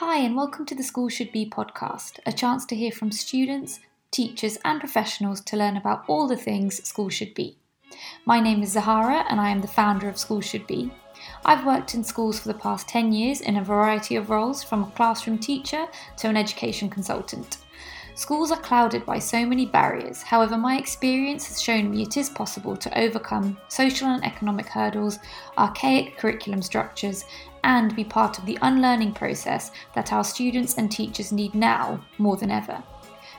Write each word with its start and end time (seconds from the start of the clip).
Hi, 0.00 0.16
and 0.20 0.34
welcome 0.34 0.64
to 0.64 0.74
the 0.74 0.82
School 0.82 1.10
Should 1.10 1.30
Be 1.30 1.44
podcast, 1.44 2.20
a 2.24 2.32
chance 2.32 2.64
to 2.64 2.74
hear 2.74 2.90
from 2.90 3.12
students, 3.12 3.80
teachers, 4.10 4.56
and 4.64 4.80
professionals 4.80 5.42
to 5.42 5.58
learn 5.58 5.76
about 5.76 6.04
all 6.08 6.26
the 6.26 6.38
things 6.38 6.82
school 6.88 7.10
should 7.10 7.34
be. 7.34 7.58
My 8.24 8.40
name 8.40 8.62
is 8.62 8.72
Zahara, 8.72 9.26
and 9.28 9.38
I 9.38 9.50
am 9.50 9.60
the 9.60 9.68
founder 9.68 10.08
of 10.08 10.16
School 10.16 10.40
Should 10.40 10.66
Be. 10.66 10.90
I've 11.44 11.66
worked 11.66 11.94
in 11.94 12.02
schools 12.02 12.40
for 12.40 12.48
the 12.48 12.58
past 12.58 12.88
10 12.88 13.12
years 13.12 13.42
in 13.42 13.58
a 13.58 13.62
variety 13.62 14.16
of 14.16 14.30
roles, 14.30 14.62
from 14.62 14.84
a 14.84 14.90
classroom 14.92 15.36
teacher 15.36 15.86
to 16.16 16.28
an 16.28 16.36
education 16.38 16.88
consultant. 16.88 17.58
Schools 18.14 18.50
are 18.50 18.60
clouded 18.60 19.04
by 19.04 19.18
so 19.18 19.44
many 19.46 19.66
barriers, 19.66 20.22
however, 20.22 20.56
my 20.56 20.78
experience 20.78 21.46
has 21.48 21.62
shown 21.62 21.90
me 21.90 22.02
it 22.02 22.16
is 22.16 22.28
possible 22.28 22.76
to 22.76 22.98
overcome 22.98 23.58
social 23.68 24.08
and 24.08 24.24
economic 24.24 24.66
hurdles, 24.66 25.18
archaic 25.58 26.16
curriculum 26.16 26.62
structures, 26.62 27.24
and 27.64 27.94
be 27.96 28.04
part 28.04 28.38
of 28.38 28.46
the 28.46 28.58
unlearning 28.62 29.12
process 29.12 29.70
that 29.94 30.12
our 30.12 30.24
students 30.24 30.76
and 30.76 30.90
teachers 30.90 31.32
need 31.32 31.54
now 31.54 32.04
more 32.18 32.36
than 32.36 32.50
ever. 32.50 32.82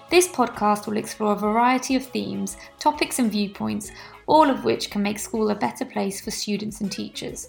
This 0.09 0.27
podcast 0.27 0.87
will 0.87 0.97
explore 0.97 1.33
a 1.33 1.39
variety 1.39 1.95
of 1.95 2.05
themes, 2.05 2.57
topics, 2.79 3.19
and 3.19 3.31
viewpoints, 3.31 3.91
all 4.27 4.49
of 4.49 4.65
which 4.65 4.89
can 4.89 5.01
make 5.01 5.19
school 5.19 5.49
a 5.49 5.55
better 5.55 5.85
place 5.85 6.19
for 6.19 6.31
students 6.31 6.81
and 6.81 6.91
teachers. 6.91 7.47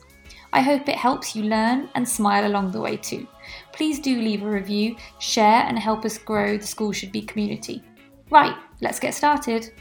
I 0.52 0.60
hope 0.60 0.88
it 0.88 0.96
helps 0.96 1.34
you 1.34 1.44
learn 1.44 1.88
and 1.94 2.08
smile 2.08 2.46
along 2.46 2.70
the 2.70 2.80
way 2.80 2.98
too. 2.98 3.26
Please 3.72 3.98
do 3.98 4.20
leave 4.20 4.42
a 4.42 4.50
review, 4.50 4.96
share, 5.18 5.64
and 5.66 5.78
help 5.78 6.04
us 6.04 6.18
grow 6.18 6.58
the 6.58 6.66
School 6.66 6.92
Should 6.92 7.10
Be 7.10 7.22
community. 7.22 7.82
Right, 8.30 8.54
let's 8.80 9.00
get 9.00 9.14
started. 9.14 9.72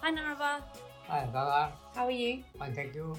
Hi 0.00 0.10
Nanaba, 0.10 0.62
Hi, 1.10 1.24
Gaga. 1.26 1.72
how 1.92 2.04
are 2.04 2.10
you? 2.12 2.44
Fine, 2.56 2.72
thank 2.72 2.94
you. 2.94 3.16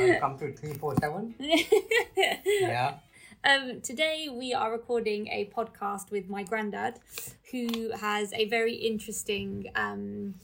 Welcome 0.00 0.36
to 0.38 0.52
347. 0.52 1.36
Yeah. 2.60 2.94
Um, 3.44 3.80
today 3.82 4.28
we 4.32 4.52
are 4.52 4.72
recording 4.72 5.28
a 5.28 5.48
podcast 5.56 6.10
with 6.10 6.28
my 6.28 6.42
granddad, 6.42 6.98
who 7.52 7.92
has 8.00 8.32
a 8.32 8.46
very 8.48 8.74
interesting 8.74 9.70
um, 9.76 10.34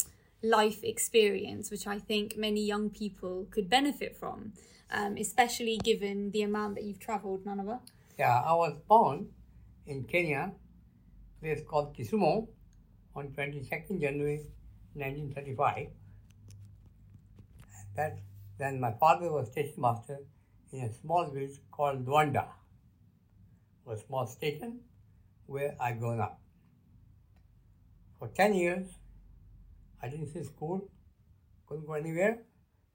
life 0.45 0.85
experience, 0.85 1.73
which 1.73 1.89
I 1.89 1.99
think 1.99 2.37
many 2.37 2.65
young 2.65 2.89
people 2.89 3.49
could 3.51 3.69
benefit 3.69 4.17
from, 4.17 4.53
um, 4.93 5.17
especially 5.17 5.77
given 5.79 6.31
the 6.31 6.43
amount 6.43 6.77
that 6.77 6.85
you've 6.85 7.01
travelled, 7.01 7.45
Nanaba. 7.45 7.81
Yeah, 8.17 8.43
I 8.47 8.53
was 8.53 8.77
born 8.89 9.27
in 9.89 10.05
Kenya, 10.05 10.53
place 11.43 11.63
called 11.67 11.97
Kisumu, 11.97 12.47
on 13.17 13.29
22nd 13.29 14.01
January 14.01 14.47
1935. 14.95 15.89
That, 18.01 18.19
then 18.59 18.81
my 18.81 18.93
father 18.93 19.31
was 19.31 19.49
station 19.49 19.83
master 19.87 20.21
in 20.73 20.85
a 20.85 20.93
small 21.01 21.27
village 21.31 21.59
called 21.71 22.07
Luanda, 22.07 22.47
a 23.87 23.97
small 23.99 24.27
station 24.27 24.81
where 25.45 25.77
I 25.79 25.93
grown 25.93 26.19
up. 26.19 26.41
For 28.19 28.29
10 28.29 28.55
years, 28.55 28.87
I 30.03 30.09
didn't 30.09 30.33
see 30.33 30.43
school, 30.45 30.89
couldn't 31.67 31.87
go 31.87 31.93
anywhere 31.93 32.39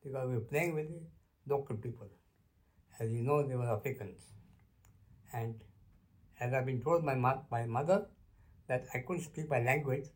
because 0.03 0.28
we 0.28 0.36
were 0.38 0.50
playing 0.53 0.73
with 0.73 0.88
the 0.89 1.53
local 1.53 1.76
people. 1.76 2.08
As 3.00 3.11
you 3.11 3.22
know, 3.22 3.48
they 3.48 3.56
were 3.56 3.70
Africans. 3.70 4.23
And 5.31 5.61
as 6.39 6.52
I've 6.52 6.66
been 6.66 6.81
told 6.81 7.06
by 7.06 7.14
my, 7.14 7.36
my 7.52 7.66
mother 7.67 8.08
that 8.67 8.86
I 8.92 9.00
couldn't 9.06 9.23
speak 9.23 9.52
my 9.52 9.59
language, 9.59 10.08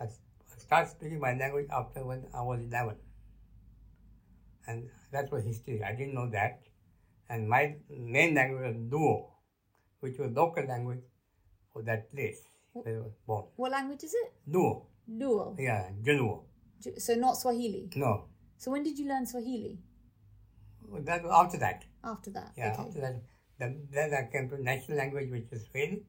I, 0.00 0.06
s- 0.66 0.72
I 0.72 0.84
started 0.84 0.90
speaking 0.90 1.20
my 1.20 1.34
language 1.34 1.66
after 1.70 2.04
when 2.04 2.26
I 2.34 2.42
was 2.42 2.60
11. 2.60 2.96
And 4.66 4.88
that 5.12 5.30
was 5.30 5.44
history. 5.44 5.82
I 5.82 5.92
didn't 5.94 6.14
know 6.14 6.28
that. 6.30 6.60
And 7.28 7.48
my 7.48 7.76
main 7.88 8.34
language 8.34 8.62
was 8.74 8.76
Duo, 8.90 9.32
which 10.00 10.18
was 10.18 10.32
local 10.32 10.64
language 10.64 11.04
for 11.72 11.82
that 11.82 12.10
place 12.10 12.42
where 12.72 12.96
I 12.96 13.00
was 13.00 13.12
born. 13.26 13.44
What 13.56 13.72
language 13.72 14.04
is 14.04 14.14
it? 14.14 14.32
Duo. 14.50 14.86
Duo. 15.18 15.56
Yeah, 15.58 15.90
Januo. 16.02 16.44
So 16.98 17.14
not 17.14 17.36
Swahili. 17.36 17.90
No. 17.96 18.28
So 18.58 18.70
when 18.70 18.82
did 18.82 18.98
you 18.98 19.08
learn 19.08 19.26
Swahili? 19.26 19.78
That 21.04 21.22
was 21.24 21.32
after 21.32 21.58
that. 21.58 21.84
After 22.04 22.30
that. 22.30 22.52
Yeah, 22.56 22.76
after 22.78 23.00
that, 23.00 23.22
then, 23.58 23.88
then 23.90 24.14
I 24.14 24.30
came 24.30 24.48
to 24.50 24.62
national 24.62 24.98
language, 24.98 25.30
which 25.30 25.46
is 25.52 25.66
Swahili, 25.70 26.04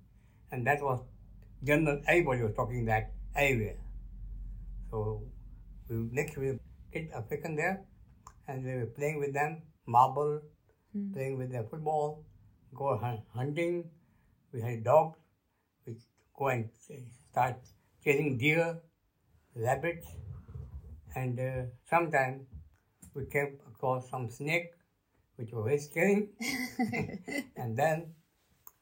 and 0.52 0.66
that 0.68 0.82
was 0.82 1.04
general. 1.64 2.02
Everybody 2.08 2.44
was 2.44 2.54
talking 2.56 2.86
that 2.86 3.12
everywhere. 3.36 3.78
So 4.90 5.24
we 5.90 5.96
next 6.12 6.38
we 6.38 6.60
kids 6.94 7.12
African 7.14 7.56
there, 7.56 7.86
and 8.48 8.66
we 8.66 8.76
were 8.76 8.92
playing 8.98 9.20
with 9.20 9.34
them 9.34 9.64
marble, 9.86 10.42
playing 11.14 11.38
with 11.38 11.52
their 11.52 11.64
football, 11.64 12.24
go 12.74 12.98
hunting. 13.34 13.90
We 14.54 14.62
had 14.62 14.84
dogs. 14.84 15.20
We 15.86 15.98
go 16.38 16.48
and 16.48 16.70
start 17.32 17.58
chasing 18.04 18.38
deer, 18.38 18.80
rabbits, 19.56 20.08
and 21.16 21.40
uh, 21.40 21.66
sometimes 21.90 22.48
we 23.14 23.26
came 23.26 23.58
across 23.68 24.10
some 24.10 24.30
snake, 24.30 24.72
which 25.36 25.52
were 25.52 25.64
very 25.64 25.80
scary. 25.80 26.30
and 27.56 27.78
then 27.78 28.14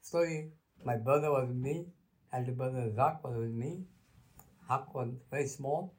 slowly 0.01 0.51
my 0.83 0.97
brother 0.97 1.31
was 1.31 1.47
with 1.47 1.57
me, 1.57 1.87
elder 2.33 2.51
brother 2.51 2.91
Zach 2.95 3.23
was 3.23 3.37
with 3.37 3.51
me. 3.51 3.85
Huck 4.67 4.93
was 4.93 5.09
very 5.31 5.47
small, 5.47 5.93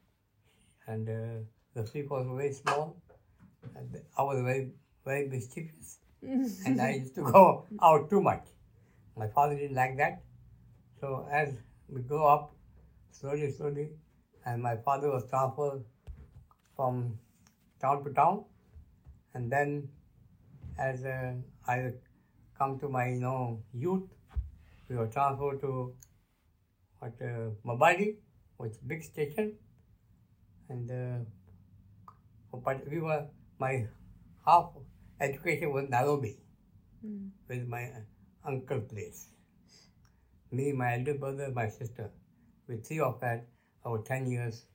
and 0.87 1.07
uh, 1.09 1.43
the 1.73 1.85
freak 1.85 2.09
was 2.11 2.27
very 2.29 2.53
small. 2.53 2.97
And 3.75 4.01
I 4.17 4.23
was 4.23 4.41
very, 4.41 4.71
very 5.05 5.27
mischievous, 5.27 5.99
and 6.21 6.81
I 6.81 6.95
used 6.95 7.15
to 7.15 7.23
go 7.23 7.65
out 7.81 8.09
too 8.09 8.21
much. 8.21 8.45
My 9.15 9.27
father 9.27 9.55
didn't 9.55 9.75
like 9.75 9.97
that. 9.97 10.21
So 10.99 11.27
as 11.31 11.53
we 11.89 12.01
grow 12.01 12.25
up, 12.27 12.55
slowly, 13.11 13.51
slowly, 13.51 13.89
and 14.45 14.61
my 14.61 14.75
father 14.77 15.09
was 15.09 15.29
transferred 15.29 15.83
from 16.75 17.17
town 17.81 18.03
to 18.03 18.13
town, 18.13 18.45
and 19.33 19.51
then 19.51 19.89
as 20.77 21.05
uh, 21.05 21.33
I 21.67 21.93
come 22.57 22.79
to 22.79 22.89
my 22.89 23.09
you 23.09 23.19
know 23.19 23.63
youth, 23.73 24.03
we 24.89 24.95
were 24.95 25.07
transferred 25.07 25.61
to 25.61 25.93
what 26.99 27.13
uh, 27.21 27.49
Mbale, 27.65 28.15
which 28.57 28.73
is 28.73 28.77
big 28.79 29.03
station, 29.03 29.53
and 30.69 30.91
uh, 30.91 32.57
but 32.63 32.87
we 32.89 32.99
were 32.99 33.25
my 33.59 33.87
half 34.45 34.71
education 35.19 35.73
was 35.73 35.89
Nairobi, 35.89 36.37
with 37.47 37.67
my 37.67 37.91
uncle 38.45 38.81
place. 38.81 39.27
Me, 40.51 40.71
my 40.71 40.93
elder 40.97 41.15
brother, 41.15 41.51
my 41.53 41.67
sister, 41.67 42.09
with 42.67 42.85
three 42.85 42.99
of 42.99 43.21
us, 43.21 43.41
our 43.85 44.01
ten 44.03 44.29
years 44.29 44.65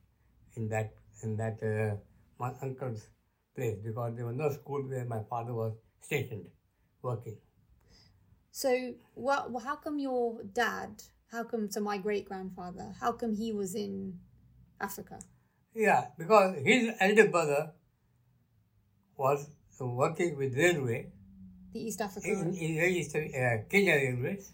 in 0.56 0.68
that 0.68 0.92
in 1.22 1.36
that 1.36 1.58
uh, 1.62 1.96
my 2.38 2.52
uncle's 2.62 3.06
place 3.56 3.78
because 3.84 4.14
there 4.16 4.26
was 4.26 4.36
no 4.36 4.50
school 4.50 4.82
where 4.82 5.04
my 5.04 5.22
father 5.28 5.54
was 5.54 5.72
stationed, 6.00 6.46
working. 7.02 7.36
So, 8.50 8.94
what? 9.14 9.50
Well, 9.50 9.64
how 9.64 9.76
come 9.76 9.98
your 9.98 10.42
dad? 10.42 11.02
How 11.32 11.44
come? 11.44 11.68
to 11.70 11.80
my 11.80 11.96
great 11.96 12.26
grandfather. 12.28 12.94
How 13.00 13.12
come 13.12 13.34
he 13.34 13.52
was 13.52 13.74
in 13.74 14.18
Africa? 14.78 15.18
Yeah, 15.74 16.08
because 16.18 16.56
his 16.62 16.90
elder 17.00 17.28
brother 17.28 17.72
was 19.16 19.46
working 19.80 20.36
with 20.36 20.54
railway 20.54 21.10
The 21.72 21.80
East 21.80 22.02
African. 22.02 22.30
in, 22.30 22.54
in 22.54 22.84
East, 22.98 23.16
uh, 23.16 23.56
Kenya 23.70 23.94
Railways, 23.94 24.52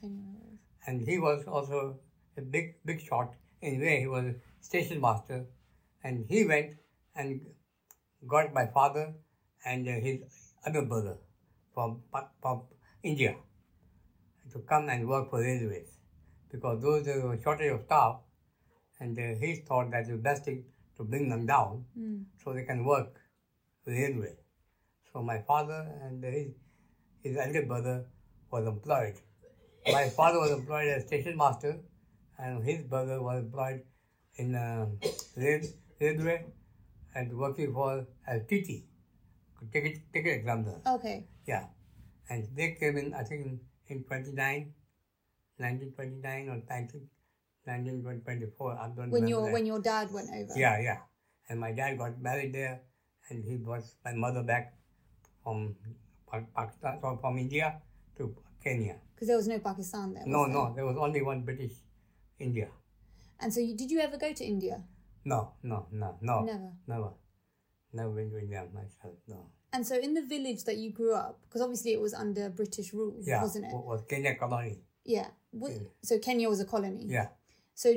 and 0.87 1.03
he 1.03 1.19
was 1.19 1.44
also 1.49 1.99
a 2.37 2.43
big 2.43 2.77
big 2.84 3.00
shot 3.00 3.34
in 3.60 3.81
where 3.81 3.99
he 3.99 4.06
was 4.06 4.25
a 4.27 4.34
station 4.60 5.00
master, 5.00 5.47
and 6.05 6.25
he 6.28 6.47
went 6.47 6.77
and 7.16 7.41
got 8.28 8.55
my 8.55 8.66
father 8.66 9.15
and 9.65 9.89
uh, 9.89 9.99
his 10.09 10.21
other 10.65 10.83
brother 10.83 11.19
from 11.74 12.03
from 12.41 12.63
India 13.03 13.34
to 14.53 14.60
come 14.60 14.89
and 14.89 15.09
work 15.09 15.31
for 15.31 15.41
railways 15.41 15.97
because 16.50 16.83
those 16.83 17.04
there 17.04 17.21
were 17.27 17.39
shortage 17.41 17.72
of 17.72 17.83
staff, 17.83 18.16
and 19.00 19.18
uh, 19.18 19.39
he 19.45 19.54
thought 19.56 19.91
that 19.91 20.06
the 20.09 20.16
best 20.16 20.45
thing 20.45 20.65
to 20.97 21.04
bring 21.04 21.28
them 21.28 21.47
down 21.47 21.84
Mm. 21.98 22.24
so 22.42 22.53
they 22.53 22.65
can 22.65 22.84
work 22.84 23.21
railway. 23.86 24.34
So 25.12 25.22
my 25.22 25.39
father 25.50 25.80
and 26.03 26.24
his 26.24 26.48
his 27.22 27.36
elder 27.36 27.62
brother 27.66 27.97
was 28.50 28.66
employed. 28.66 29.15
My 29.92 30.09
father 30.09 30.39
was 30.41 30.50
employed 30.53 30.89
as 30.89 31.06
station 31.06 31.36
master, 31.36 31.78
and 32.39 32.65
his 32.65 32.83
brother 32.84 33.21
was 33.22 33.39
employed 33.45 33.83
in 34.36 34.54
uh, 34.54 34.86
rail, 35.36 35.62
railway 36.00 36.45
and 37.15 37.36
working 37.39 37.72
for 37.72 38.06
as 38.27 38.42
TT, 38.50 38.83
ticket 39.72 40.00
ticket 40.12 40.34
examiner. 40.41 40.80
Okay. 40.86 41.24
Yeah, 41.47 41.65
and 42.28 42.47
they 42.54 42.72
came 42.80 42.97
in 42.98 43.15
I 43.15 43.22
think 43.22 43.47
in, 43.47 43.60
in 43.89 44.04
29, 44.04 44.72
1929 45.59 46.49
or 46.49 46.63
19, 46.69 47.09
1924. 47.65 48.78
I 48.78 48.89
don't 48.97 49.10
When 49.10 49.27
your 49.28 49.45
that. 49.47 49.53
when 49.53 49.66
your 49.66 49.81
dad 49.81 50.13
went 50.13 50.31
over. 50.31 50.53
Yeah, 50.57 50.81
yeah. 50.81 50.99
And 51.49 51.60
my 51.60 51.72
dad 51.72 51.99
got 51.99 52.21
married 52.21 52.53
there, 52.55 52.81
and 53.31 53.45
he 53.45 53.57
brought 53.57 53.84
my 54.05 54.13
mother 54.13 54.43
back 54.43 54.75
from 55.43 55.77
Pakistan, 56.31 57.01
from, 57.01 57.19
from 57.19 57.39
India 57.39 57.81
to 58.16 58.34
Kenya. 58.63 58.97
Because 59.15 59.28
there 59.28 59.37
was 59.37 59.49
no 59.49 59.59
Pakistan 59.59 60.15
there. 60.15 60.25
No, 60.27 60.45
there? 60.45 60.55
no, 60.55 60.72
there 60.75 60.87
was 60.87 60.97
only 60.97 61.22
one 61.22 61.43
British 61.43 61.72
India. 62.39 62.69
And 63.41 63.53
so, 63.53 63.60
you, 63.60 63.77
did 63.77 63.91
you 63.91 64.01
ever 64.01 64.16
go 64.19 64.33
to 64.33 64.45
India? 64.45 64.83
No, 65.25 65.53
no, 65.63 65.87
no, 65.93 66.16
no, 66.21 66.43
Never. 66.43 66.72
never, 66.87 67.10
never 67.93 68.10
been 68.10 68.31
to 68.31 68.39
India 68.39 68.66
myself. 68.75 69.15
No. 69.27 69.47
And 69.72 69.87
so, 69.87 69.97
in 69.99 70.15
the 70.15 70.22
village 70.22 70.65
that 70.65 70.77
you 70.77 70.91
grew 70.93 71.15
up, 71.15 71.41
because 71.49 71.60
obviously 71.63 71.93
it 71.93 72.01
was 72.01 72.15
under 72.15 72.49
British 72.51 72.93
rule, 72.93 73.15
Yeah, 73.22 73.43
wasn't 73.43 73.66
it? 73.66 73.72
wa- 73.72 73.81
was 73.81 74.03
Kenya 74.09 74.34
colony. 74.37 74.78
Yeah. 75.16 75.28
Wa- 75.53 75.71
Yeah. 75.75 75.89
So 76.09 76.19
Kenya 76.27 76.49
was 76.53 76.60
a 76.60 76.69
colony. 76.75 77.05
Yeah. 77.16 77.28
So 77.75 77.93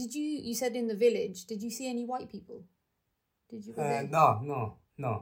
did 0.00 0.14
you? 0.18 0.22
You 0.48 0.54
said 0.62 0.74
in 0.80 0.86
the 0.92 0.98
village. 1.06 1.44
Did 1.50 1.62
you 1.66 1.70
see 1.78 1.88
any 1.94 2.04
white 2.12 2.28
people? 2.36 2.64
Did 3.50 3.66
you 3.66 3.74
Uh, 3.86 4.02
no, 4.16 4.24
no, 4.52 4.60
no. 5.06 5.12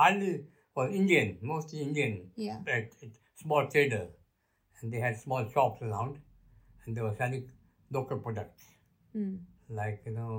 Hardly 0.00 0.32
was 0.76 0.94
Indian, 1.02 1.28
mostly 1.52 1.80
Indian. 1.88 2.14
Yeah. 2.46 2.58
But 2.70 2.96
small 3.42 3.68
trader, 3.74 4.04
and 4.80 4.92
they 4.92 5.00
had 5.06 5.20
small 5.26 5.48
shops 5.54 5.82
around, 5.88 6.18
and 6.84 6.96
they 6.96 7.02
were 7.08 7.14
selling 7.22 7.44
local 7.98 8.18
products 8.26 8.64
Mm. 9.16 9.36
like 9.80 10.02
you 10.06 10.12
know 10.18 10.34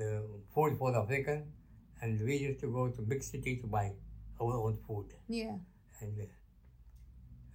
the 0.00 0.10
food 0.54 0.76
for 0.80 0.92
the 0.96 1.00
African, 1.04 1.42
and 2.02 2.20
we 2.30 2.36
used 2.48 2.60
to 2.66 2.70
go 2.78 2.88
to 2.96 3.02
big 3.14 3.22
city 3.32 3.56
to 3.62 3.66
buy 3.76 3.86
our 4.40 4.54
own 4.66 4.76
food, 4.86 5.14
Yeah. 5.40 5.56
and, 6.00 6.20
uh, 6.20 6.26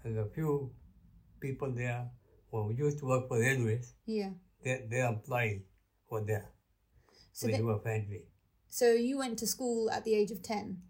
and 0.04 0.18
a 0.24 0.26
few 0.38 0.52
people 1.46 1.72
there 1.72 2.10
who 2.52 2.74
used 2.74 3.00
to 3.00 3.06
work 3.06 3.28
for 3.28 3.40
railways, 3.40 3.94
Yeah. 4.06 4.32
They, 4.64 4.86
their 4.90 5.08
employees 5.10 5.62
were 6.10 6.24
there. 6.26 6.48
So 7.34 7.48
we 7.48 7.54
then, 7.54 7.66
were 7.66 7.80
friendly. 7.80 8.24
so 8.68 8.86
you 8.94 9.18
went 9.18 9.38
to 9.40 9.48
school 9.48 9.90
at 9.92 10.04
the 10.06 10.14
age 10.16 10.32
of 10.32 10.42
ten, 10.42 10.82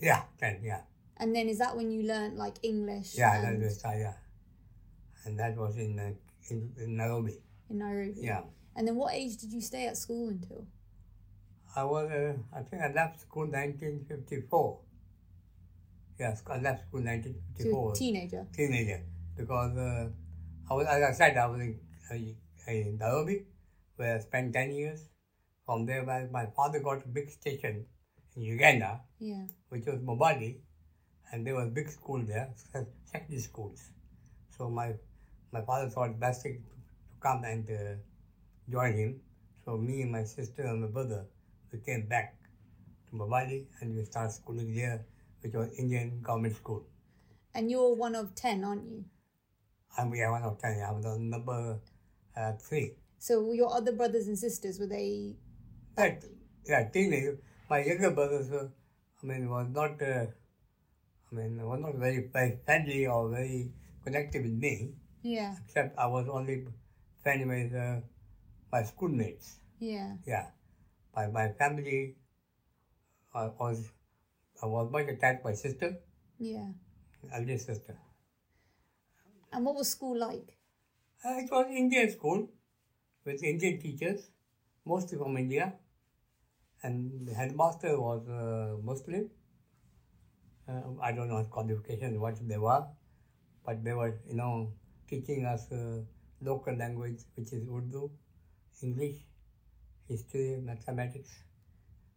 Yeah, 0.00 0.22
then 0.40 0.60
yeah. 0.62 0.82
and 1.16 1.34
then 1.34 1.48
is 1.48 1.58
that 1.58 1.76
when 1.76 1.90
you 1.94 2.02
learned 2.02 2.36
like 2.44 2.56
English? 2.62 3.14
Yeah, 3.16 3.32
and, 3.36 3.42
that 3.62 3.64
was 3.64 3.84
uh, 3.84 3.94
yeah, 4.04 4.16
and 5.24 5.38
that 5.38 5.56
was 5.56 5.76
in 5.78 5.98
uh, 5.98 6.10
in, 6.50 6.58
in 6.82 6.96
Nairobi. 6.96 7.36
in 7.70 7.78
Nairobi. 7.78 8.20
Yeah, 8.30 8.42
And 8.76 8.86
then 8.88 8.96
what 8.96 9.14
age 9.14 9.36
did 9.38 9.52
you 9.52 9.60
stay 9.62 9.86
at 9.86 9.96
school 9.96 10.28
until? 10.28 10.66
I 11.76 11.84
was 11.84 12.10
uh, 12.10 12.34
I 12.58 12.62
think 12.68 12.82
I 12.82 12.90
left 12.92 13.20
school 13.20 13.46
1954. 13.46 14.80
Yes, 16.18 16.42
I 16.46 16.58
left 16.60 16.80
school 16.88 17.00
So 17.00 17.06
1954. 17.06 17.82
were 17.84 17.92
a 17.92 17.94
teenager. 17.94 18.46
teenager 18.52 19.00
because 19.36 19.76
uh, 19.76 20.08
I 20.70 20.74
was 20.74 20.86
as 20.86 21.02
I 21.02 21.12
said 21.12 21.36
I 21.36 21.46
was 21.46 21.60
in, 21.60 21.78
uh, 22.10 22.70
in 22.70 22.98
Nairobi 22.98 23.44
where 23.96 24.16
I 24.16 24.20
spent 24.20 24.52
10 24.52 24.72
years. 24.72 25.08
From 25.64 25.86
there, 25.86 26.04
my, 26.04 26.24
my 26.30 26.46
father 26.56 26.80
got 26.80 27.04
a 27.04 27.08
big 27.08 27.30
station 27.30 27.86
in 28.34 28.42
Uganda, 28.42 29.00
Yeah. 29.20 29.44
which 29.68 29.86
was 29.86 30.00
Mbale, 30.00 30.56
and 31.30 31.46
there 31.46 31.54
was 31.54 31.68
a 31.68 31.70
big 31.70 31.88
school 31.88 32.20
there, 32.26 32.50
sec- 32.56 32.88
secondary 33.04 33.40
schools. 33.40 33.80
So 34.56 34.68
my 34.68 34.94
my 35.52 35.60
father 35.62 35.88
thought 35.88 36.18
best 36.18 36.42
to, 36.42 36.52
to 36.54 37.16
come 37.20 37.44
and 37.44 37.68
uh, 37.70 37.94
join 38.70 38.92
him. 38.94 39.20
So 39.64 39.76
me 39.76 40.02
and 40.02 40.10
my 40.10 40.24
sister 40.24 40.62
and 40.62 40.80
my 40.82 40.88
brother, 40.88 41.26
we 41.72 41.78
came 41.78 42.06
back 42.06 42.34
to 43.10 43.16
Mbale 43.16 43.66
and 43.80 43.94
we 43.96 44.04
started 44.04 44.32
schooling 44.32 44.74
there, 44.74 45.04
which 45.42 45.52
was 45.54 45.68
Indian 45.78 46.20
government 46.22 46.56
school. 46.56 46.84
And 47.54 47.70
you're 47.70 47.94
one 47.94 48.14
of 48.16 48.34
ten, 48.34 48.64
aren't 48.64 48.84
you? 48.90 49.04
I'm 49.96 50.10
we 50.10 50.22
are 50.22 50.30
one 50.32 50.42
of 50.42 50.58
ten. 50.58 50.82
I'm 50.88 51.02
the 51.02 51.18
number 51.18 51.78
uh, 52.36 52.52
three. 52.52 52.94
So 53.18 53.52
your 53.52 53.72
other 53.74 53.92
brothers 53.92 54.26
and 54.26 54.38
sisters 54.38 54.78
were 54.80 54.86
they? 54.86 55.36
That 55.96 56.24
yeah, 56.66 56.88
teenage. 56.88 57.36
My 57.68 57.84
younger 57.84 58.10
brothers 58.10 58.50
were, 58.50 58.70
I 59.22 59.26
mean, 59.26 59.48
was 59.48 59.68
not. 59.70 60.00
Uh, 60.02 60.26
I 61.30 61.34
mean, 61.34 61.66
was 61.66 61.80
not 61.80 61.94
very, 61.94 62.28
very 62.32 62.58
friendly 62.64 63.06
or 63.06 63.30
very 63.30 63.70
connected 64.04 64.42
with 64.42 64.52
me. 64.52 64.92
Yeah. 65.22 65.54
Except 65.64 65.98
I 65.98 66.06
was 66.06 66.28
only 66.28 66.66
friendly 67.22 67.46
with 67.46 67.74
uh, 67.74 68.00
my 68.70 68.82
schoolmates. 68.82 69.56
Yeah. 69.78 70.16
Yeah, 70.26 70.46
my 71.14 71.26
my 71.28 71.48
family. 71.52 72.16
I 73.34 73.46
was 73.58 73.88
I 74.62 74.66
was 74.66 74.90
much 74.92 75.08
attached 75.08 75.42
by 75.42 75.54
sister, 75.54 75.96
Yeah. 76.38 76.68
eldest 77.32 77.66
sister. 77.66 77.96
And 79.52 79.66
what 79.66 79.74
was 79.74 79.90
school 79.90 80.18
like? 80.18 80.56
Uh, 81.24 81.36
it 81.38 81.50
was 81.50 81.66
Indian 81.70 82.10
school 82.10 82.48
with 83.24 83.42
Indian 83.44 83.78
teachers, 83.78 84.30
mostly 84.86 85.18
from 85.18 85.36
India. 85.36 85.74
And 86.82 87.28
the 87.28 87.34
headmaster 87.34 88.00
was 88.00 88.26
uh, 88.28 88.76
Muslim. 88.82 89.30
Uh, 90.68 90.80
I 91.00 91.12
don't 91.12 91.28
know 91.28 91.38
his 91.38 91.48
qualifications, 91.48 92.18
what 92.18 92.36
they 92.48 92.56
were, 92.56 92.86
but 93.64 93.84
they 93.84 93.92
were, 93.92 94.18
you 94.26 94.34
know, 94.34 94.72
teaching 95.06 95.44
us 95.44 95.70
uh, 95.70 95.98
local 96.40 96.74
language, 96.74 97.20
which 97.36 97.52
is 97.52 97.68
Urdu, 97.68 98.10
English, 98.82 99.16
history, 100.08 100.60
mathematics, 100.64 101.30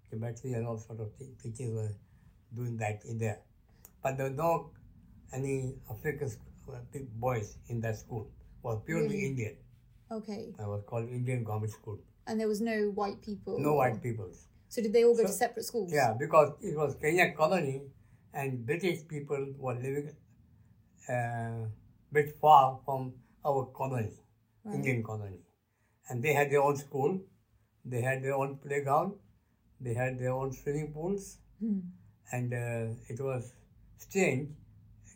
geometry, 0.10 0.54
and 0.54 0.66
all 0.66 0.78
sort 0.78 1.00
of 1.02 1.14
things. 1.16 1.42
Teachers 1.42 1.74
were 1.74 1.92
doing 2.56 2.78
that 2.78 3.04
in 3.06 3.18
there. 3.18 3.40
But 4.02 4.18
there 4.18 4.30
were 4.30 4.36
no 4.36 4.72
any 5.34 5.76
African 5.90 6.32
big 6.92 7.08
boys 7.20 7.58
in 7.70 7.82
that 7.82 7.98
school. 7.98 8.28
was 8.64 8.82
purely 8.86 9.08
Really? 9.08 9.26
Indian. 9.26 9.56
Okay. 10.12 10.54
I 10.60 10.66
was 10.68 10.82
called 10.88 11.08
Indian 11.10 11.44
Government 11.44 11.72
School. 11.72 12.00
And 12.28 12.40
there 12.40 12.48
was 12.48 12.62
no 12.62 12.78
white 12.96 13.22
people. 13.22 13.60
No 13.60 13.70
or- 13.74 13.78
white 13.78 14.02
people. 14.02 14.30
So 14.70 14.82
did 14.82 14.92
they 14.94 15.04
all 15.06 15.16
go 15.16 15.22
to 15.24 15.30
separate 15.32 15.64
schools? 15.66 15.92
Yeah, 15.94 16.14
because 16.20 16.50
it 16.62 16.76
was 16.76 16.96
Kenya 16.96 17.32
colony 17.34 17.84
and 18.34 18.66
British 18.66 19.08
people 19.08 19.54
were 19.60 19.76
living 19.76 20.10
uh, 21.08 21.68
bit 22.12 22.36
far 22.42 22.80
from 22.86 23.14
our 23.46 23.66
colony, 23.68 24.12
Right. 24.64 24.76
Indian 24.76 25.04
colony. 25.04 25.40
And 26.10 26.24
they 26.24 26.34
had 26.34 26.50
their 26.52 26.62
own 26.64 26.76
school, 26.78 27.20
they 27.86 28.02
had 28.02 28.24
their 28.24 28.34
own 28.34 28.58
playground, 28.58 29.14
they 29.80 29.94
had 29.94 30.18
their 30.20 30.32
own 30.32 30.52
swimming 30.54 30.92
pools, 30.92 31.38
Hmm. 31.60 31.80
and 32.32 32.54
uh, 32.54 32.88
it 33.08 33.20
was 33.20 33.54
strange. 33.98 34.50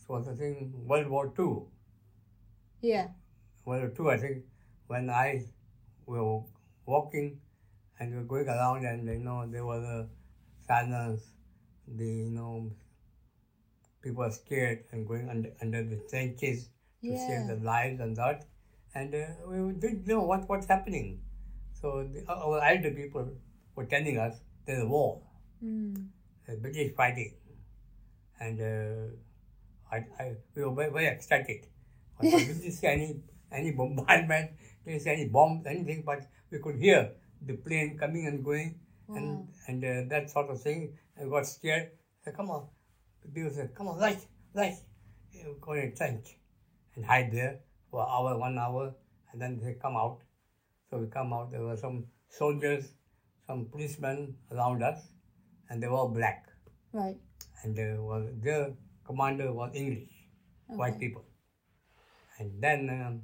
Was, 0.09 0.27
I 0.27 0.33
think, 0.35 0.73
World 0.75 1.07
War 1.07 1.31
Two. 1.35 1.69
Yeah. 2.81 3.07
World 3.65 3.81
War 3.83 3.91
Two, 3.95 4.09
I 4.11 4.17
think, 4.17 4.43
when 4.87 5.09
I 5.09 5.45
were 6.05 6.41
walking 6.85 7.39
and 7.99 8.11
we 8.11 8.17
were 8.17 8.23
going 8.25 8.47
around, 8.49 8.85
and 8.85 9.07
you 9.07 9.19
know 9.19 9.45
there 9.47 9.65
was 9.65 9.83
a 9.83 10.09
silence. 10.67 11.31
The 11.87 12.05
you 12.05 12.31
know 12.31 12.71
people 14.01 14.23
were 14.23 14.31
scared 14.31 14.83
and 14.91 15.07
going 15.07 15.29
under 15.29 15.51
under 15.61 15.83
the 15.83 15.97
trenches 16.09 16.69
to 17.03 17.11
Yeah. 17.13 17.25
save 17.25 17.47
their 17.47 17.63
lives 17.69 17.99
and 18.01 18.15
that, 18.17 18.45
and 18.95 19.15
uh, 19.15 19.25
we 19.47 19.73
didn't 19.85 20.07
know 20.07 20.21
what 20.31 20.47
what's 20.49 20.67
happening. 20.67 21.21
So 21.81 22.03
the, 22.13 22.25
our 22.31 22.61
elder 22.71 22.91
people 22.91 23.29
were 23.75 23.85
telling 23.85 24.17
us 24.17 24.41
there's 24.65 24.83
a 24.83 24.87
war, 24.87 25.21
Mm. 25.63 26.09
the 26.47 26.57
British 26.57 26.93
fighting, 26.95 27.33
and 28.39 28.61
uh, 28.61 29.15
I, 29.91 29.97
I 30.19 30.35
we 30.55 30.63
were 30.63 30.73
very, 30.75 30.91
very 30.91 31.07
excited. 31.07 31.67
But 32.17 32.25
we 32.25 32.45
didn't 32.45 32.71
see 32.71 32.87
any 32.87 33.21
any 33.51 33.71
bombardment, 33.71 34.51
didn't 34.85 35.01
see 35.01 35.09
any 35.11 35.27
bombs, 35.27 35.65
anything, 35.65 36.03
but 36.05 36.21
we 36.51 36.59
could 36.59 36.75
hear 36.77 37.11
the 37.41 37.53
plane 37.57 37.97
coming 37.97 38.27
and 38.27 38.43
going, 38.43 38.79
Wow. 39.07 39.15
and 39.17 39.47
and 39.67 39.83
uh, 39.85 40.15
that 40.15 40.29
sort 40.29 40.49
of 40.49 40.61
thing. 40.61 40.93
I 41.19 41.25
got 41.27 41.45
scared. 41.47 41.91
I 42.21 42.25
said, 42.25 42.35
"Come 42.37 42.49
on," 42.51 42.67
people 43.33 43.51
said, 43.51 43.73
"Come 43.75 43.87
on, 43.89 43.99
right, 43.99 44.19
right." 44.53 44.75
You 45.31 45.55
go 45.61 45.73
in 45.73 45.87
a 45.89 45.95
trench 45.95 46.35
and 46.95 47.05
hide 47.05 47.31
there 47.31 47.59
for 47.89 48.01
an 48.03 48.09
hour, 48.11 48.37
one 48.37 48.57
hour, 48.57 48.93
and 49.31 49.41
then 49.41 49.59
they 49.63 49.73
come 49.81 49.95
out. 49.95 50.19
So 50.89 50.97
we 50.97 51.07
come 51.07 51.33
out. 51.33 51.51
There 51.51 51.61
were 51.63 51.77
some 51.77 52.05
soldiers, 52.29 52.85
some 53.47 53.65
policemen 53.71 54.35
around 54.51 54.83
us, 54.83 54.99
and 55.69 55.81
they 55.81 55.87
were 55.87 55.97
all 55.97 56.09
black 56.09 56.45
Right. 56.93 57.17
and 57.63 57.77
uh, 57.79 58.01
was 58.01 58.27
their 58.41 58.73
commander 59.09 59.51
was 59.51 59.71
English, 59.73 60.13
white 60.67 60.99
people. 60.99 61.25
And 62.37 62.61
then 62.61 62.89
um, 62.89 63.21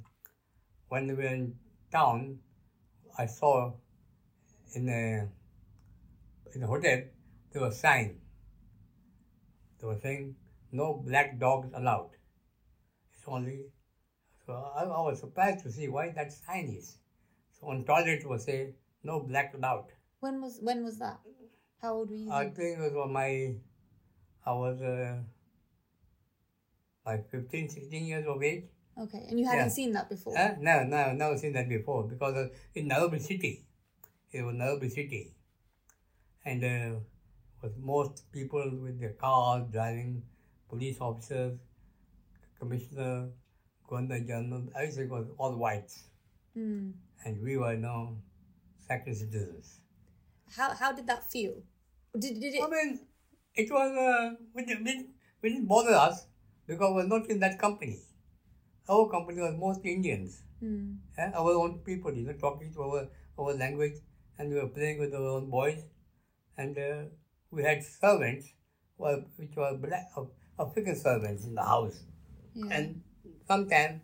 when 0.88 1.06
we 1.06 1.14
were 1.14 1.34
in 1.40 1.54
town, 1.92 2.38
I 3.16 3.26
saw 3.26 3.72
in 4.74 4.88
a 4.88 5.28
in 6.54 6.62
a 6.64 6.66
hotel 6.66 7.02
there 7.52 7.62
was 7.62 7.76
a 7.76 7.78
sign. 7.78 8.18
They 9.80 9.86
were 9.86 10.00
saying 10.02 10.34
no 10.72 10.94
black 10.94 11.38
dogs 11.38 11.70
allowed. 11.74 12.10
It's 13.14 13.28
only 13.28 13.66
so 14.44 14.52
I, 14.76 14.82
I 14.82 15.00
was 15.08 15.20
surprised 15.20 15.62
to 15.64 15.72
see 15.72 15.88
why 15.88 16.10
that 16.16 16.32
sign 16.32 16.74
is. 16.78 16.96
So 17.52 17.68
on 17.68 17.84
toilet 17.84 18.20
it 18.24 18.28
was 18.28 18.44
say 18.44 18.74
no 19.04 19.20
black 19.20 19.54
allowed. 19.54 19.86
When 20.18 20.42
was 20.42 20.58
when 20.60 20.84
was 20.84 20.98
that? 20.98 21.20
How 21.80 21.94
old 21.94 22.10
were 22.10 22.16
you? 22.16 22.32
I 22.32 22.44
think 22.44 22.78
it 22.80 22.92
was 22.92 23.10
my, 23.10 23.54
I 24.44 24.52
was 24.52 24.80
uh, 24.80 25.18
like 27.06 27.30
15, 27.30 27.68
16 27.68 28.04
years 28.04 28.26
of 28.26 28.42
age. 28.42 28.64
okay. 28.98 29.26
And 29.28 29.38
you 29.38 29.46
hadn't 29.46 29.66
yeah. 29.66 29.68
seen 29.68 29.92
that 29.92 30.08
before? 30.08 30.34
Huh? 30.36 30.54
No, 30.58 30.82
no, 30.84 31.12
never 31.12 31.38
seen 31.38 31.52
that 31.52 31.68
before 31.68 32.04
because 32.04 32.34
uh, 32.34 32.48
in 32.74 32.88
Nairobi 32.88 33.20
city, 33.20 33.64
it 34.32 34.42
was 34.42 34.54
Nairobi 34.54 34.88
city. 34.88 35.32
And 36.44 36.64
uh, 36.64 36.98
was 37.62 37.72
most 37.80 38.30
people 38.32 38.70
with 38.82 39.00
their 39.00 39.12
cars 39.12 39.64
driving 39.72 40.22
police 40.68 40.98
officers, 41.00 41.58
commissioner, 42.58 43.28
governor 43.88 44.20
general, 44.20 44.64
everything 44.74 45.08
was 45.08 45.26
all 45.38 45.56
whites. 45.56 46.04
Mm. 46.56 46.92
And 47.24 47.42
we 47.42 47.56
were 47.56 47.76
now 47.76 48.16
second 48.86 49.16
citizens. 49.16 49.80
How 50.56 50.74
how 50.74 50.92
did 50.92 51.06
that 51.08 51.30
feel? 51.30 51.54
Did, 52.18 52.40
did 52.40 52.54
it? 52.54 52.62
I 52.62 52.68
mean, 52.68 53.00
it 53.54 53.70
was, 53.70 53.90
uh, 53.92 54.36
we, 54.54 54.64
didn't, 54.64 55.08
we 55.42 55.48
didn't 55.50 55.66
bother 55.66 55.92
us 55.92 56.26
because 56.66 56.90
we 56.90 57.02
were 57.02 57.08
not 57.08 57.28
in 57.28 57.40
that 57.40 57.58
company. 57.58 57.98
Our 58.88 59.08
company 59.08 59.40
was 59.40 59.54
mostly 59.58 59.92
Indians. 59.92 60.42
Mm. 60.62 60.96
eh, 61.18 61.30
our 61.34 61.52
own 61.52 61.80
people, 61.84 62.14
you 62.14 62.24
know, 62.26 62.32
talking 62.32 62.72
to 62.72 62.82
our, 62.82 63.08
our 63.38 63.54
language, 63.54 63.96
and 64.38 64.50
we 64.50 64.56
were 64.56 64.68
playing 64.68 64.98
with 64.98 65.14
our 65.14 65.28
own 65.28 65.50
boys. 65.50 65.82
And 66.56 66.78
uh, 66.78 67.04
we 67.50 67.62
had 67.62 67.84
servants, 67.84 68.48
well, 68.96 69.22
which 69.36 69.54
were 69.56 69.76
black, 69.76 70.06
uh, 70.16 70.22
African 70.58 70.96
servants 70.96 71.44
in 71.44 71.54
the 71.54 71.62
house. 71.62 72.00
Yeah. 72.54 72.66
And 72.70 73.02
sometimes 73.46 74.00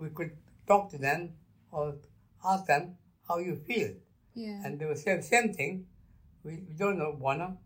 we 0.00 0.08
could 0.08 0.32
talk 0.66 0.90
to 0.90 0.98
them 0.98 1.34
or 1.70 1.94
ask 2.44 2.66
them 2.66 2.96
how 3.28 3.38
you 3.38 3.56
feel. 3.56 3.92
yeah. 4.34 4.62
And 4.64 4.80
they 4.80 4.86
would 4.86 4.98
say 4.98 5.16
the 5.16 5.22
same 5.22 5.52
thing. 5.52 5.86
We, 6.42 6.64
we 6.68 6.74
don't 6.76 6.98
know 6.98 7.16
Bwana. 7.20 7.56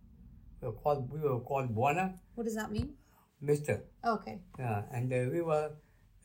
We 0.61 0.69
were 0.69 0.75
called, 0.75 1.11
we 1.11 1.21
were 1.21 1.41
called 1.41 1.75
Bwana, 1.75 2.19
what 2.35 2.45
does 2.45 2.55
that 2.55 2.71
mean? 2.71 2.95
Mister. 3.41 3.85
Okay. 4.05 4.39
Yeah, 4.59 4.83
and 4.93 5.13
uh, 5.13 5.31
we 5.33 5.43
were, 5.43 5.71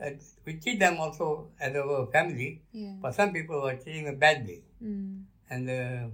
uh, 0.03 0.09
we 0.45 0.53
treat 0.59 0.79
them 0.79 0.99
also 0.99 1.51
as 1.59 1.75
our 1.75 2.07
family, 2.11 2.61
Yeah. 2.71 2.95
but 3.01 3.13
some 3.13 3.31
people 3.33 3.61
were 3.61 3.75
treating 3.75 4.05
them 4.05 4.17
badly. 4.17 4.63
Mm. 4.83 5.23
And 5.49 5.69
uh, 5.69 6.07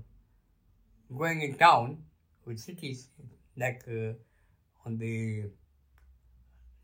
going 1.17 1.41
in 1.41 1.55
town 1.55 2.03
with 2.45 2.59
cities 2.59 3.09
like 3.55 3.83
uh, 3.87 4.13
on 4.85 4.97
the 4.97 5.45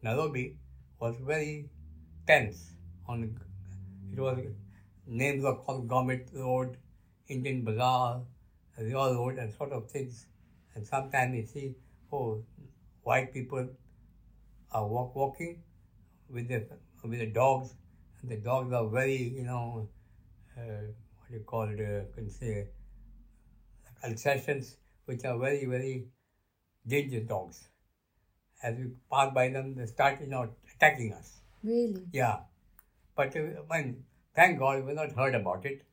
Nairobi 0.02 0.58
was 1.00 1.16
very 1.18 1.70
tense. 2.26 2.72
On 3.08 3.24
it 4.14 4.20
was 4.20 4.40
names 5.06 5.44
were 5.44 5.56
called 5.56 5.88
Government 5.88 6.28
Road, 6.34 6.78
Indian 7.28 7.64
Bazaar, 7.64 8.22
Rio 8.80 9.14
Road, 9.14 9.38
and 9.38 9.54
sort 9.54 9.72
of 9.72 9.90
things. 9.92 10.28
And 10.74 10.86
sometimes 10.88 11.36
you 11.36 11.46
see, 11.46 11.76
oh, 12.12 12.44
white 13.04 13.34
people 13.34 13.68
are 14.72 14.88
walk, 14.88 15.16
walking 15.16 15.64
with 16.30 16.48
the 16.48 16.68
with 17.04 17.20
the 17.20 17.28
dogs, 17.28 17.76
and 18.22 18.32
the 18.32 18.38
dogs 18.38 18.74
are 18.74 18.88
very, 18.88 19.18
you 19.18 19.44
know, 19.44 19.88
uh, 20.58 20.62
what 20.62 21.30
do 21.30 21.34
you 21.36 21.44
call 21.46 21.64
it? 21.64 21.80
Uh, 21.80 22.14
can 22.16 22.30
say 22.30 22.68
Alsatians, 24.04 24.78
which 25.06 25.24
are 25.26 25.38
very, 25.38 25.66
very 25.66 26.08
dangerous 26.88 27.28
dogs. 27.28 27.68
As 28.64 28.78
we 28.78 28.92
pass 29.12 29.34
by 29.34 29.50
them, 29.50 29.76
they 29.76 29.86
start, 29.86 30.22
you 30.22 30.28
know, 30.28 30.50
attacking 30.76 31.14
us. 31.14 31.42
Really? 31.64 32.04
Yeah. 32.12 32.40
But, 33.16 33.36
uh, 33.36 33.62
I 33.72 33.82
mean, 33.82 34.04
thank 34.36 34.60
God 34.60 34.86
we 34.86 34.94
not 34.94 35.12
heard 35.12 35.36
about 35.36 35.66
it, 35.66 35.84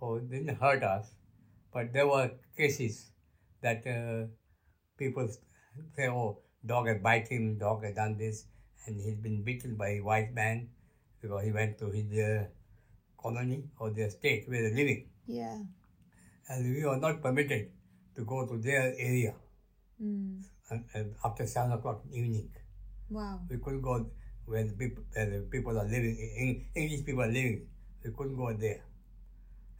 or 0.00 0.18
it 0.18 0.30
didn't 0.30 0.56
hurt 0.56 0.82
us. 0.82 1.10
But 1.72 1.92
there 1.92 2.06
were 2.06 2.32
cases 2.56 3.10
that 3.62 3.86
uh, 3.86 4.26
people 4.96 5.28
say, 5.96 6.08
oh, 6.08 6.38
dog 6.64 6.86
had 6.88 7.02
bite 7.02 7.28
him, 7.28 7.58
dog 7.58 7.84
had 7.84 7.94
done 7.94 8.16
this, 8.18 8.44
and 8.86 9.00
he's 9.00 9.16
been 9.16 9.42
beaten 9.42 9.76
by 9.76 9.88
a 9.96 10.00
white 10.00 10.32
man 10.34 10.68
because 11.20 11.44
he 11.44 11.52
went 11.52 11.78
to 11.78 11.90
his 11.90 12.10
uh, 12.18 12.44
colony 13.20 13.64
or 13.78 13.90
their 13.90 14.10
state 14.10 14.48
where 14.48 14.62
they're 14.62 14.74
living 14.76 15.06
Yeah. 15.26 15.58
and 16.48 16.74
we 16.76 16.84
were 16.84 16.96
not 16.96 17.22
permitted 17.22 17.70
to 18.16 18.24
go 18.24 18.46
to 18.46 18.58
their 18.58 18.94
area 18.98 19.34
Mm. 20.02 20.42
and, 20.70 20.84
and 20.94 21.14
after 21.22 21.46
seven 21.46 21.72
o'clock 21.72 22.02
evening. 22.10 22.48
Wow. 23.10 23.40
We 23.50 23.58
couldn't 23.58 23.82
go 23.82 24.06
where 24.46 24.64
the 24.64 24.72
people, 24.72 25.02
where 25.12 25.28
the 25.28 25.40
people 25.50 25.78
are 25.78 25.84
living, 25.84 26.16
Eng- 26.38 26.64
English 26.74 27.04
people 27.04 27.22
are 27.22 27.28
living. 27.28 27.66
We 28.02 28.10
couldn't 28.12 28.36
go 28.36 28.50
there. 28.54 28.80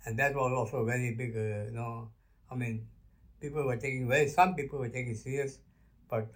And 0.04 0.18
that 0.18 0.34
was 0.34 0.52
also 0.52 0.84
very 0.84 1.14
big, 1.14 1.34
uh, 1.34 1.64
you 1.68 1.72
know, 1.72 2.10
I 2.50 2.54
mean, 2.54 2.86
people 3.40 3.64
were 3.64 3.78
taking 3.78 4.08
very, 4.08 4.28
some 4.28 4.54
people 4.54 4.78
were 4.78 4.90
taking 4.90 5.14
serious, 5.14 5.58
but 6.10 6.28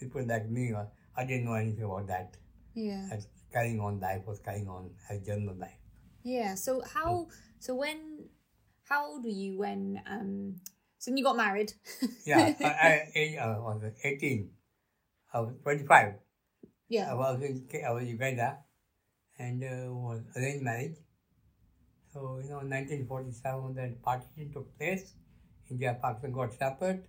people 0.00 0.24
like 0.26 0.48
me, 0.48 0.72
uh, 0.72 0.84
I 1.16 1.24
didn't 1.24 1.44
know 1.44 1.54
anything 1.54 1.84
about 1.84 2.06
that. 2.08 2.36
Yeah. 2.74 3.08
As 3.12 3.28
carrying 3.52 3.80
on 3.80 4.00
life 4.00 4.22
was 4.26 4.40
carrying 4.40 4.68
on 4.68 4.90
as 5.10 5.20
general 5.20 5.56
life. 5.56 5.78
Yeah. 6.22 6.54
So 6.54 6.82
how? 6.82 7.28
So 7.58 7.74
when? 7.74 8.28
How 8.88 9.06
old 9.06 9.24
were 9.24 9.30
you 9.30 9.58
when? 9.58 10.02
Um. 10.06 10.56
So 10.98 11.10
when 11.10 11.18
you 11.18 11.24
got 11.24 11.36
married? 11.36 11.72
Yeah, 12.26 12.54
I, 12.60 12.66
I, 12.66 13.08
I, 13.16 13.36
I 13.40 13.58
was 13.58 13.82
18. 14.04 14.50
I 15.32 15.40
was 15.40 15.54
25. 15.62 16.14
Yeah. 16.88 17.10
I 17.10 17.14
was 17.14 17.40
in 17.42 17.66
I 17.86 17.90
was 17.92 18.02
in 18.02 18.08
Uganda 18.08 18.58
and 19.38 19.64
uh, 19.64 19.92
was 19.92 20.20
arranged 20.36 20.62
marriage. 20.62 20.96
So, 22.12 22.40
you 22.42 22.50
know, 22.50 22.66
1947, 22.66 23.74
then 23.74 23.96
partition 24.02 24.52
took 24.52 24.76
place. 24.76 25.14
India 25.70 25.96
Pakistan 26.02 26.32
got 26.32 26.52
separate. 26.52 27.08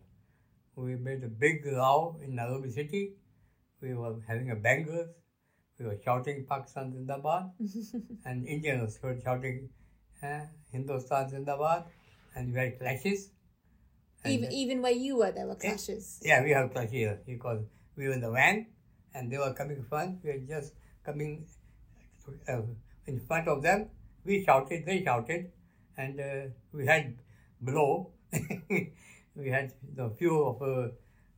We 0.75 0.95
made 0.95 1.23
a 1.23 1.27
big 1.27 1.65
row 1.65 2.17
in 2.23 2.35
Nairobi 2.35 2.71
city. 2.71 3.13
We 3.81 3.93
were 3.93 4.15
having 4.27 4.51
a 4.51 4.55
bangers. 4.55 5.09
We 5.79 5.85
were 5.85 5.97
shouting 6.03 6.45
Pakistan 6.47 6.93
Zindabad. 6.93 7.51
and 8.25 8.47
Indians 8.47 8.99
were 9.01 9.19
shouting 9.23 9.69
uh, 10.23 10.41
Hindustan 10.71 11.29
Zindabad. 11.31 11.85
And 12.35 12.53
we 12.53 12.59
had 12.59 12.79
clashes. 12.79 13.31
And, 14.23 14.33
Even 14.33 14.51
even 14.51 14.81
where 14.81 14.91
you 14.91 15.17
were, 15.17 15.31
there 15.31 15.47
were 15.47 15.55
clashes. 15.55 16.19
yeah, 16.23 16.43
we 16.43 16.51
have 16.51 16.71
clash 16.71 16.91
here 16.91 17.19
because 17.25 17.63
we 17.95 18.07
were 18.07 18.13
in 18.13 18.21
the 18.21 18.29
van 18.31 18.67
and 19.13 19.31
they 19.31 19.37
were 19.37 19.53
coming 19.53 19.83
front. 19.83 20.23
We 20.23 20.31
were 20.31 20.45
just 20.47 20.73
coming 21.03 21.47
uh, 22.47 22.61
in 23.07 23.19
front 23.19 23.47
of 23.47 23.63
them. 23.63 23.89
We 24.23 24.43
shouted, 24.45 24.85
they 24.85 25.03
shouted, 25.03 25.51
and 25.97 26.19
uh, 26.19 26.53
we 26.71 26.85
had 26.85 27.17
below. 27.63 28.11
we 29.35 29.49
had 29.49 29.73
the 29.95 30.09
few 30.11 30.43
of 30.43 30.61
a, 30.61 30.91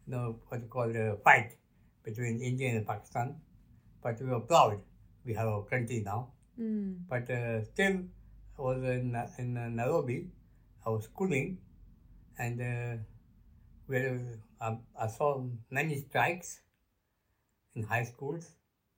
you 0.08 0.14
know, 0.14 0.40
what 0.48 0.62
you 0.62 0.68
call 0.68 0.90
a 0.96 1.18
fight 1.18 1.56
between 2.04 2.42
India 2.42 2.70
and 2.76 2.86
Pakistan, 2.88 3.36
but 4.02 4.20
we 4.22 4.28
were 4.28 4.42
proud. 4.42 4.82
We 5.26 5.34
have 5.36 5.48
our 5.48 5.64
country 5.64 6.02
now, 6.06 6.32
Mm. 6.60 7.06
but 7.10 7.30
uh, 7.32 7.64
still, 7.64 7.96
I 8.60 8.62
was 8.62 8.84
in 8.84 9.16
in 9.40 9.58
uh, 9.58 9.70
Nairobi. 9.70 10.30
I 10.86 10.90
was 10.90 11.06
schooling, 11.06 11.58
and 12.38 12.62
uh, 12.62 12.98
where 13.88 14.20
um, 14.62 14.82
I 15.00 15.08
saw 15.08 15.30
many 15.72 16.00
strikes 16.02 16.62
in 17.76 17.84
high 17.84 18.04
schools 18.04 18.46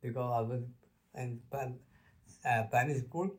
because 0.01 0.31
I 0.37 0.41
was 0.41 0.61
in 1.15 1.41
uh, 2.45 2.63
primary 2.69 2.99
school 2.99 3.29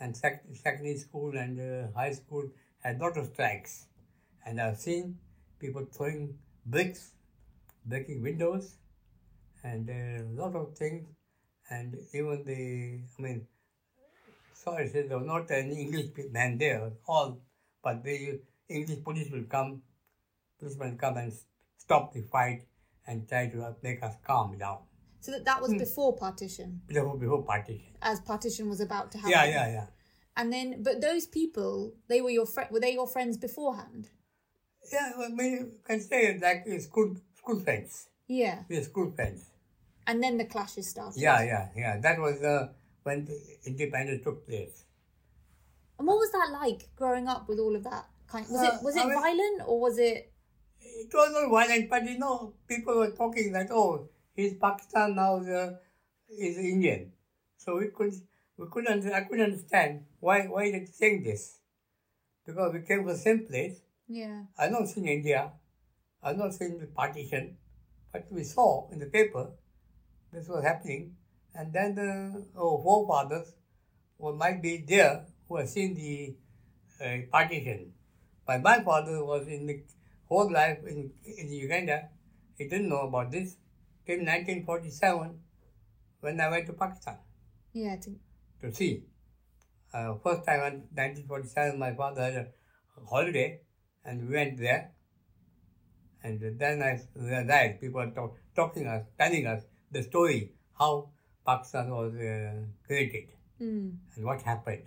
and 0.00 0.16
sec- 0.16 0.44
secondary 0.54 0.96
school 0.98 1.36
and 1.36 1.60
uh, 1.60 1.88
high 1.98 2.12
school 2.12 2.48
had 2.82 3.00
lot 3.00 3.16
of 3.16 3.26
strikes, 3.28 3.86
and 4.44 4.60
I've 4.60 4.78
seen 4.78 5.18
people 5.58 5.86
throwing 5.92 6.38
bricks, 6.66 7.12
breaking 7.86 8.22
windows, 8.22 8.76
and 9.62 9.88
a 9.88 10.24
lot 10.42 10.54
of 10.54 10.76
things, 10.76 11.06
and 11.70 11.96
even 12.12 12.44
the 12.44 13.00
I 13.18 13.22
mean, 13.22 13.46
sorry, 14.52 14.88
there 14.88 15.18
was 15.18 15.26
not 15.26 15.50
any 15.50 15.82
English 15.82 16.10
man 16.30 16.58
there, 16.58 16.92
all, 17.06 17.40
but 17.82 18.02
the 18.04 18.40
English 18.68 19.02
police 19.04 19.30
will 19.30 19.44
come, 19.44 19.82
policemen 20.58 20.96
come 20.98 21.16
and 21.16 21.32
stop 21.76 22.12
the 22.12 22.22
fight 22.22 22.62
and 23.06 23.28
try 23.28 23.46
to 23.48 23.76
make 23.82 24.02
us 24.02 24.14
calm 24.26 24.56
down 24.58 24.78
So 25.20 25.32
that 25.32 25.44
that 25.44 25.60
was 25.62 25.72
Hmm. 25.72 25.78
before 25.78 26.16
partition, 26.16 26.80
before, 26.86 27.16
before 27.18 27.42
partition. 27.44 27.92
as 28.02 28.20
partition 28.20 28.68
was 28.68 28.80
about 28.80 29.10
to 29.12 29.18
happen. 29.18 29.32
Yeah, 29.32 29.44
yeah, 29.44 29.68
yeah. 29.68 29.86
And 30.36 30.52
then, 30.52 30.82
but 30.82 31.00
those 31.00 31.26
people, 31.26 31.94
they 32.08 32.20
were 32.20 32.30
your 32.30 32.46
friend. 32.46 32.68
Were 32.72 32.80
they 32.80 32.92
your 32.94 33.06
friends 33.06 33.36
beforehand? 33.38 34.10
Yeah, 34.92 35.12
I 35.18 35.28
mean, 35.28 35.52
you 35.52 35.72
can 35.84 36.00
say 36.00 36.26
it 36.26 36.40
like 36.42 36.66
school, 36.80 37.16
school 37.36 37.60
friends. 37.60 38.08
Yeah. 38.26 38.62
We 38.68 38.80
school 38.82 39.10
friends. 39.10 39.46
And 40.06 40.22
then 40.22 40.36
the 40.38 40.44
clashes 40.44 40.88
started. 40.88 41.20
Yeah, 41.20 41.42
yeah, 41.42 41.68
yeah. 41.76 41.98
That 42.00 42.18
was 42.18 42.42
uh, 42.42 42.68
when 43.02 43.24
the 43.24 43.38
independence 43.64 44.22
took 44.24 44.46
place. 44.46 44.84
And 45.98 46.06
what 46.08 46.16
was 46.18 46.30
that 46.32 46.50
like 46.52 46.88
growing 46.96 47.28
up 47.28 47.48
with 47.48 47.58
all 47.58 47.74
of 47.74 47.84
that? 47.84 48.06
Kind 48.26 48.46
was 48.50 48.60
Uh, 48.60 48.76
it 48.78 48.82
was 48.84 48.96
I 48.96 49.02
it 49.02 49.06
mean- 49.06 49.14
violent 49.20 49.62
or 49.66 49.80
was 49.80 49.98
it? 49.98 50.30
It 50.80 51.12
was 51.12 51.32
not 51.32 51.50
violent, 51.50 51.88
but 51.90 52.04
you 52.04 52.18
know, 52.18 52.54
people 52.68 52.96
were 52.96 53.10
talking 53.10 53.52
that, 53.52 53.68
oh, 53.70 54.08
he's 54.36 54.54
Pakistan 54.54 55.14
now, 55.16 55.36
uh, 55.36 55.72
he's 56.28 56.58
Indian. 56.58 57.10
So 57.56 57.78
we 57.78 57.88
could, 57.88 58.12
we 58.58 58.66
couldn't, 58.70 59.10
I 59.12 59.22
couldn't 59.22 59.44
understand 59.52 60.04
why, 60.20 60.42
why 60.46 60.70
they 60.70 60.84
saying 60.84 61.22
this. 61.24 61.58
Because 62.46 62.74
we 62.74 62.80
came 62.80 62.98
from 62.98 63.08
the 63.08 63.16
same 63.16 63.46
place. 63.46 63.80
Yeah. 64.08 64.44
I 64.58 64.68
not 64.68 64.88
seen 64.88 65.06
India. 65.08 65.52
I 66.22 66.28
have 66.28 66.38
not 66.38 66.54
seen 66.54 66.78
the 66.78 66.86
partition, 66.86 67.56
but 68.12 68.26
we 68.30 68.44
saw 68.44 68.88
in 68.90 68.98
the 68.98 69.06
paper 69.06 69.50
this 70.32 70.48
was 70.48 70.64
happening, 70.64 71.16
and 71.54 71.72
then 71.72 71.94
the 71.94 72.44
our 72.56 72.78
forefathers 72.82 73.52
who 74.18 74.32
might 74.34 74.62
be 74.62 74.84
there 74.88 75.26
who 75.48 75.56
have 75.58 75.68
seen 75.68 75.94
the 75.94 76.36
uh, 77.04 77.18
partition. 77.30 77.92
But 78.46 78.62
my 78.62 78.80
father 78.82 79.24
was 79.24 79.46
in 79.46 79.66
the 79.66 79.82
whole 80.28 80.50
life 80.50 80.78
in, 80.86 81.10
in 81.24 81.52
Uganda. 81.52 82.08
He 82.58 82.68
didn't 82.68 82.88
know 82.88 83.02
about 83.08 83.30
this. 83.30 83.56
till 84.06 84.18
1947 84.18 85.40
when 86.20 86.40
I 86.40 86.50
went 86.50 86.66
to 86.66 86.74
Pakistan 86.74 87.18
Yeah. 87.72 87.96
To, 87.96 88.10
to 88.62 88.74
see. 88.74 89.04
Uh, 89.92 90.14
first 90.22 90.44
time 90.44 90.60
in 90.60 90.74
1947, 90.92 91.78
my 91.78 91.94
father 91.94 92.22
had 92.22 92.34
a 92.36 93.04
holiday 93.08 93.60
and 94.04 94.28
we 94.28 94.34
went 94.34 94.58
there. 94.58 94.90
And 96.22 96.40
then 96.58 96.82
I 96.82 97.00
realized 97.14 97.80
people 97.80 98.00
were 98.00 98.10
talk, 98.10 98.36
talking 98.56 98.86
us, 98.86 99.04
telling 99.18 99.46
us 99.46 99.62
the 99.90 100.02
story 100.02 100.52
how 100.78 101.10
Pakistan 101.46 101.90
was 101.90 102.14
uh, 102.14 102.64
created 102.86 103.28
mm. 103.60 103.92
and 104.16 104.24
what 104.24 104.40
happened. 104.42 104.82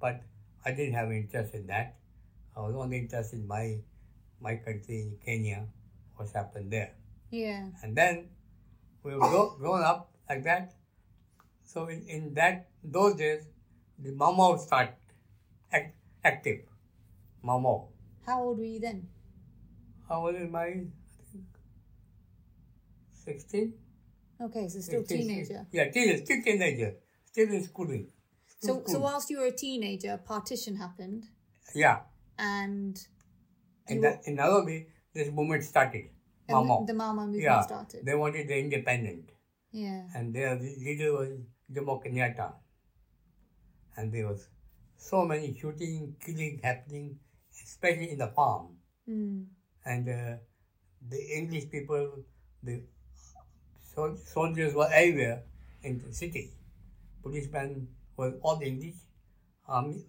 But 0.00 0.22
I 0.64 0.72
didn't 0.72 0.94
have 0.94 1.10
interest 1.10 1.54
in 1.54 1.66
that. 1.68 1.96
I 2.56 2.60
was 2.60 2.74
only 2.76 2.98
interested 2.98 3.40
in 3.40 3.48
my 3.48 3.80
my 4.40 4.56
country, 4.56 5.16
Kenya, 5.24 5.66
what's 6.16 6.32
happened 6.32 6.70
there. 6.70 6.92
Yeah. 7.30 7.66
And 7.82 7.96
then 7.96 8.28
we 9.02 9.14
were 9.14 9.20
grow, 9.20 9.56
grown 9.58 9.82
up 9.82 10.12
like 10.28 10.44
that. 10.44 10.74
So 11.64 11.88
in, 11.88 12.04
in 12.06 12.34
that 12.34 12.68
those 12.84 13.16
days, 13.16 13.48
the 13.98 14.12
Mau 14.12 14.32
Mau 14.32 14.56
start 14.56 14.94
act, 15.72 15.96
active. 16.22 16.60
Mau 17.42 17.58
Mau. 17.58 17.93
How 18.26 18.42
old 18.42 18.58
were 18.58 18.64
you 18.64 18.80
then? 18.80 19.08
I 20.10 20.18
was 20.18 20.34
in 20.36 20.50
my, 20.50 20.64
I 20.64 20.84
think, 21.32 21.44
16? 23.24 23.74
Okay, 24.42 24.68
so 24.68 24.80
still 24.80 25.00
16, 25.00 25.18
teenager. 25.28 25.66
Yeah, 25.72 25.90
teenager, 25.90 26.24
still 26.24 26.42
teenager. 26.42 26.94
Still 27.26 27.48
in 27.48 27.64
schooling. 27.64 28.08
So, 28.60 28.74
School. 28.80 28.84
so 28.86 28.98
whilst 29.00 29.30
you 29.30 29.38
were 29.38 29.46
a 29.46 29.52
teenager, 29.56 30.18
partition 30.24 30.76
happened, 30.76 31.24
Yeah. 31.74 32.00
and 32.38 32.98
In, 33.88 33.96
You 33.96 34.02
that, 34.02 34.22
in 34.26 34.36
Nairobi, 34.36 34.86
this 35.12 35.30
movement 35.30 35.62
started. 35.64 36.08
and 36.48 36.56
Mau 36.56 36.64
Mau. 36.64 36.84
the 36.86 36.94
Mau 36.94 37.12
Mau 37.12 37.24
movement 37.26 37.42
yeah. 37.42 37.60
started. 37.62 38.04
They 38.04 38.14
wanted 38.14 38.48
the 38.48 38.58
independent. 38.58 39.30
Yeah. 39.72 40.06
and 40.14 40.32
their 40.34 40.54
leader 40.56 41.12
was 41.12 41.30
Jomo 41.72 42.00
Kenyatta. 42.02 42.52
And 43.96 44.12
there 44.12 44.28
was 44.28 44.48
so 44.96 45.24
many 45.24 45.52
shooting, 45.58 46.14
killing 46.24 46.60
happening, 46.62 47.18
especially 47.62 48.10
in 48.10 48.18
the 48.18 48.28
farm. 48.28 48.76
Mm. 49.08 49.46
And 49.84 50.08
uh, 50.08 50.36
the 51.08 51.20
English 51.36 51.70
people, 51.70 52.24
the 52.62 52.82
sol- 53.94 54.16
soldiers 54.16 54.74
were 54.74 54.88
everywhere 54.92 55.42
in 55.82 55.98
the 55.98 56.12
city. 56.12 56.50
Policemen 57.22 57.88
were 58.16 58.34
all 58.42 58.60
English. 58.62 58.94
Army, 59.66 60.04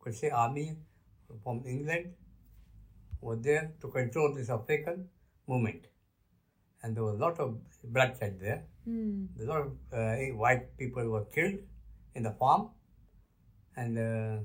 could 0.00 0.14
say 0.14 0.30
army 0.30 0.76
from 1.42 1.62
England, 1.66 2.12
were 3.20 3.36
there 3.36 3.72
to 3.80 3.88
control 3.88 4.34
this 4.34 4.50
African 4.50 5.08
movement. 5.46 5.86
And 6.82 6.94
there 6.94 7.02
was 7.02 7.14
a 7.14 7.18
lot 7.18 7.40
of 7.40 7.56
bloodshed 7.82 8.38
there. 8.40 8.64
Mm. 8.86 9.28
A 9.40 9.44
lot 9.44 9.60
of 9.62 9.72
uh, 9.92 10.16
white 10.36 10.76
people 10.76 11.08
were 11.08 11.24
killed 11.24 11.54
in 12.14 12.22
the 12.22 12.32
farm, 12.32 12.68
and 13.76 13.98
uh, 13.98 14.42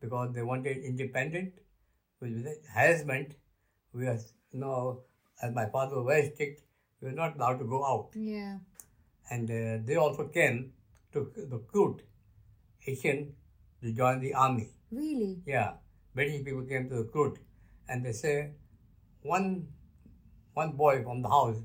because 0.00 0.32
they 0.34 0.42
wanted 0.42 0.76
independent, 0.78 1.54
with 2.20 2.44
the 2.44 2.56
harassment, 2.74 3.34
we 3.92 4.04
were 4.04 4.18
you 4.52 4.60
know, 4.60 5.00
as 5.42 5.54
my 5.54 5.66
father 5.66 5.96
was 5.96 6.06
very 6.06 6.30
strict, 6.34 6.62
we 7.00 7.08
were 7.08 7.14
not 7.14 7.36
allowed 7.36 7.58
to 7.58 7.64
go 7.64 7.84
out, 7.84 8.10
Yeah. 8.14 8.58
and 9.30 9.50
uh, 9.50 9.78
they 9.86 9.96
also 9.96 10.28
came 10.28 10.72
to 11.12 11.30
recruit 11.50 12.02
Asian 12.86 13.34
to 13.82 13.92
join 13.92 14.20
the 14.20 14.34
army. 14.34 14.68
Really? 14.90 15.40
Yeah, 15.46 15.74
British 16.14 16.44
people 16.44 16.62
came 16.64 16.88
to 16.90 16.96
recruit, 16.96 17.38
and 17.88 18.04
they 18.04 18.12
say 18.12 18.50
one 19.22 19.68
one 20.54 20.72
boy 20.72 21.02
from 21.02 21.22
the 21.22 21.28
house 21.28 21.56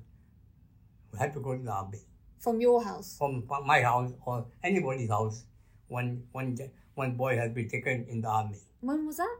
had 1.19 1.33
to 1.33 1.39
go 1.39 1.55
to 1.57 1.63
the 1.63 1.71
army 1.71 1.99
From 2.39 2.59
your 2.61 2.83
house? 2.83 3.15
from 3.17 3.47
my 3.65 3.81
house 3.81 4.11
or 4.25 4.45
anybody's 4.63 5.09
house, 5.09 5.43
one, 5.87 6.23
one, 6.33 6.57
one 6.93 7.15
boy 7.15 7.35
has 7.37 7.51
been 7.51 7.67
taken 7.69 8.05
in 8.09 8.21
the 8.21 8.27
army. 8.27 8.59
When 8.81 9.05
was 9.07 9.17
that? 9.17 9.37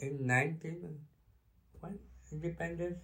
In 0.00 0.26
nineteen, 0.26 0.98
when 1.80 1.98
independence. 2.32 2.98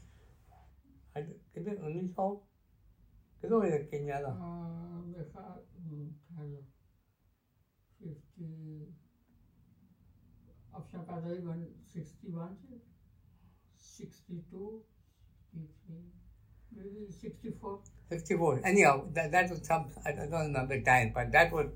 Cái 1.14 1.64
biết 1.64 1.76
only 1.82 2.08
so. 2.16 2.22
York. 2.22 2.42
Cái 3.42 3.50
rồi 3.50 3.70
Kenya. 3.70 3.88
cái 3.90 4.00
nhà 4.00 4.20
rồi. 4.20 4.34
Người 5.06 5.24
kind 6.36 6.56
of 6.56 6.64
fifty. 8.00 8.92
After 10.72 10.98
that, 11.06 11.22
I 11.24 11.38
went 11.46 11.70
sixty-one, 11.94 12.56
sixty-two, 13.76 14.82
maybe 16.70 17.10
sixty-four. 17.22 17.78
Sixty-four. 18.10 18.60
Anyhow, 18.64 19.06
that 19.14 19.30
that 19.30 19.50
was 19.50 19.62
some. 19.62 19.90
I 20.04 20.12
don't 20.12 20.52
remember 20.52 20.76
time, 20.84 21.12
but 21.14 21.30
that 21.32 21.52
was 21.52 21.66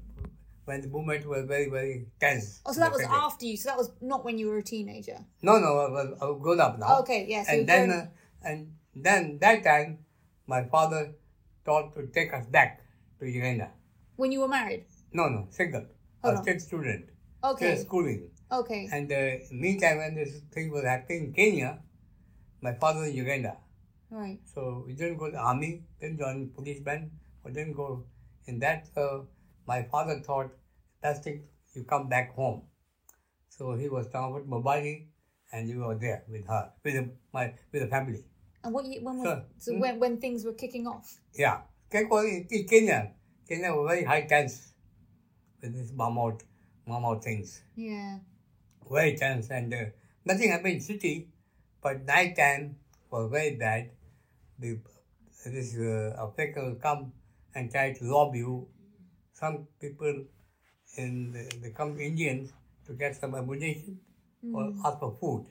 when 0.69 0.81
the 0.85 0.89
movement 0.89 1.27
was 1.27 1.45
very 1.47 1.69
very 1.71 2.07
tense 2.21 2.61
Oh, 2.67 2.73
so 2.73 2.81
that 2.81 2.93
was 2.93 3.03
after 3.03 3.47
you. 3.47 3.57
So 3.57 3.71
that 3.71 3.79
was 3.83 3.91
not 4.01 4.25
when 4.25 4.39
you 4.39 4.49
were 4.51 4.59
a 4.59 4.63
teenager. 4.63 5.19
no 5.43 5.59
no 5.59 5.71
I 5.87 5.89
was, 5.97 6.09
I 6.21 6.25
was 6.31 6.39
grown 6.43 6.61
up 6.61 6.79
now 6.79 7.01
Okay, 7.01 7.27
yeah, 7.29 7.43
so 7.45 7.53
and 7.53 7.69
then 7.69 7.91
uh, 7.91 8.07
and 8.49 8.73
then 8.95 9.39
that 9.41 9.65
time 9.65 9.99
my 10.47 10.65
father 10.75 11.03
thought 11.65 11.95
to 11.97 12.07
take 12.07 12.33
us 12.33 12.47
back 12.47 12.81
to 13.21 13.27
Uganda 13.27 13.69
When 14.17 14.33
you 14.33 14.41
were 14.41 14.49
married. 14.49 14.85
No, 15.13 15.29
no, 15.29 15.47
single. 15.51 15.85
A 16.25 16.29
on. 16.29 16.43
still 16.43 16.59
student. 16.59 17.05
Okay. 17.51 17.75
Still 17.75 17.85
schooling. 17.85 18.23
Okay. 18.51 18.89
And 18.93 19.13
uh, 19.13 19.45
meantime, 19.53 19.99
when 19.99 20.15
this 20.17 20.33
thing 20.55 20.73
was 20.73 20.85
happening 20.85 21.27
in 21.27 21.33
Kenya, 21.33 21.79
my 22.61 22.73
father 22.75 23.01
was 23.01 23.11
in 23.11 23.17
Uganda. 23.17 23.57
Right. 24.11 24.41
So 24.55 24.85
we 24.87 24.95
didn't 24.95 25.19
go 25.19 25.27
to 25.27 25.33
the 25.33 25.45
army, 25.53 25.85
didn't 26.01 26.19
join 26.19 26.51
police 26.57 26.81
band, 26.81 27.11
or 27.45 27.53
didn't 27.53 27.75
go 27.75 28.05
in 28.47 28.59
that. 28.65 28.89
So 28.95 29.29
my 29.69 29.83
father 29.83 30.17
thought, 30.27 30.51
thing, 31.23 31.43
you 31.75 31.85
come 31.85 32.09
back 32.09 32.35
home. 32.35 32.63
So 33.51 33.75
he 33.75 33.89
was 33.89 34.09
transferred 34.09 34.45
to 34.45 34.51
Mbale, 34.51 35.07
and 35.53 35.69
you 35.69 35.81
were 35.81 35.95
there 35.95 36.25
with 36.29 36.47
her, 36.47 36.73
with 36.85 36.95
the, 36.95 37.11
my 37.33 37.53
with 37.73 37.83
the 37.83 37.89
family. 37.89 38.25
And 38.65 38.75
what 38.75 38.87
year, 38.87 39.01
when 39.03 39.19
was 39.19 39.43
so 39.59 39.73
Hmm? 39.73 39.81
when 39.81 40.01
when 40.01 40.17
things 40.25 40.45
were 40.45 40.55
kicking 40.55 40.87
off? 40.87 41.21
Yeah. 41.35 41.61
Kenya, 41.91 42.45
Kenya, 42.69 43.13
Kenya 43.49 43.73
was 43.75 43.87
very 43.89 44.05
high 44.05 44.23
tense 44.23 44.73
with 45.63 45.75
this 45.75 45.93
Mau 45.93 46.11
Mau, 46.11 46.37
Mamout 46.89 47.23
things. 47.23 47.61
Yeah. 47.77 48.19
very 48.91 49.17
tense 49.17 49.51
and 49.51 49.73
uh, 49.73 49.85
nothing 50.25 50.51
happened 50.51 50.75
in 50.75 50.81
city, 50.81 51.29
but 51.83 52.05
night 52.05 52.37
time 52.37 52.77
was 53.11 53.31
very 53.31 53.57
bad. 53.57 53.91
The 54.59 54.79
this 55.45 55.77
uh, 55.77 56.31
will 56.57 56.75
come 56.83 57.13
and 57.55 57.71
try 57.71 57.93
to 57.93 58.11
rob 58.11 58.35
you 58.35 58.67
some 59.38 59.68
people 59.81 60.24
in 60.96 61.33
the, 61.33 61.48
they 61.62 61.70
come 61.70 61.98
Indians 62.01 62.53
to 62.87 62.92
get 62.94 63.14
some 63.16 63.35
ammunition 63.35 63.98
mm. 64.44 64.55
or 64.55 64.72
ask 64.85 64.98
for 64.98 65.12
food. 65.20 65.46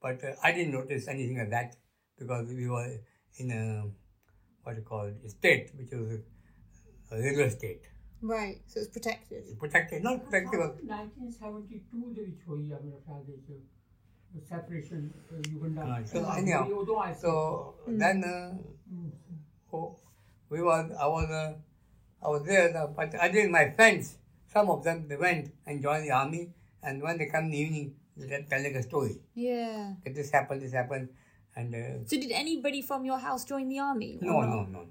But 0.00 0.22
uh, 0.24 0.32
I 0.42 0.52
didn't 0.52 0.72
notice 0.72 1.08
anything 1.08 1.40
of 1.40 1.50
that 1.50 1.76
because 2.18 2.48
we 2.48 2.68
were 2.68 2.90
in 3.38 3.50
a 3.50 3.84
what 4.62 4.76
you 4.76 4.82
call 4.82 5.04
it, 5.04 5.30
state, 5.30 5.72
which 5.76 5.90
was 5.92 6.08
a, 6.10 7.14
a 7.14 7.22
regular 7.22 7.50
state. 7.50 7.82
Right, 8.22 8.60
so 8.66 8.80
it's 8.80 8.88
protected. 8.88 9.44
It's 9.46 9.58
protected, 9.58 10.02
not 10.02 10.24
protected. 10.24 10.60
In 10.80 10.88
1972, 10.88 12.14
the 12.16 12.22
which 12.22 12.40
was 12.48 12.70
a 14.42 14.46
separation 14.48 15.12
uh, 15.30 15.36
Uganda. 15.50 15.82
Right. 15.82 16.08
So, 16.08 16.24
anyhow, 16.30 16.66
so 17.20 17.74
mm. 17.86 17.98
then 17.98 18.24
uh, 18.24 18.56
mm. 18.90 19.10
oh, 19.72 19.98
we 20.48 20.62
was 20.62 20.90
I 20.98 21.06
was. 21.06 21.28
Uh, 21.28 21.54
I 22.24 22.28
was 22.28 22.42
there, 22.44 22.72
but 22.96 23.14
I 23.20 23.28
did 23.28 23.50
my 23.50 23.70
friends. 23.76 24.16
Some 24.52 24.70
of 24.70 24.82
them 24.84 25.06
they 25.08 25.16
went 25.16 25.52
and 25.66 25.82
joined 25.82 26.04
the 26.06 26.12
army, 26.12 26.50
and 26.82 27.02
when 27.02 27.18
they 27.18 27.26
come 27.26 27.46
in 27.46 27.50
the 27.50 27.58
evening, 27.58 27.94
they 28.16 28.46
tell 28.48 28.62
like 28.62 28.74
a 28.74 28.82
story. 28.82 29.20
Yeah. 29.34 29.94
That 30.04 30.14
this 30.14 30.30
happened, 30.30 30.62
this 30.62 30.72
happened, 30.72 31.08
and 31.56 31.74
uh, 31.74 32.06
So 32.06 32.16
did 32.16 32.30
anybody 32.30 32.80
from 32.82 33.04
your 33.04 33.18
house 33.18 33.44
join 33.44 33.68
the 33.68 33.80
army? 33.80 34.18
no, 34.20 34.40
no, 34.40 34.64
no, 34.64 34.64
no, 34.64 34.86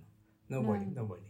nobody, 0.50 0.86
nobody. 0.94 1.30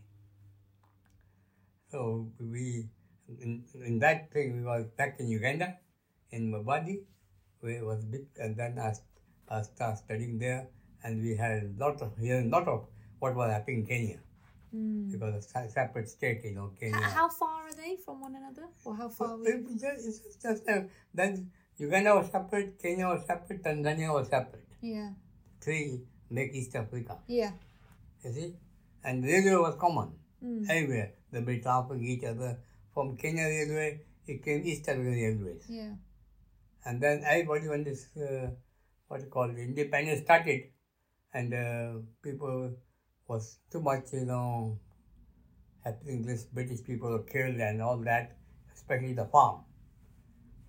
So 1.89 2.27
we 2.39 2.89
in, 3.29 3.63
in 3.85 3.99
that 3.99 4.31
thing 4.31 4.57
we 4.57 4.63
was 4.63 4.85
back 4.97 5.19
in 5.19 5.27
Uganda, 5.27 5.77
in 6.31 6.51
Mbale, 6.51 7.03
where 7.61 7.77
it 7.77 7.85
was 7.85 8.03
big, 8.03 8.25
and 8.37 8.57
then 8.57 8.79
I, 8.79 8.93
I 9.47 9.61
started 9.61 9.97
studying 9.97 10.39
there, 10.39 10.67
and 11.03 11.21
we 11.21 11.35
had 11.35 11.63
a 11.63 11.71
lot 11.77 12.01
of 12.01 12.17
hearing 12.17 12.49
lot 12.49 12.67
of 12.67 12.87
what 13.19 13.35
was 13.35 13.51
happening 13.51 13.81
in 13.81 13.85
Kenya. 13.85 14.19
Because 14.73 15.35
it's 15.35 15.53
a 15.55 15.69
separate 15.69 16.09
state, 16.09 16.41
you 16.43 16.55
know, 16.55 16.71
Kenya. 16.79 16.97
H- 16.97 17.03
how 17.03 17.29
far 17.29 17.67
are 17.67 17.73
they 17.73 17.97
from 18.03 18.21
one 18.21 18.35
another? 18.35 18.67
Or 18.83 18.95
how 18.95 19.07
far? 19.09 19.37
Were 19.37 19.45
It 19.47 19.63
was 19.63 19.79
just, 19.81 20.07
it's 20.25 20.35
just, 20.37 20.67
uh, 20.67 20.81
then 21.13 21.51
Uganda 21.77 22.15
was 22.15 22.29
separate, 22.31 22.81
Kenya 22.81 23.07
was 23.07 23.23
separate, 23.27 23.63
Tanzania 23.63 24.11
was 24.13 24.27
separate. 24.29 24.67
Yeah. 24.81 25.11
Three 25.61 26.01
make 26.29 26.53
East 26.53 26.75
Africa. 26.75 27.19
Yeah. 27.27 27.51
You 28.23 28.31
see? 28.33 28.53
And 29.03 29.23
railway 29.23 29.61
was 29.69 29.75
common 29.79 30.13
Mm. 30.43 30.65
everywhere. 30.69 31.13
They 31.31 31.39
were 31.39 31.57
transferring 31.57 32.03
each 32.03 32.23
other. 32.25 32.57
From 32.93 33.15
Kenya 33.15 33.43
Railway, 33.45 34.01
it 34.27 34.43
came 34.43 34.61
East 34.65 34.87
African 34.89 35.13
Railways. 35.13 35.63
Yeah. 35.69 35.93
And 36.85 36.99
then 37.01 37.23
everybody, 37.25 37.67
when 37.69 37.83
this, 37.85 38.07
uh, 38.17 38.49
what 39.07 39.21
you 39.21 39.27
call 39.27 39.49
it, 39.49 39.57
independence 39.57 40.21
started, 40.21 40.63
and 41.33 41.53
uh, 41.53 41.93
people 42.21 42.73
was 43.33 43.57
too 43.71 43.81
much, 43.81 44.13
you 44.13 44.25
know, 44.25 44.79
happening. 45.83 46.23
This 46.23 46.45
British 46.45 46.83
people 46.83 47.09
were 47.09 47.23
killed 47.23 47.59
and 47.67 47.81
all 47.81 47.97
that, 48.09 48.37
especially 48.73 49.13
the 49.13 49.25
farm. 49.25 49.61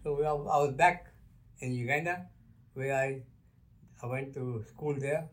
So 0.03 0.14
we, 0.14 0.27
I 0.27 0.33
was 0.33 0.74
back 0.74 1.07
in 1.61 1.72
Uganda, 1.72 2.27
where 2.74 2.94
I, 2.94 3.22
I 4.03 4.07
went 4.07 4.35
to 4.35 4.64
school 4.68 4.94
there, 4.98 5.29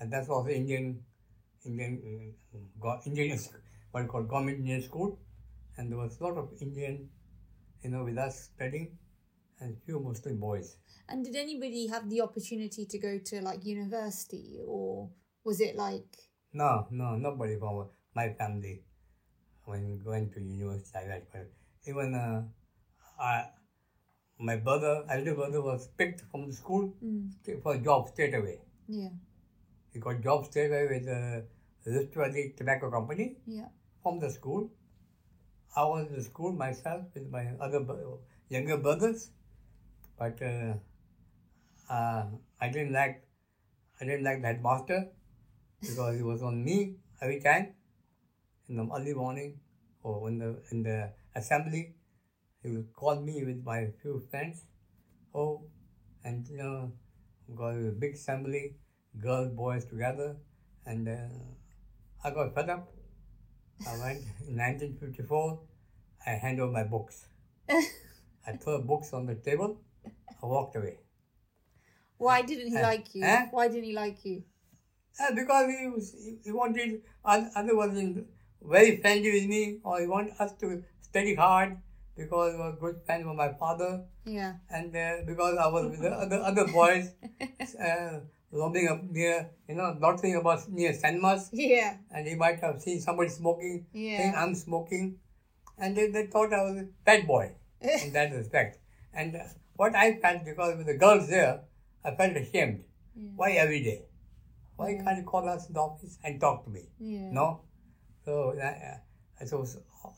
and 0.00 0.12
that's 0.12 0.28
also 0.28 0.48
Indian, 0.48 1.02
Indian, 1.64 2.34
Indian, 3.06 3.40
what 3.90 4.02
you 4.02 4.08
call 4.08 4.22
government 4.22 4.58
Indian 4.58 4.82
school, 4.82 5.18
and 5.76 5.90
there 5.90 5.98
was 5.98 6.18
a 6.20 6.24
lot 6.24 6.36
of 6.36 6.48
Indian, 6.60 7.08
you 7.82 7.90
know, 7.90 8.04
with 8.04 8.18
us 8.18 8.50
studying, 8.54 8.98
and 9.60 9.76
few 9.86 10.00
Muslim 10.00 10.38
boys. 10.38 10.76
And 11.08 11.24
did 11.24 11.36
anybody 11.36 11.86
have 11.88 12.08
the 12.08 12.20
opportunity 12.22 12.86
to 12.86 12.98
go 12.98 13.18
to 13.18 13.40
like 13.42 13.64
university, 13.64 14.60
or 14.66 15.10
was 15.44 15.60
it 15.60 15.76
like? 15.76 16.16
No, 16.54 16.86
no, 16.90 17.16
nobody 17.16 17.58
from 17.58 17.88
my 18.14 18.30
family 18.30 18.82
when 19.66 19.98
going 20.04 20.30
to 20.32 20.40
university 20.40 20.98
like 20.98 21.08
that. 21.08 21.32
But 21.32 21.50
even 21.90 22.14
uh, 22.14 22.42
I, 23.20 23.46
my 24.38 24.56
brother, 24.56 25.04
elder 25.10 25.34
brother, 25.34 25.62
was 25.62 25.88
picked 25.98 26.22
from 26.30 26.46
the 26.48 26.54
school 26.54 26.94
Mm, 27.04 27.62
for 27.62 27.74
a 27.74 27.78
job 27.78 28.08
straight 28.08 28.34
away. 28.34 28.60
yeah, 28.88 29.10
He 29.92 30.00
got 30.00 30.20
job 30.22 30.46
straight 30.46 30.68
away 30.70 30.86
with 30.88 31.06
the 31.06 31.44
Rift 31.86 32.14
Valley 32.14 32.54
Tobacco 32.56 32.90
Company 32.90 33.36
yeah. 33.46 33.68
from 34.02 34.18
the 34.20 34.30
school. 34.30 34.70
I 35.76 35.84
was 35.84 36.06
in 36.08 36.14
the 36.16 36.22
school 36.22 36.52
myself 36.52 37.02
with 37.14 37.28
my 37.30 37.48
other 37.60 37.84
younger 38.48 38.78
brothers, 38.78 39.30
but 40.18 40.40
uh, 40.42 40.74
uh, 41.90 42.24
I 42.60 42.68
didn't 42.68 42.92
like 42.92 43.22
I 44.00 44.04
didn't 44.04 44.24
like 44.24 44.40
the 44.42 44.48
headmaster 44.48 45.08
because 45.80 46.16
he 46.16 46.22
was 46.22 46.42
on 46.42 46.64
me 46.64 46.96
every 47.20 47.40
time 47.40 47.74
in 48.68 48.76
the 48.76 48.88
early 48.94 49.14
morning 49.14 49.60
or 50.02 50.28
in 50.28 50.38
the 50.38 50.56
in 50.70 50.82
the 50.82 51.10
assembly. 51.34 51.94
He 52.62 52.70
would 52.70 52.92
call 52.94 53.20
me 53.20 53.44
with 53.44 53.62
my 53.64 53.88
few 54.00 54.20
friends. 54.30 54.64
Oh, 55.34 55.64
and 56.24 56.48
you 56.48 56.56
know, 56.56 56.92
got 57.54 57.74
a 57.76 57.92
big 57.92 58.14
assembly, 58.14 58.76
girls, 59.20 59.50
boys 59.52 59.84
together, 59.84 60.36
and 60.86 61.08
uh, 61.08 61.28
I 62.24 62.30
got 62.30 62.54
fed 62.54 62.70
up. 62.70 62.88
I 63.86 63.92
went 63.98 64.20
in 64.48 64.56
1954. 64.56 65.60
I 66.26 66.30
hand 66.30 66.60
over 66.60 66.72
my 66.72 66.84
books. 66.84 67.26
I 67.68 68.52
threw 68.52 68.78
books 68.78 69.12
on 69.12 69.26
the 69.26 69.34
table. 69.34 69.80
I 70.42 70.46
walked 70.46 70.76
away. 70.76 70.98
Why 72.16 72.40
didn't 72.42 72.68
he 72.72 72.80
like 72.80 73.14
you? 73.14 73.24
eh? 73.24 73.46
Why 73.50 73.68
didn't 73.68 73.84
he 73.84 73.92
like 73.92 74.24
you? 74.24 74.44
Uh, 75.20 75.32
because 75.34 75.70
he 75.70 75.86
was, 75.88 76.12
he, 76.12 76.36
he 76.44 76.50
wanted 76.52 77.02
oth- 77.24 77.50
other 77.54 77.76
wasn't 77.76 78.26
very 78.62 78.96
friendly 79.00 79.30
with 79.32 79.46
me, 79.48 79.78
or 79.84 80.00
he 80.00 80.06
wanted 80.06 80.34
us 80.38 80.52
to 80.54 80.82
study 81.00 81.34
hard 81.34 81.76
because 82.16 82.52
he 82.52 82.58
was 82.58 82.76
good 82.80 82.96
friend 83.06 83.28
of 83.28 83.36
my 83.36 83.52
father, 83.52 84.04
Yeah, 84.24 84.54
and 84.70 84.94
uh, 84.96 85.18
because 85.26 85.56
I 85.58 85.68
was 85.68 85.90
with 85.90 86.00
the 86.00 86.10
other 86.10 86.38
other 86.40 86.66
boys, 86.66 87.10
uh, 87.80 88.20
roaming 88.50 88.88
up 88.88 89.02
near, 89.04 89.50
you 89.68 89.74
know, 89.76 89.92
not 89.94 90.18
saying 90.20 90.36
about 90.36 90.68
near 90.68 90.92
cinemas, 90.92 91.50
yeah, 91.52 91.96
and 92.10 92.26
he 92.26 92.34
might 92.34 92.60
have 92.60 92.80
seen 92.82 93.00
somebody 93.00 93.28
smoking, 93.30 93.86
saying 93.92 94.32
yeah. 94.32 94.42
I'm 94.42 94.54
smoking, 94.54 95.18
and 95.78 95.96
they, 95.96 96.08
they 96.10 96.26
thought 96.26 96.52
I 96.52 96.62
was 96.62 96.76
a 96.78 96.86
bad 97.04 97.26
boy 97.26 97.52
in 97.80 98.12
that 98.12 98.32
respect. 98.32 98.78
And 99.12 99.36
uh, 99.36 99.44
what 99.76 99.94
I 99.94 100.16
felt 100.20 100.44
because 100.44 100.76
with 100.76 100.86
the 100.86 100.96
girls 100.96 101.28
there, 101.28 101.60
I 102.04 102.14
felt 102.16 102.36
ashamed. 102.36 102.82
Yeah. 103.14 103.30
Why 103.36 103.52
every 103.52 103.82
day? 103.82 104.02
Why 104.76 104.90
Yeah. 104.90 105.04
can't 105.04 105.18
you 105.18 105.24
call 105.24 105.48
us 105.48 105.68
in 105.68 105.74
the 105.74 105.80
office 105.80 106.18
and 106.24 106.40
talk 106.40 106.64
to 106.64 106.70
me? 106.70 106.88
Yeah. 106.98 107.30
No. 107.30 107.60
So 108.24 108.54
uh, 108.58 108.64
uh, 109.42 109.46
so 109.46 109.64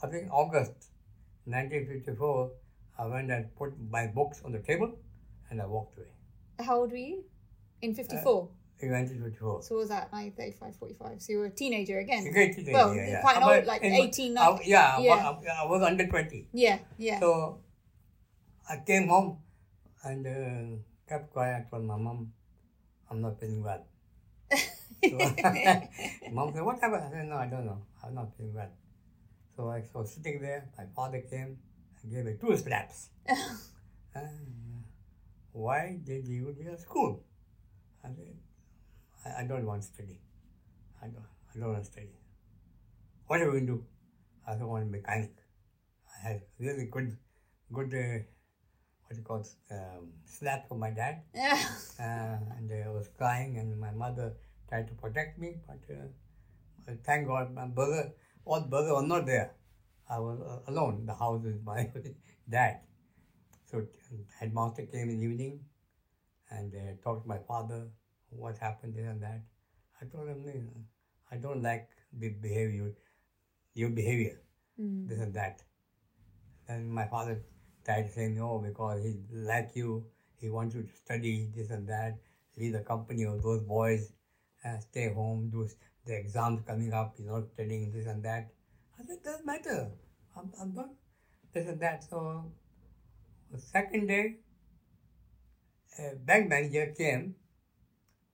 I 0.02 0.06
think 0.08 0.30
August 0.32 0.90
1954, 1.44 2.50
I 2.98 3.06
went 3.06 3.30
and 3.30 3.54
put 3.56 3.72
my 3.90 4.06
books 4.06 4.42
on 4.44 4.52
the 4.52 4.58
table, 4.60 4.92
and 5.50 5.60
I 5.60 5.66
walked 5.66 5.98
away. 5.98 6.08
How 6.58 6.78
old 6.80 6.90
were 6.90 6.96
you? 6.96 7.24
In 7.82 7.94
54. 7.94 8.48
In 8.80 8.90
1954. 8.92 9.62
so 9.62 9.76
was 9.76 9.88
that? 9.88 10.12
9, 10.12 10.32
35, 10.36 10.76
45. 10.76 11.22
So 11.22 11.32
you 11.32 11.38
were 11.38 11.46
a 11.46 11.50
teenager 11.50 11.98
again? 11.98 12.26
A 12.26 12.30
great 12.32 12.54
teenager, 12.54 12.72
Well, 12.72 12.94
yeah, 12.94 13.08
yeah. 13.08 13.20
quite 13.22 13.40
But 13.40 13.58
old, 13.58 13.66
like 13.66 13.82
in- 13.82 13.92
18, 13.94 14.36
I- 14.38 14.44
19. 14.50 14.68
yeah, 14.70 14.96
I 14.96 15.00
Yeah. 15.00 15.30
I, 15.30 15.62
I 15.62 15.66
was 15.66 15.82
under 15.82 16.06
20. 16.06 16.48
Yeah, 16.52 16.78
yeah. 16.98 17.20
So 17.20 17.60
I 18.68 18.76
came 18.86 19.08
home 19.08 19.38
and 20.04 20.26
uh, 20.26 20.76
kept 21.08 21.32
quiet. 21.32 21.66
Told 21.70 21.84
my 21.84 21.96
mom, 21.96 22.32
I'm 23.10 23.20
not 23.22 23.40
feeling 23.40 23.62
well. 23.62 23.84
So, 25.04 25.18
mom 26.32 26.52
said, 26.52 26.62
What 26.62 26.80
happened? 26.80 27.04
I 27.04 27.10
said, 27.10 27.28
No, 27.28 27.36
I 27.36 27.46
don't 27.46 27.66
know. 27.66 27.82
I'm 28.04 28.14
not 28.14 28.36
feeling 28.36 28.54
well. 28.54 28.70
So 29.56 29.70
I 29.70 29.82
was 29.94 30.12
sitting 30.12 30.40
there. 30.40 30.68
My 30.76 30.84
father 30.94 31.20
came 31.20 31.58
and 32.02 32.12
gave 32.12 32.24
me 32.24 32.34
two 32.40 32.56
slaps. 32.56 33.08
Uh, 34.16 34.20
why 35.52 35.98
did 36.02 36.26
you 36.26 36.54
leave 36.58 36.80
school? 36.80 37.22
I 38.02 38.08
said, 38.08 38.36
I, 39.26 39.42
I 39.42 39.44
don't 39.46 39.66
want 39.66 39.82
to 39.82 39.88
study. 39.88 40.18
I 41.02 41.08
don't, 41.08 41.26
I 41.54 41.58
don't 41.58 41.72
want 41.72 41.84
to 41.84 41.90
study. 41.90 42.16
What 43.26 43.42
are 43.42 43.46
we 43.50 43.60
going 43.60 43.66
to 43.66 43.72
do? 43.74 43.84
I 44.48 44.54
don't 44.54 44.68
want 44.68 44.86
to 44.86 44.90
be 44.90 44.98
mechanic. 45.00 45.32
I 46.08 46.28
had 46.28 46.42
really 46.58 46.86
good, 46.86 47.14
good, 47.70 47.92
uh, 47.92 48.24
what 49.06 49.16
you 49.18 49.22
call 49.22 49.40
it, 49.40 49.48
um, 49.70 50.12
slap 50.24 50.66
from 50.68 50.78
my 50.80 50.90
dad. 50.90 51.22
Uh, 51.98 52.36
and 52.58 52.70
I 52.70 52.90
was 52.90 53.08
crying, 53.16 53.56
and 53.56 53.80
my 53.80 53.90
mother 53.90 54.34
tried 54.68 54.88
to 54.88 54.94
protect 54.94 55.38
me, 55.38 55.56
but 55.66 55.78
uh, 55.94 56.92
thank 57.04 57.26
God 57.26 57.52
my 57.54 57.66
brother, 57.66 58.10
all 58.44 58.60
brother 58.60 58.94
were 58.94 59.02
not 59.02 59.26
there. 59.26 59.50
I 60.08 60.18
was 60.18 60.40
uh, 60.40 60.70
alone 60.70 61.06
the 61.06 61.14
house 61.14 61.40
with 61.42 61.62
my 61.64 61.86
dad. 62.48 62.78
So 63.70 63.82
headmaster 64.38 64.84
came 64.84 65.10
in 65.10 65.18
the 65.18 65.26
evening 65.26 65.60
and 66.50 66.74
uh, 66.74 66.92
talked 67.02 67.22
to 67.22 67.28
my 67.28 67.38
father, 67.38 67.86
what 68.30 68.58
happened 68.58 68.94
there 68.94 69.10
and 69.10 69.22
that. 69.22 69.40
I 70.00 70.04
told 70.06 70.28
him, 70.28 70.44
"No, 70.44 70.84
I 71.30 71.36
don't 71.36 71.62
like 71.62 71.86
the 72.12 72.28
behavior, 72.28 72.92
your 73.74 73.90
behavior, 73.90 74.36
Mm. 74.80 75.08
this 75.08 75.18
and 75.20 75.34
that. 75.34 75.62
And 76.68 76.88
my 76.90 77.04
father 77.06 77.38
tried 77.84 78.08
saying, 78.10 78.34
no, 78.34 78.58
because 78.58 79.02
he 79.02 79.16
like 79.30 79.74
you, 79.74 80.04
he 80.40 80.48
wants 80.48 80.74
you 80.74 80.82
to 80.82 80.94
study 80.94 81.48
this 81.54 81.70
and 81.70 81.86
that, 81.88 82.14
leave 82.56 82.72
the 82.72 82.80
company 82.80 83.24
of 83.24 83.42
those 83.42 83.60
boys, 83.60 84.12
uh, 84.64 84.78
stay 84.78 85.12
home, 85.12 85.50
do 85.50 85.68
the 86.06 86.16
exams 86.16 86.62
coming 86.66 86.92
up, 86.92 87.14
you're 87.18 87.32
not 87.32 87.48
studying 87.54 87.92
this 87.92 88.06
and 88.06 88.22
that. 88.24 88.50
I 88.98 89.04
said, 89.04 89.22
doesn't 89.24 89.46
matter. 89.46 89.90
I'm, 90.36 90.52
I'm 90.60 90.74
not 90.74 90.88
this 91.52 91.66
and 91.68 91.80
that. 91.80 92.04
So 92.04 92.44
the 93.50 93.58
second 93.58 94.06
day, 94.06 94.36
a 95.98 96.14
bank 96.16 96.48
manager 96.48 96.94
came 96.96 97.34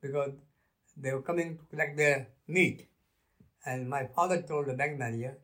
because 0.00 0.32
they 0.96 1.12
were 1.12 1.22
coming 1.22 1.58
to 1.58 1.64
collect 1.64 1.96
their 1.96 2.28
meat. 2.48 2.88
And 3.64 3.88
my 3.88 4.06
father 4.14 4.42
told 4.42 4.66
the 4.66 4.74
bank 4.74 4.98
manager 4.98 5.38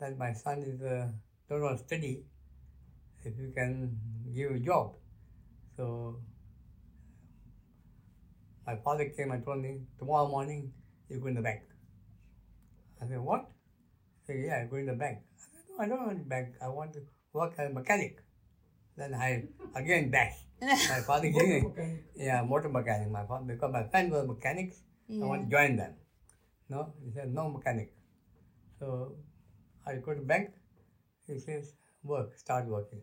that 0.00 0.16
my 0.18 0.32
son 0.32 0.62
is 0.62 0.82
uh, 0.82 1.08
don't 1.48 1.62
want 1.62 1.80
study, 1.80 2.24
if 3.24 3.38
you 3.38 3.52
can 3.54 3.98
give 4.34 4.52
a 4.52 4.58
job. 4.58 4.94
So 5.76 6.20
my 8.70 8.76
father 8.84 9.06
came 9.16 9.30
and 9.32 9.44
told 9.44 9.60
me, 9.62 9.80
tomorrow 9.98 10.28
morning 10.28 10.72
you 11.08 11.18
go 11.18 11.26
in 11.26 11.34
the 11.34 11.42
bank. 11.42 11.62
I 13.02 13.06
said, 13.08 13.20
what? 13.20 13.50
He 14.20 14.26
said, 14.26 14.44
yeah, 14.46 14.62
I 14.62 14.64
go 14.70 14.76
in 14.76 14.86
the 14.86 14.92
bank. 14.92 15.18
I 15.34 15.38
said, 15.42 15.62
no, 15.68 15.82
I 15.82 15.88
don't 15.88 16.06
want 16.06 16.18
to 16.22 16.28
bank. 16.28 16.48
I 16.62 16.68
want 16.68 16.92
to 16.94 17.00
work 17.32 17.54
as 17.58 17.70
a 17.70 17.74
mechanic. 17.74 18.22
Then 18.96 19.14
I 19.14 19.44
again 19.74 20.10
bash. 20.10 20.36
My 20.62 21.00
father 21.08 21.30
gave 21.30 21.48
me, 21.48 21.64
yeah, 22.14 22.42
motor 22.42 22.68
mechanic. 22.68 23.10
My 23.10 23.24
father, 23.26 23.46
because 23.54 23.72
my 23.72 23.84
friend 23.88 24.12
was 24.12 24.28
mechanics, 24.28 24.82
I 25.10 25.24
want 25.24 25.44
to 25.44 25.50
join 25.50 25.76
them. 25.76 25.94
No, 26.68 26.92
he 27.04 27.10
said, 27.10 27.34
no 27.34 27.48
mechanic. 27.48 27.92
So 28.78 29.16
I 29.86 29.94
go 29.94 30.14
to 30.14 30.20
bank. 30.20 30.50
He 31.26 31.40
says, 31.40 31.72
work, 32.04 32.36
start 32.36 32.66
working. 32.66 33.02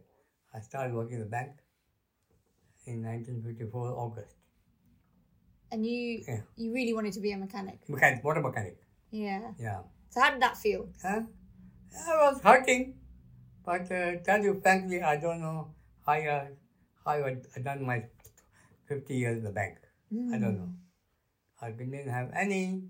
I 0.54 0.60
started 0.62 0.94
working 0.94 1.16
in 1.16 1.20
the 1.22 1.26
bank 1.38 1.52
in 2.86 3.04
1954, 3.04 3.92
August. 3.92 4.37
And 5.72 5.86
you 5.86 6.24
Yeah. 6.28 6.42
you 6.56 6.74
really 6.74 6.94
wanted 6.94 7.14
to 7.14 7.20
be 7.20 7.32
a 7.32 7.38
mechanic. 7.38 7.80
Mechanic, 7.90 8.24
motor 8.24 8.42
mechanic. 8.42 8.78
Yeah. 9.12 9.52
Yeah. 9.60 9.82
So 10.10 10.22
how 10.22 10.32
did 10.32 10.42
that 10.42 10.58
feel? 10.58 10.90
Huh? 11.02 11.22
I 12.08 12.16
was 12.32 12.42
hurting, 12.42 12.96
but 13.66 13.92
uh, 13.92 14.18
tell 14.24 14.42
you 14.42 14.60
frankly, 14.62 15.02
I 15.02 15.18
don't 15.18 15.42
know 15.42 15.74
how 16.06 16.14
I, 16.14 16.50
how 17.06 17.12
I 17.12 17.38
done 17.62 17.86
my 17.86 18.04
50 18.88 19.16
years 19.16 19.38
in 19.40 19.44
the 19.44 19.52
bank. 19.52 19.78
I 20.34 20.38
don't 20.38 20.58
know. 20.58 20.70
I 21.62 21.72
didn't 21.72 22.08
have 22.08 22.32
any, 22.34 22.84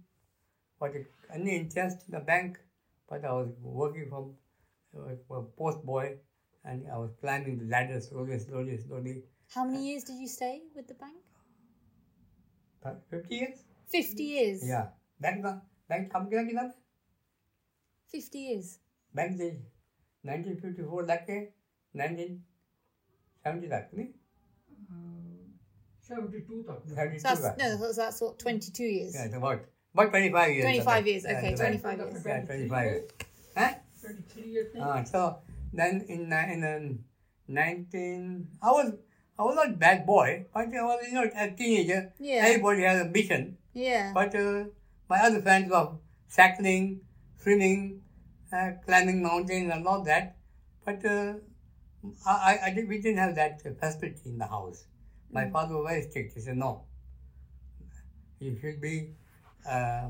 what 0.77 0.91
any 1.33 1.55
interest 1.55 2.03
in 2.07 2.13
the 2.13 2.19
bank, 2.19 2.59
but 3.09 3.25
I 3.25 3.31
was 3.31 3.49
working 3.61 4.07
from 4.09 4.35
a 5.31 5.41
post 5.41 5.83
boy, 5.85 6.17
and 6.63 6.85
I 6.91 6.97
was 6.97 7.11
climbing 7.21 7.57
the 7.59 7.65
ladder 7.65 7.99
slowly, 8.01 8.37
slowly, 8.39 8.77
slowly. 8.77 9.23
How 9.53 9.65
many 9.65 9.89
years 9.89 10.03
did 10.03 10.17
you 10.17 10.27
stay 10.27 10.61
with 10.75 10.87
the 10.87 10.93
bank? 10.95 11.15
But 12.86 13.02
50 13.10 13.34
years? 13.34 13.58
50 13.92 14.24
years. 14.24 14.62
Yeah. 14.68 14.86
Back 15.22 15.42
then, 15.42 15.60
bank 15.90 16.08
कब 16.16 16.28
किया 16.30 16.42
कितना 16.42 16.64
50 18.14 18.38
years. 18.48 18.70
Bank 19.16 19.36
से 19.38 19.50
1954 20.26 21.06
तक 21.08 21.26
के 21.30 21.38
1970 21.98 23.68
तक 23.72 23.90
नहीं 23.94 24.06
seventy 26.08 26.40
two 26.40 26.62
तक 26.62 26.82
में। 26.86 26.96
72 26.96 27.18
So 27.22 27.28
that's, 27.28 27.40
तक 27.40 27.58
no, 27.62 27.68
that's, 27.82 27.96
that's 27.96 28.20
what, 28.22 28.38
22 28.38 28.84
years. 28.84 29.14
Yeah, 29.14 29.26
it's 29.26 29.36
about 29.36 29.60
about 29.94 30.10
25 30.10 30.50
years. 30.54 30.64
25 30.64 31.06
years, 31.06 31.24
Yeah, 31.24 31.38
okay, 31.38 31.50
yeah, 31.50 31.56
25 31.56 31.98
years. 31.98 32.26
Yeah, 32.26 32.44
25 32.46 32.84
years. 32.84 33.10
Huh? 33.56 33.70
23 34.02 34.50
years 34.56 34.74
नहीं? 34.74 34.82
Uh, 34.82 35.04
so 35.04 35.22
then 35.80 36.00
in 36.08 36.28
ni- 36.28 36.52
in 36.56 36.64
um, 36.72 37.04
19, 37.48 38.48
I 38.62 38.72
was 38.78 38.92
I 39.39 39.43
was 39.43 39.55
not 39.55 39.77
bad 39.79 40.05
boy, 40.05 40.45
but 40.53 40.67
I 40.73 40.83
was 40.83 40.99
you 41.07 41.13
know 41.13 41.29
a 41.35 41.51
teenager. 41.51 42.13
Yeah. 42.19 42.45
Everybody 42.47 42.83
has 42.83 43.01
a 43.01 43.05
mission, 43.05 43.57
Yeah. 43.73 44.11
but 44.13 44.35
uh, 44.35 44.65
my 45.09 45.19
other 45.19 45.41
friends 45.41 45.69
were 45.69 45.89
cycling, 46.27 47.01
swimming, 47.37 48.01
uh, 48.51 48.71
climbing 48.85 49.21
mountains, 49.21 49.71
and 49.71 49.87
all 49.87 50.03
that. 50.03 50.37
But 50.83 51.05
uh, 51.05 51.33
I, 52.25 52.57
I, 52.65 52.69
did, 52.71 52.87
we 52.87 53.01
didn't 53.01 53.19
have 53.19 53.35
that 53.35 53.61
facility 53.61 54.21
in 54.25 54.37
the 54.37 54.47
house. 54.47 54.85
My 55.31 55.49
father 55.49 55.75
was 55.77 55.85
very 55.89 56.01
strict. 56.09 56.33
He 56.33 56.41
said, 56.41 56.57
"No, 56.57 56.85
you 58.39 58.57
should 58.59 58.81
be 58.81 59.11
uh, 59.69 60.09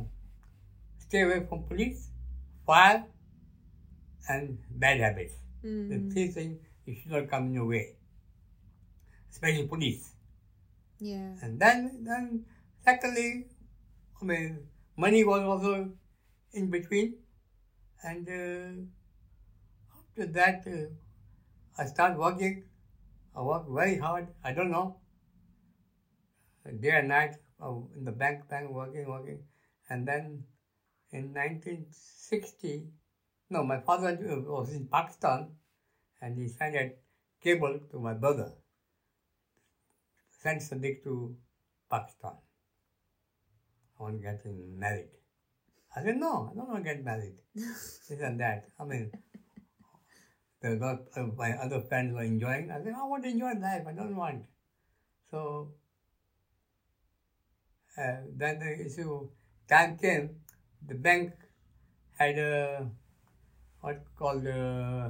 stay 1.00 1.22
away 1.24 1.46
from 1.50 1.63
police, 1.63 2.10
fire, 2.66 3.04
and 4.30 4.58
bad 4.70 5.00
habits. 5.00 5.34
Mm. 5.66 5.90
The 5.90 6.13
three 6.13 6.28
things 6.30 6.60
you 6.86 6.96
should 6.96 7.12
not 7.12 7.30
come 7.30 7.48
in 7.48 7.54
your 7.54 7.66
way, 7.66 7.96
especially 9.38 9.67
police. 9.67 10.13
Yeah. 11.00 11.38
And 11.41 11.60
then, 11.60 12.04
then 12.04 12.45
secondly, 12.84 13.45
I 14.19 14.26
mean, 14.26 14.60
money 14.97 15.23
was 15.23 15.41
also 15.41 15.91
in 16.54 16.71
between. 16.71 17.17
And 18.04 18.28
uh, 18.28 20.00
after 20.00 20.26
that, 20.34 20.63
uh, 20.65 21.82
I 21.82 21.86
started 21.86 22.17
working. 22.17 22.63
I 23.36 23.41
worked 23.41 23.69
very 23.69 23.97
hard. 24.00 24.28
I 24.43 24.54
don't 24.54 24.71
know. 24.71 24.97
Day 26.82 26.97
and 27.00 27.10
night 27.10 27.36
uh, 27.62 27.76
in 27.95 28.04
the 28.04 28.12
bank, 28.12 28.50
bank 28.50 28.71
working, 28.71 29.08
working. 29.08 29.43
And 29.89 30.08
then 30.08 30.43
in 31.12 31.34
1960, 31.34 32.88
no, 33.52 33.63
my 33.63 33.80
father 33.80 34.17
was 34.19 34.73
in 34.73 34.88
Pakistan 34.88 35.52
and 36.21 36.38
he 36.38 36.47
sent 36.50 36.76
a 36.76 36.91
cable 37.41 37.80
to 37.91 38.00
my 38.00 38.13
brother 38.13 38.52
sent 40.38 40.62
Sadiq 40.62 41.04
to 41.04 41.36
Pakistan. 41.89 42.38
I 44.00 44.04
want 44.04 44.17
to 44.17 44.21
get 44.21 44.41
him 44.43 44.80
married. 44.80 45.10
I 45.95 46.04
said, 46.04 46.17
no, 46.17 46.50
I 46.52 46.56
don't 46.56 46.69
want 46.69 46.86
to 46.86 46.93
get 46.93 47.04
married. 47.04 47.38
this 47.56 48.21
and 48.21 48.39
that. 48.39 48.65
I 48.80 48.86
mean, 48.86 49.12
the, 50.62 51.06
uh, 51.15 51.23
my 51.36 51.54
other 51.54 51.82
friends 51.82 52.13
were 52.13 52.23
enjoying. 52.23 52.69
I 52.71 52.84
said, 52.84 52.93
I 52.95 53.06
want 53.06 53.23
to 53.23 53.30
enjoy 53.30 53.54
life. 53.54 53.84
I 53.88 53.93
don't 53.93 54.15
want. 54.15 54.43
So 55.32 55.73
uh, 57.97 58.17
then 58.36 58.60
the 58.60 58.86
issue, 58.86 59.28
time 59.67 59.97
came, 59.97 60.36
the 60.88 60.93
bank 60.95 61.34
had 62.19 62.38
a, 62.38 62.88
what 63.82 64.04
called, 64.17 64.45
uh, 64.45 65.10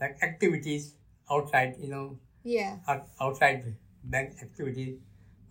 like 0.00 0.16
activities 0.22 0.94
outside, 1.30 1.76
you 1.78 1.88
know, 1.88 2.18
Yeah. 2.45 2.77
out- 2.87 3.09
outside 3.21 3.65
bank 4.15 4.41
activities, 4.43 4.99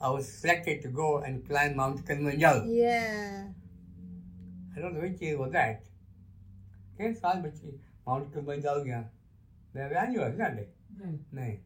I 0.00 0.10
was 0.16 0.28
selected 0.40 0.82
to 0.82 0.88
go 1.00 1.08
and 1.28 1.46
climb 1.48 1.76
Mount 1.76 2.04
Kilimanjaro. 2.06 2.64
Yeah. 2.64 3.48
I 4.76 4.80
don't 4.80 4.94
know 4.94 5.00
which 5.00 5.20
year 5.22 5.38
was 5.38 5.52
that. 5.52 5.86
किस 7.00 7.18
साल 7.20 7.40
बच्ची 7.42 7.70
mount 8.08 8.32
Kilimanjaro 8.32 8.82
गया 8.84 8.98
मैं 9.76 9.88
बयान 9.90 10.10
ही 10.10 10.16
हुआ 10.16 10.28
नहीं 10.28 10.66
नहीं 11.00 11.18
नहीं 11.38 11.58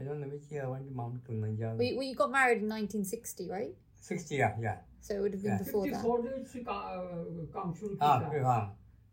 I 0.00 0.04
don't 0.08 0.20
know 0.22 0.28
which 0.32 0.50
year 0.52 0.64
I 0.64 0.68
went 0.72 0.86
to 0.88 0.94
Mount 0.98 1.18
Kilimanjaro. 1.26 1.76
Well, 1.78 1.86
you, 1.88 1.96
well, 1.98 2.06
you 2.08 2.14
got 2.20 2.30
married 2.34 2.62
in 2.62 2.68
1960, 2.74 3.48
right? 3.50 3.74
60 4.08 4.38
yeah, 4.40 4.56
yeah. 4.64 4.78
So 5.08 5.14
it 5.14 5.20
would 5.24 5.34
have 5.34 5.42
been 5.42 5.52
Yeah. 5.52 5.62
before 5.64 5.82
that. 5.86 6.02
54 6.02 6.22
days 6.26 6.46
से 6.52 6.60
का- 6.68 7.46
काम 7.56 7.72
शुरू 7.80 7.96
हाँ 8.02 8.18
किया 8.18 8.30
फिर 8.30 8.42
हाँ 8.48 8.62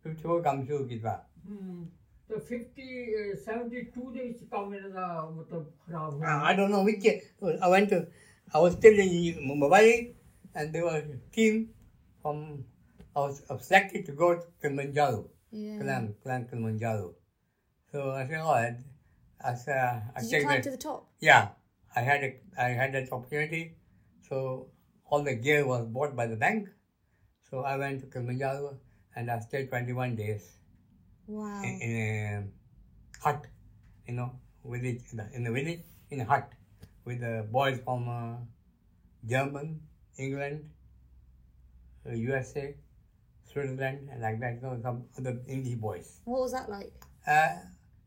54 0.08 0.44
काम 0.46 0.66
शुरू 0.72 0.86
किया 0.94 1.14
हम्म, 1.46 1.86
तो 2.29 2.39
50 2.51 2.85
uh, 3.21 3.33
72 3.47 4.13
ਦੇ 4.13 4.27
ਵਿੱਚ 4.27 4.45
ਕੈਮਰੇ 4.51 4.91
ਦਾ 4.91 5.07
ਮਤਲਬ 5.31 5.65
ਖਰਾਬ 5.87 6.13
ਹੋ 6.15 6.19
I 6.19 6.45
I 6.47 6.57
don't 6.57 6.71
know 6.71 6.85
which 6.85 7.07
I 7.07 7.71
went 7.71 7.91
to 7.91 7.97
I 7.97 8.63
was 8.63 8.73
still 8.73 9.01
in 9.01 9.41
Mumbai 9.47 9.91
and 10.57 10.71
there 10.73 10.81
was 10.81 11.03
team 11.35 11.65
from 12.23 12.63
I 13.17 13.21
was 13.21 13.43
selected 13.67 14.07
to 14.07 14.13
go 14.13 14.35
to 14.35 14.47
Kilimanjaro, 14.61 15.19
yeah. 15.53 15.79
climb, 15.81 16.15
climb 16.23 16.47
Kilimanjaro. 16.47 17.15
So 17.93 18.11
I 18.11 18.27
said, 18.27 18.41
"Oh, 18.43 18.51
I, 18.51 18.77
I 19.51 19.55
said, 19.55 19.77
uh, 19.79 20.01
I 20.17 20.23
to 20.65 20.71
the 20.71 20.77
top?" 20.77 21.05
Yeah, 21.21 21.51
I 21.95 22.01
had 22.01 22.25
a, 22.25 22.31
I 22.59 22.71
had 22.71 22.93
that 22.95 23.13
opportunity. 23.13 23.77
So 24.29 24.41
all 25.07 25.23
the 25.23 25.35
gear 25.35 25.65
was 25.65 25.87
bought 25.87 26.17
by 26.17 26.27
the 26.27 26.37
bank. 26.37 26.69
So 27.51 27.61
I 27.61 27.77
went 27.77 28.01
to 28.01 28.07
Kilimanjaro 28.07 28.77
and 29.15 29.31
I 29.31 29.39
stayed 29.39 29.69
21 29.69 30.17
days. 30.17 30.51
Wow. 31.27 31.63
in, 31.63 31.81
in 31.81 31.97
a 31.97 33.25
hut, 33.25 33.47
you 34.07 34.15
know, 34.15 34.33
village 34.65 35.03
in 35.11 35.17
the, 35.19 35.29
in 35.33 35.45
the 35.45 35.51
village 35.51 35.83
in 36.11 36.21
a 36.21 36.25
hut 36.25 36.51
with 37.05 37.21
the 37.21 37.47
boys 37.51 37.81
from 37.85 38.09
uh, 38.09 38.37
German, 39.27 39.81
England, 40.19 40.71
uh, 42.07 42.13
USA, 42.13 42.75
Switzerland, 43.51 44.09
and 44.11 44.23
like 44.23 44.41
that. 44.41 44.55
You 44.57 44.63
know, 44.63 44.79
some 44.83 45.05
other 45.19 45.41
English 45.47 45.75
boys. 45.75 46.21
What 46.25 46.41
was 46.41 46.53
that 46.53 46.69
like? 46.69 46.93
Uh, 47.27 47.49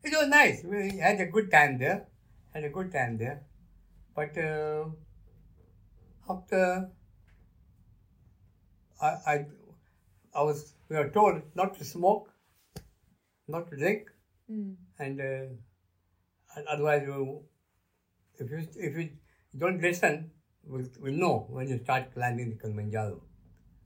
it 0.02 0.12
was 0.12 0.28
nice. 0.28 0.62
We 0.64 0.98
had 0.98 1.20
a 1.20 1.26
good 1.26 1.50
time 1.50 1.78
there. 1.78 2.06
Had 2.54 2.64
a 2.64 2.70
good 2.70 2.92
time 2.92 3.18
there. 3.18 3.42
But 4.14 4.36
uh, 4.38 4.86
after 6.28 6.90
I, 9.00 9.06
I, 9.06 9.46
I 10.34 10.42
was, 10.42 10.74
we 10.88 10.96
were 10.96 11.08
told 11.08 11.42
not 11.54 11.78
to 11.78 11.84
smoke, 11.84 12.32
not 13.48 13.68
to 13.70 13.76
drink, 13.76 14.10
Mm. 14.50 14.76
and 14.98 15.20
uh, 15.20 16.60
otherwise 16.72 17.02
you, 17.06 17.42
if 18.38 18.50
you 18.50 18.58
if 18.88 18.96
you 18.96 19.10
don't 19.56 19.80
listen, 19.82 20.30
we'll, 20.64 20.86
we'll 21.00 21.12
know 21.24 21.46
when 21.50 21.68
you 21.68 21.78
start 21.84 22.14
climbing 22.14 22.50
the 22.50 22.56
Kilimanjaro. 22.56 23.20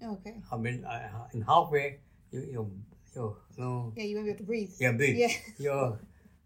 Okay. 0.04 0.34
I 0.52 0.56
mean, 0.56 0.84
uh, 0.84 1.26
in 1.32 1.42
halfway, 1.42 1.98
you 2.30 2.40
you 2.40 2.70
you 3.16 3.36
know. 3.58 3.92
Yeah, 3.96 4.04
you 4.04 4.16
won't 4.16 4.26
be 4.26 4.30
able 4.32 4.38
to 4.38 4.44
breathe. 4.44 4.70
Yeah, 4.78 4.92
big. 4.92 5.16
Yeah. 5.16 5.32
You're, 5.58 5.98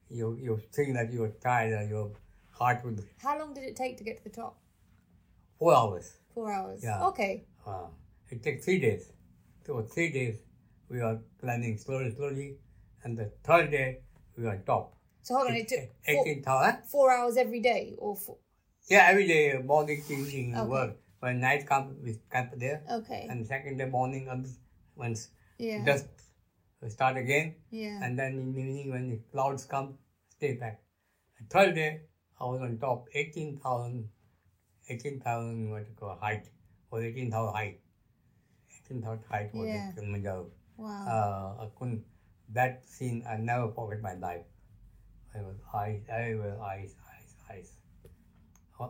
you 0.09 0.39
you 0.41 0.61
think 0.73 0.95
that 0.95 1.13
you're 1.13 1.33
tired 1.43 1.73
and 1.75 1.91
your 1.91 2.11
heart 2.53 2.85
will 2.85 2.97
How 3.23 3.39
long 3.39 3.53
did 3.55 3.65
it 3.65 3.77
take 3.77 3.97
to 3.99 4.05
get 4.05 4.17
to 4.19 4.25
the 4.25 4.31
top? 4.31 4.57
four 5.59 5.75
hours. 5.75 6.13
Four 6.35 6.53
hours. 6.53 6.81
Yeah. 6.83 7.05
Okay. 7.09 7.45
Uh, 7.67 7.87
it 8.31 8.43
takes 8.43 8.65
three 8.65 8.79
days. 8.79 9.13
So 9.67 9.83
three 9.83 10.11
days 10.11 10.37
we 10.89 11.01
are 11.01 11.19
climbing 11.41 11.77
slowly, 11.79 12.15
slowly, 12.15 12.57
and 13.07 13.17
the 13.23 13.31
third 13.49 13.71
day 13.71 13.89
we 14.37 14.45
are 14.47 14.51
on 14.55 14.63
top. 14.69 14.93
So 15.23 15.35
hold 15.37 15.49
on, 15.51 15.57
it 15.63 15.69
took 15.73 15.85
four, 16.05 16.15
eighteen 16.15 16.43
thousand. 16.43 16.83
four 16.93 17.07
hours 17.17 17.37
every 17.45 17.61
day, 17.61 17.95
or 17.99 18.15
four. 18.17 18.39
Yeah, 18.91 19.07
every 19.11 19.27
day 19.33 19.43
morning, 19.73 20.03
evening, 20.17 20.55
Okay. 20.57 20.69
work. 20.77 20.97
When 21.21 21.41
night 21.45 21.67
comes, 21.71 21.97
we 22.05 22.15
camp 22.35 22.53
there, 22.65 22.83
Okay. 22.99 23.23
and 23.31 23.47
second 23.53 23.79
day 23.83 23.87
morning, 23.95 24.29
once 25.05 25.29
yeah. 25.59 25.85
dusk, 25.85 26.07
we 26.83 26.91
start 26.97 27.17
again. 27.23 27.55
yeah. 27.71 28.05
and 28.09 28.19
then 28.23 28.39
in 28.43 28.53
the 28.57 28.61
evening 28.65 28.91
when 28.97 29.09
the 29.13 29.19
clouds 29.33 29.65
come, 29.73 29.89
stay 30.37 30.53
back. 30.65 30.77
The 31.41 31.47
third 31.55 31.75
day, 31.81 31.91
I 32.41 32.45
was 32.53 32.61
on 32.69 32.79
top, 32.85 33.07
18,000, 33.15 34.09
18,000 34.89 35.71
what 35.71 35.89
you 35.89 35.95
call 36.03 36.17
height, 36.27 36.47
or 36.91 37.03
18,000 37.03 37.53
height. 37.59 37.81
18,000 38.85 39.25
height 39.31 39.55
was 39.55 39.67
Yeah. 39.69 39.91
the 39.95 40.01
Kilimanjaro. 40.01 40.47
wow. 40.77 41.07
Uh, 41.17 41.65
I 41.65 41.69
couldn't, 41.79 42.05
that 42.53 42.85
scene, 42.87 43.25
I 43.29 43.37
never 43.37 43.71
forget 43.73 44.03
my 44.03 44.15
life. 44.15 44.45
I 45.35 45.41
was 45.43 45.57
ice, 45.75 46.01
everywhere 46.09 46.61
ice, 46.63 46.95
ice, 47.15 47.35
ice. 47.51 47.73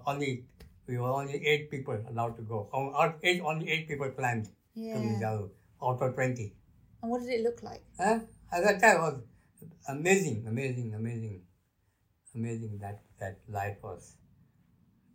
Only, 0.06 0.44
we 0.86 0.98
were 0.98 1.08
only 1.08 1.44
eight 1.46 1.70
people 1.70 1.98
allowed 2.08 2.36
to 2.36 2.42
go. 2.42 2.68
Eight, 3.22 3.40
only 3.42 3.68
eight 3.70 3.88
people 3.88 4.10
climbed 4.10 4.48
yeah. 4.74 4.94
Kilimanjaro 4.94 5.50
out 5.82 6.02
of 6.02 6.14
20. 6.14 6.52
And 7.02 7.10
what 7.10 7.22
did 7.22 7.30
it 7.30 7.42
look 7.42 7.62
like? 7.62 7.82
Huh? 7.98 8.20
At 8.52 8.62
that 8.62 8.80
time 8.80 9.00
was 9.00 9.20
amazing, 9.88 10.44
amazing, 10.46 10.94
amazing, 10.94 11.42
amazing 12.34 12.78
that 12.78 13.02
that 13.18 13.38
life 13.48 13.78
was. 13.82 14.14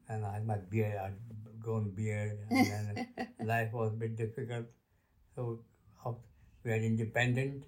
And 0.09 0.25
I 0.25 0.33
had 0.33 0.45
my 0.45 0.57
beard, 0.57 0.97
I'd 0.97 1.61
grown 1.61 1.91
beard, 1.91 2.39
and 2.49 2.67
then 2.67 3.07
life 3.45 3.71
was 3.71 3.93
a 3.93 3.95
bit 3.95 4.17
difficult. 4.17 4.65
So 5.35 5.59
we 6.63 6.71
had 6.71 6.83
independent. 6.83 7.63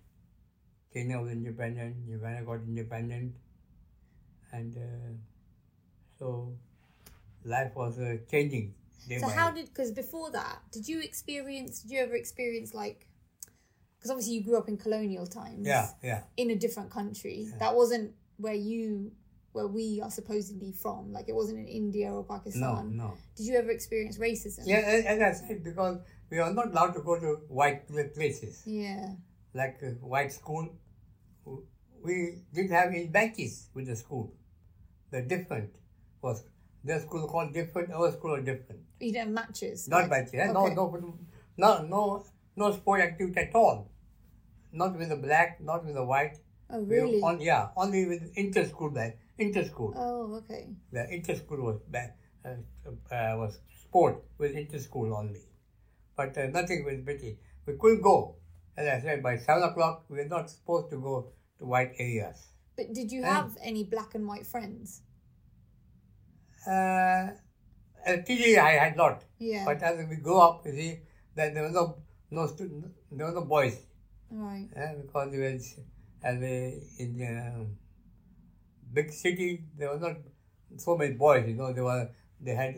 Kenya 0.93 1.19
was 1.19 1.31
independent. 1.31 1.95
Uganda 2.07 2.43
got 2.43 2.61
independent, 2.67 3.33
and 4.51 4.77
uh, 4.77 5.13
so 6.19 6.53
life 7.43 7.71
was 7.75 7.99
uh, 7.99 8.17
changing 8.29 8.73
So 9.19 9.27
how 9.27 9.51
did 9.51 9.67
because 9.67 9.91
before 9.91 10.31
that, 10.31 10.59
did 10.71 10.87
you 10.87 11.01
experience? 11.01 11.81
Did 11.81 11.91
you 11.91 11.99
ever 11.99 12.15
experience 12.15 12.73
like? 12.73 13.07
Because 13.97 14.11
obviously 14.11 14.35
you 14.35 14.43
grew 14.43 14.57
up 14.57 14.67
in 14.67 14.77
colonial 14.77 15.25
times. 15.25 15.65
Yeah, 15.67 15.89
yeah. 16.03 16.21
In 16.37 16.51
a 16.51 16.55
different 16.55 16.91
country, 16.91 17.47
that 17.59 17.73
wasn't 17.73 18.11
where 18.37 18.53
you, 18.53 19.13
where 19.53 19.67
we 19.67 20.01
are 20.03 20.11
supposedly 20.11 20.73
from. 20.73 21.13
Like 21.13 21.29
it 21.29 21.35
wasn't 21.35 21.59
in 21.59 21.67
India 21.67 22.11
or 22.11 22.23
Pakistan. 22.23 22.61
no. 22.61 23.05
no. 23.05 23.13
Did 23.35 23.45
you 23.47 23.55
ever 23.55 23.71
experience 23.71 24.17
racism? 24.17 24.63
Yeah, 24.65 24.79
as 24.79 25.21
I 25.21 25.47
said, 25.47 25.63
because 25.63 25.99
we 26.29 26.39
are 26.39 26.53
not 26.53 26.67
allowed 26.71 26.93
to 26.95 27.01
go 27.01 27.19
to 27.19 27.39
white 27.47 27.87
places 28.13 28.63
Yeah. 28.65 29.13
Like 29.53 29.79
white 30.01 30.31
school. 30.31 30.69
We 32.03 32.43
didn't 32.53 32.71
have 32.71 32.89
any 32.89 33.07
benches 33.07 33.69
with 33.73 33.87
the 33.87 33.95
school. 33.95 34.33
The 35.11 35.21
different 35.21 35.69
was 36.21 36.43
their 36.83 36.99
school 36.99 37.27
called 37.27 37.53
different, 37.53 37.91
our 37.91 38.11
school 38.11 38.31
was 38.31 38.43
different. 38.43 38.81
You 38.99 39.13
didn't 39.13 39.27
have 39.27 39.47
matches. 39.47 39.87
Not 39.87 40.01
like- 40.01 40.09
benches. 40.09 40.33
eh? 40.35 40.51
No, 40.51 40.65
Okay. 40.65 40.75
no, 40.75 41.17
no, 41.57 41.81
no, 41.87 42.25
no 42.55 42.71
sport 42.71 43.01
activity 43.01 43.39
at 43.39 43.55
all. 43.55 43.89
Not 44.71 44.97
with 44.97 45.09
the 45.09 45.15
black, 45.15 45.61
not 45.61 45.85
with 45.85 45.93
the 45.95 46.03
white. 46.03 46.37
Oh 46.69 46.81
We 46.81 46.95
really? 46.99 47.21
On, 47.21 47.39
yeah, 47.39 47.69
only 47.77 48.05
with 48.07 48.31
inter 48.35 48.65
school. 48.65 48.91
Inter 49.37 49.63
school. 49.65 49.93
oh 49.95 50.35
okay. 50.39 50.69
The 50.91 51.07
inter 51.13 51.35
school 51.35 51.61
was 51.61 51.79
ba- 51.87 52.13
uh, 52.43 52.55
uh, 53.15 53.37
was 53.37 53.59
sport 53.81 54.23
with 54.37 54.51
inter 54.55 54.79
school 54.79 55.13
only, 55.15 55.41
but 56.17 56.37
uh, 56.37 56.47
nothing 56.47 56.83
with 56.85 57.05
British. 57.05 57.37
We 57.65 57.77
couldn't 57.77 58.01
go. 58.01 58.35
As 58.75 58.87
I 58.87 59.01
said, 59.05 59.21
by 59.23 59.37
seven 59.37 59.63
o'clock, 59.63 60.05
we're 60.09 60.27
not 60.27 60.49
supposed 60.49 60.89
to 60.91 60.97
go 60.97 61.31
to 61.59 61.65
white 61.65 61.93
areas. 61.99 62.47
But 62.75 62.93
did 62.93 63.11
you 63.11 63.21
Um, 63.23 63.29
have 63.33 63.57
any 63.61 63.83
black 63.83 64.15
and 64.15 64.27
white 64.27 64.47
friends? 64.47 65.01
Uh, 66.65 67.31
at 68.05 68.25
TJ, 68.27 68.57
I 68.57 68.71
had 68.71 68.97
not. 68.97 69.23
Yeah. 69.37 69.65
but 69.65 69.81
as 69.83 70.07
we 70.09 70.15
grow 70.17 70.39
up, 70.39 70.65
you 70.65 70.71
see, 70.73 70.99
that 71.35 71.53
there 71.53 71.63
was 71.63 71.73
no 71.73 71.97
no 72.31 72.47
student, 72.47 72.85
there 73.11 73.25
was 73.27 73.35
no 73.35 73.45
boys, 73.45 73.77
right. 74.31 74.67
eh, 74.75 74.93
because 75.01 75.29
we 75.31 75.37
were 75.39 75.45
as 76.23 76.41
a, 76.41 76.81
in 76.99 77.21
a 77.21 77.65
big 78.93 79.11
city, 79.11 79.65
there 79.77 79.91
was 79.91 80.01
not 80.01 80.17
so 80.77 80.97
many 80.97 81.13
boys. 81.13 81.47
You 81.47 81.55
know, 81.55 81.71
they 81.73 81.81
were 81.81 82.09
they 82.41 82.55
had 82.55 82.75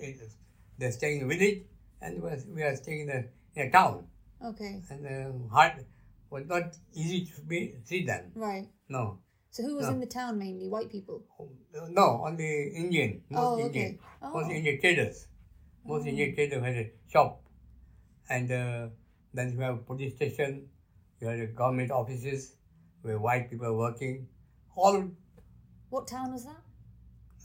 they're 0.78 0.92
staying 0.92 1.22
in 1.22 1.28
the 1.28 1.36
village, 1.36 1.64
and 2.02 2.16
we 2.16 2.22
were, 2.30 2.38
we 2.54 2.64
are 2.64 2.76
staying 2.76 3.02
in 3.02 3.10
a, 3.10 3.24
in 3.60 3.68
a 3.68 3.72
town. 3.72 4.08
Okay. 4.44 4.82
and 4.90 5.06
uh, 5.08 5.54
hard 5.54 5.86
was 6.30 6.46
not 6.48 6.76
easy 6.94 7.26
to 7.26 7.42
be, 7.42 7.76
see 7.84 8.06
them. 8.06 8.32
Right. 8.36 8.68
No, 8.90 9.20
So 9.52 9.64
who 9.64 9.76
was 9.78 9.86
No. 9.88 9.94
in 9.94 10.00
the 10.02 10.06
town 10.08 10.38
mainly? 10.38 10.68
White 10.68 10.90
people. 10.92 11.24
no, 11.90 12.24
only 12.26 12.70
Indian, 12.76 13.24
most 13.30 13.42
Oh, 13.42 13.54
okay. 13.56 13.66
Indian, 13.66 14.00
most 14.22 14.46
Oh. 14.48 14.52
Indian 14.52 14.80
traders. 14.82 15.28
Most 15.86 16.06
Indian 16.08 16.36
traders 16.36 16.64
had 16.64 16.76
a 16.76 16.92
shop, 17.08 17.42
and 18.30 18.52
uh, 18.52 18.88
then 19.34 19.54
you 19.54 19.60
have 19.62 19.86
police 19.86 20.16
station, 20.16 20.68
you 21.22 21.28
have 21.28 21.56
government 21.56 21.92
offices 21.92 22.56
where 23.02 23.18
white 23.20 23.50
people 23.50 23.68
are 23.68 23.78
working. 23.78 24.28
All 24.76 25.10
What 25.90 26.08
town 26.08 26.34
was 26.34 26.46
that? 26.46 26.62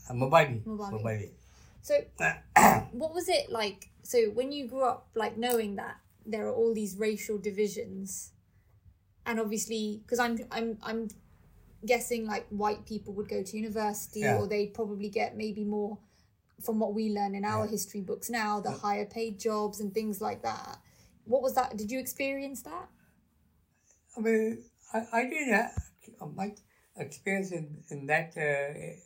uh. 0.09 0.13
Mbale. 0.13 1.29
So 1.81 1.95
what 2.91 3.13
was 3.13 3.29
it 3.29 3.49
like? 3.49 3.89
So 4.03 4.29
when 4.33 4.51
you 4.51 4.67
grew 4.67 4.83
up, 4.83 5.07
like 5.15 5.37
knowing 5.37 5.75
that 5.77 5.95
there 6.25 6.47
are 6.47 6.53
all 6.53 6.73
these 6.73 6.97
racial 6.97 7.37
divisions, 7.37 8.31
and 9.25 9.39
obviously, 9.39 10.01
because 10.03 10.19
I'm 10.19 10.39
I'm 10.51 10.77
I'm 10.81 11.07
guessing 11.85 12.27
like 12.27 12.47
white 12.49 12.85
people 12.85 13.13
would 13.13 13.27
go 13.29 13.43
to 13.43 13.57
university, 13.57 14.21
Yeah. 14.21 14.37
or 14.37 14.47
they'd 14.47 14.73
probably 14.73 15.09
get 15.09 15.35
maybe 15.35 15.63
more 15.63 15.97
from 16.61 16.79
what 16.79 16.93
we 16.93 17.09
learn 17.09 17.33
in 17.33 17.43
our 17.43 17.65
history 17.65 18.01
books 18.01 18.29
now, 18.29 18.59
the 18.59 18.71
higher 18.71 19.05
paid 19.05 19.39
jobs 19.39 19.79
and 19.79 19.93
things 19.93 20.21
like 20.21 20.43
that. 20.43 20.77
What 21.25 21.41
was 21.41 21.55
that? 21.55 21.75
Did 21.75 21.89
you 21.89 21.99
experience 21.99 22.61
that? 22.63 22.87
I 24.15 24.19
mean, 24.19 24.63
I, 24.93 25.07
I 25.11 25.23
didn't 25.23 25.53
have 25.53 25.71
much 26.35 26.59
experience 26.97 27.51
in, 27.51 27.83
in 27.89 28.05
that 28.07 28.33
uh, 28.37 28.99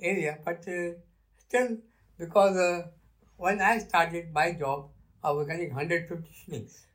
area, 0.00 0.38
but 0.44 0.66
uh, 0.66 0.94
still, 1.38 1.76
because 2.18 2.56
uh, 2.56 2.88
when 3.36 3.60
I 3.60 3.78
started 3.78 4.32
my 4.32 4.52
job, 4.52 4.90
I 5.22 5.30
was 5.32 5.46
getting 5.48 5.68
150 5.74 6.30
shillings, 6.32 6.86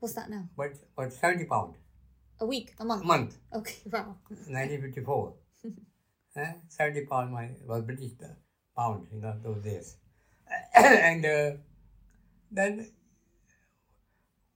What's 0.00 0.14
that 0.14 0.28
now? 0.30 0.48
but, 0.56 0.72
but 0.96 1.12
70 1.12 1.44
pound 1.46 1.74
A 2.40 2.46
week, 2.46 2.74
a 2.78 2.84
month. 2.84 3.02
a 3.02 3.06
month, 3.06 3.36
Okay, 3.54 3.76
wow. 3.92 4.16
1954. 4.28 5.34
eh? 6.36 6.52
70 6.68 7.06
pound 7.06 7.32
my, 7.32 7.50
was 7.66 7.82
British 7.84 8.12
uh, 8.22 8.28
pound, 8.76 9.06
you 9.12 9.20
know, 9.20 9.34
those 9.42 9.62
days. 9.62 9.96
and 10.74 11.24
uh, 11.24 11.50
then 12.50 12.90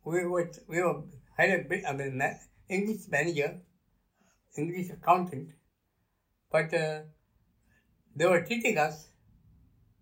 we 0.05 0.25
were, 0.27 0.51
we 0.69 0.83
were, 0.83 1.03
had 1.37 1.51
a 1.61 1.63
bit, 1.65 1.85
I 1.89 1.93
mean, 1.93 2.21
English 2.69 3.09
manager, 3.09 3.61
English 4.57 4.91
accountant, 4.91 5.51
but 6.51 6.73
uh, 6.75 7.01
they 8.15 8.27
were 8.27 8.43
treating 8.43 8.77
us 8.79 9.09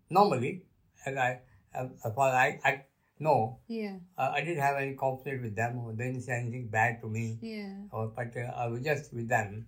normally, 0.09 0.63
and 1.05 1.19
I, 1.19 1.39
as 1.73 2.13
far 2.15 2.29
as 2.29 2.35
I, 2.35 2.59
I 2.63 2.83
know, 3.19 3.59
Yeah, 3.67 3.97
uh, 4.17 4.31
I 4.33 4.41
didn't 4.41 4.61
have 4.61 4.77
any 4.77 4.95
conflict 4.95 5.41
with 5.41 5.55
them, 5.55 5.79
or 5.79 5.93
they 5.93 6.05
didn't 6.11 6.23
say 6.23 6.39
anything 6.39 6.67
bad 6.67 7.01
to 7.01 7.07
me 7.07 7.37
yeah, 7.41 7.75
or 7.91 8.07
but 8.07 8.35
uh, 8.35 8.51
I 8.55 8.67
was 8.67 8.81
just 8.83 9.13
with 9.13 9.27
them. 9.29 9.67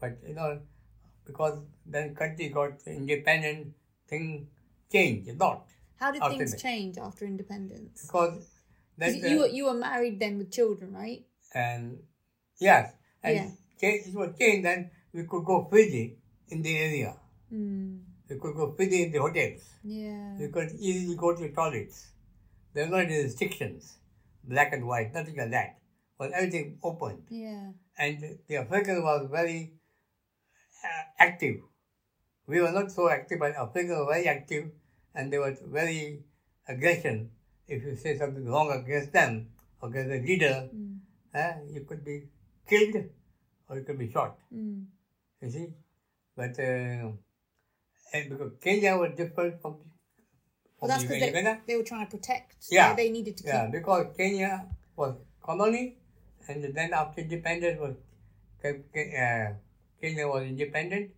But 0.00 0.18
you 0.26 0.34
know, 0.34 0.60
because 1.26 1.58
then 1.86 2.14
country 2.14 2.48
got 2.48 2.72
independent, 2.86 3.74
thing 4.08 4.48
changed 4.90 5.28
a 5.30 5.34
lot. 5.34 5.66
How 5.96 6.10
did 6.10 6.22
After 6.22 6.36
things 6.38 6.52
that. 6.52 6.60
change 6.60 6.98
after 6.98 7.24
independence? 7.24 8.02
Because 8.02 8.46
that 8.98 9.14
you 9.14 9.38
uh, 9.38 9.40
were 9.42 9.48
you 9.48 9.64
were 9.66 9.74
married 9.74 10.18
then 10.20 10.38
with 10.38 10.50
children, 10.50 10.92
right? 10.92 11.24
and 11.54 11.98
yes, 12.58 12.92
and 13.22 13.34
Yeah. 13.36 13.50
change, 13.80 14.06
it 14.08 14.14
was 14.14 14.36
changed. 14.38 14.64
Then 14.66 14.90
we 15.12 15.24
could 15.24 15.44
go 15.44 15.64
freely 15.70 16.16
in 16.48 16.62
the 16.62 16.76
area. 16.78 17.16
Mm, 17.52 18.00
We 18.28 18.38
could 18.38 18.54
go 18.54 18.72
freely 18.72 19.02
in 19.04 19.12
the 19.12 19.18
hotels. 19.18 19.62
yeah. 19.84 20.36
We 20.38 20.48
could 20.48 20.70
easily 20.78 21.16
go 21.16 21.34
to 21.34 21.42
the 21.42 21.50
toilets. 21.50 22.08
There 22.74 22.88
were 22.88 23.04
no 23.04 23.08
restrictions, 23.22 23.98
black 24.44 24.72
and 24.72 24.86
white, 24.86 25.12
nothing 25.12 25.36
like 25.36 25.50
that. 25.50 25.78
Was 26.18 26.32
everything 26.34 26.78
open. 26.82 27.22
Yeah. 27.28 27.72
and 27.98 28.38
the 28.48 28.56
African 28.56 29.02
was 29.02 29.28
very 29.30 29.72
uh, 30.84 31.02
active. 31.18 31.56
We 32.46 32.60
were 32.60 32.72
not 32.72 32.90
so 32.90 33.08
active, 33.10 33.38
but 33.38 33.54
Africans 33.54 33.98
were 33.98 34.06
very 34.12 34.26
active, 34.28 34.70
and 35.14 35.32
they 35.32 35.38
were 35.38 35.54
very 35.66 36.22
aggression. 36.68 37.30
If 37.68 37.84
you 37.84 37.94
say 37.96 38.16
something 38.18 38.44
wrong 38.46 38.70
against 38.72 39.12
them, 39.12 39.48
against 39.82 40.10
the 40.10 40.20
leader, 40.20 40.68
Mm, 40.74 40.98
eh, 41.34 41.54
you 41.70 41.80
could 41.88 42.04
be 42.04 42.28
killed 42.68 42.96
or 43.68 43.76
you 43.78 43.84
could 43.84 43.98
be 43.98 44.10
shot. 44.10 44.36
mm, 44.52 44.84
You 45.40 45.50
see, 45.50 45.68
but 46.36 46.58
uh, 46.58 47.12
and 48.12 48.30
because 48.30 48.52
Kenya 48.60 48.96
was 48.96 49.12
different 49.16 49.60
from, 49.60 49.72
Well, 49.72 49.80
from 50.80 50.88
that's 50.88 51.02
because 51.02 51.22
Uganda. 51.22 51.60
they, 51.66 51.72
they 51.72 51.76
were 51.78 51.84
trying 51.84 52.06
to 52.06 52.10
protect. 52.10 52.56
Yeah. 52.70 52.94
They, 52.94 53.04
they 53.04 53.10
needed 53.12 53.36
to 53.38 53.42
keep. 53.44 53.52
Yeah, 53.52 53.68
because 53.72 54.06
Kenya 54.16 54.66
was 54.96 55.14
colony, 55.42 55.96
and 56.48 56.74
then 56.74 56.92
after 56.92 57.20
independence 57.22 57.80
was 57.80 57.94
uh, 58.64 59.52
Kenya 60.00 60.28
was 60.28 60.42
independent. 60.44 61.10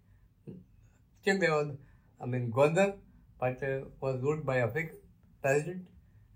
Still 1.22 1.38
there 1.38 1.52
was, 1.52 1.68
I 2.20 2.26
mean, 2.26 2.52
Gondar, 2.52 2.94
but 3.40 3.62
uh, 3.62 3.80
was 4.00 4.20
ruled 4.20 4.44
by 4.44 4.58
African 4.58 4.96
president, 5.42 5.86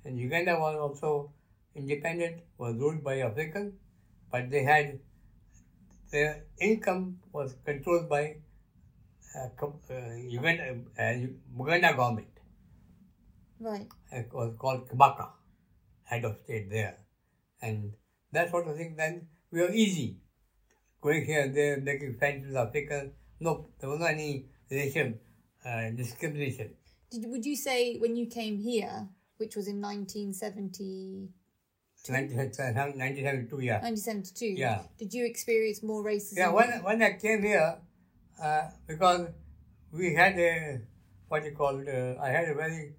and 0.05 0.19
Uganda 0.19 0.59
was 0.59 0.77
also 0.77 1.33
independent, 1.75 2.43
was 2.59 2.75
ruled 2.77 3.05
by 3.05 3.19
African, 3.21 3.75
but 4.33 4.51
they 4.51 4.63
had 4.63 4.99
their 6.11 6.45
income 6.59 7.19
was 7.33 7.55
controlled 7.65 8.09
by 8.09 8.37
Uganda, 10.29 10.79
uh, 10.99 11.15
Uganda 11.59 11.95
government 11.95 12.29
Right. 13.61 13.89
it 14.13 14.33
was 14.33 14.55
called 14.59 14.89
Kabaka, 14.89 15.29
head 16.05 16.25
of 16.25 16.39
state 16.45 16.71
there. 16.71 16.97
And 17.61 17.93
that 18.33 18.51
sort 18.51 18.69
of 18.69 18.77
thing, 18.77 18.95
then 18.97 19.29
we 19.51 19.61
were 19.61 19.73
easy. 19.73 20.19
Going 21.01 21.25
here 21.25 21.43
and 21.43 21.55
there, 21.57 21.81
making 21.81 22.15
friends 22.19 22.47
with 22.47 22.57
Africans. 22.57 23.13
No, 23.41 23.69
there 23.81 23.89
was 23.91 24.01
no 24.01 24.07
any 24.07 24.47
racial 24.71 25.15
uh, 25.65 25.91
discrimination. 25.91 26.75
Did, 27.11 27.27
would 27.31 27.45
you 27.45 27.57
say 27.57 27.97
when 27.99 28.17
you 28.17 28.27
came 28.27 28.59
here, 28.59 29.09
which 29.39 29.57
was 29.57 29.67
in 29.69 29.81
1970, 29.81 31.31
1972, 32.07 33.61
yeah. 33.61 33.81
1972, 33.83 34.47
Yeah. 34.47 34.83
did 34.99 35.13
you 35.15 35.25
experience 35.27 35.83
more 35.83 36.05
racism? 36.05 36.37
Yeah, 36.37 36.51
when, 36.51 36.71
when 36.83 37.03
I 37.03 37.13
came 37.15 37.43
here, 37.43 37.61
uh, 37.61 37.77
because 38.87 39.29
we 39.93 40.15
had 40.15 40.39
a, 40.39 40.81
what 41.29 41.45
you 41.45 41.53
call, 41.53 41.77
uh, 41.77 42.21
I 42.23 42.29
had 42.31 42.49
a 42.49 42.55
very, 42.55 42.95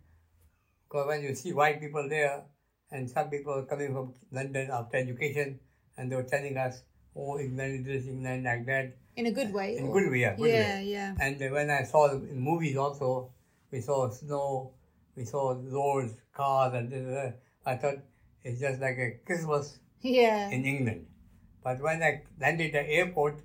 because 0.88 1.08
when 1.08 1.24
you 1.24 1.36
see 1.36 1.54
white 1.54 1.80
people 1.80 2.08
there, 2.10 2.44
and 2.92 3.10
some 3.10 3.30
people 3.30 3.66
coming 3.70 3.94
from 3.94 4.14
London 4.32 4.70
after 4.72 4.98
education, 4.98 5.60
and 5.98 6.12
they 6.12 6.16
were 6.16 6.24
telling 6.24 6.58
us, 6.58 6.82
oh, 7.16 7.40
England 7.40 7.80
is 7.80 7.86
this, 8.04 8.12
England 8.12 8.44
like 8.44 8.66
that, 8.66 8.96
in 9.16 9.26
a 9.28 9.32
good 9.32 9.54
way? 9.54 9.78
in 9.78 9.88
or- 9.88 9.94
good 10.02 10.12
way, 10.12 10.20
yeah, 10.20 10.36
good 10.36 10.50
yeah, 10.52 10.76
way. 10.78 10.84
yeah. 10.86 11.16
And 11.20 11.42
uh, 11.42 11.48
when 11.48 11.70
I 11.70 11.84
saw 11.84 12.08
them 12.08 12.28
in 12.30 12.40
movies 12.40 12.78
also, 12.78 13.32
we 13.72 13.82
saw 13.82 14.10
snow, 14.10 14.74
we 15.16 15.26
saw 15.26 15.56
roads, 15.62 16.14
cars, 16.34 16.74
and 16.74 16.92
this. 16.92 17.34
I 17.66 17.76
thought 17.76 17.98
it's 18.44 18.60
just 18.60 18.80
like 18.82 18.98
a 18.98 19.20
Christmas 19.26 19.78
Yeah. 20.02 20.50
in 20.50 20.66
England. 20.66 21.06
But 21.64 21.82
when 21.82 22.02
I 22.02 22.24
landed 22.40 22.74
at 22.74 22.86
the 22.86 22.92
airport, 22.92 23.42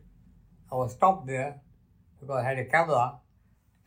I 0.72 0.76
was 0.76 0.92
stopped 0.92 1.26
there 1.26 1.60
because 2.24 2.42
I 2.42 2.48
had 2.48 2.58
a 2.58 2.64
camera, 2.64 3.18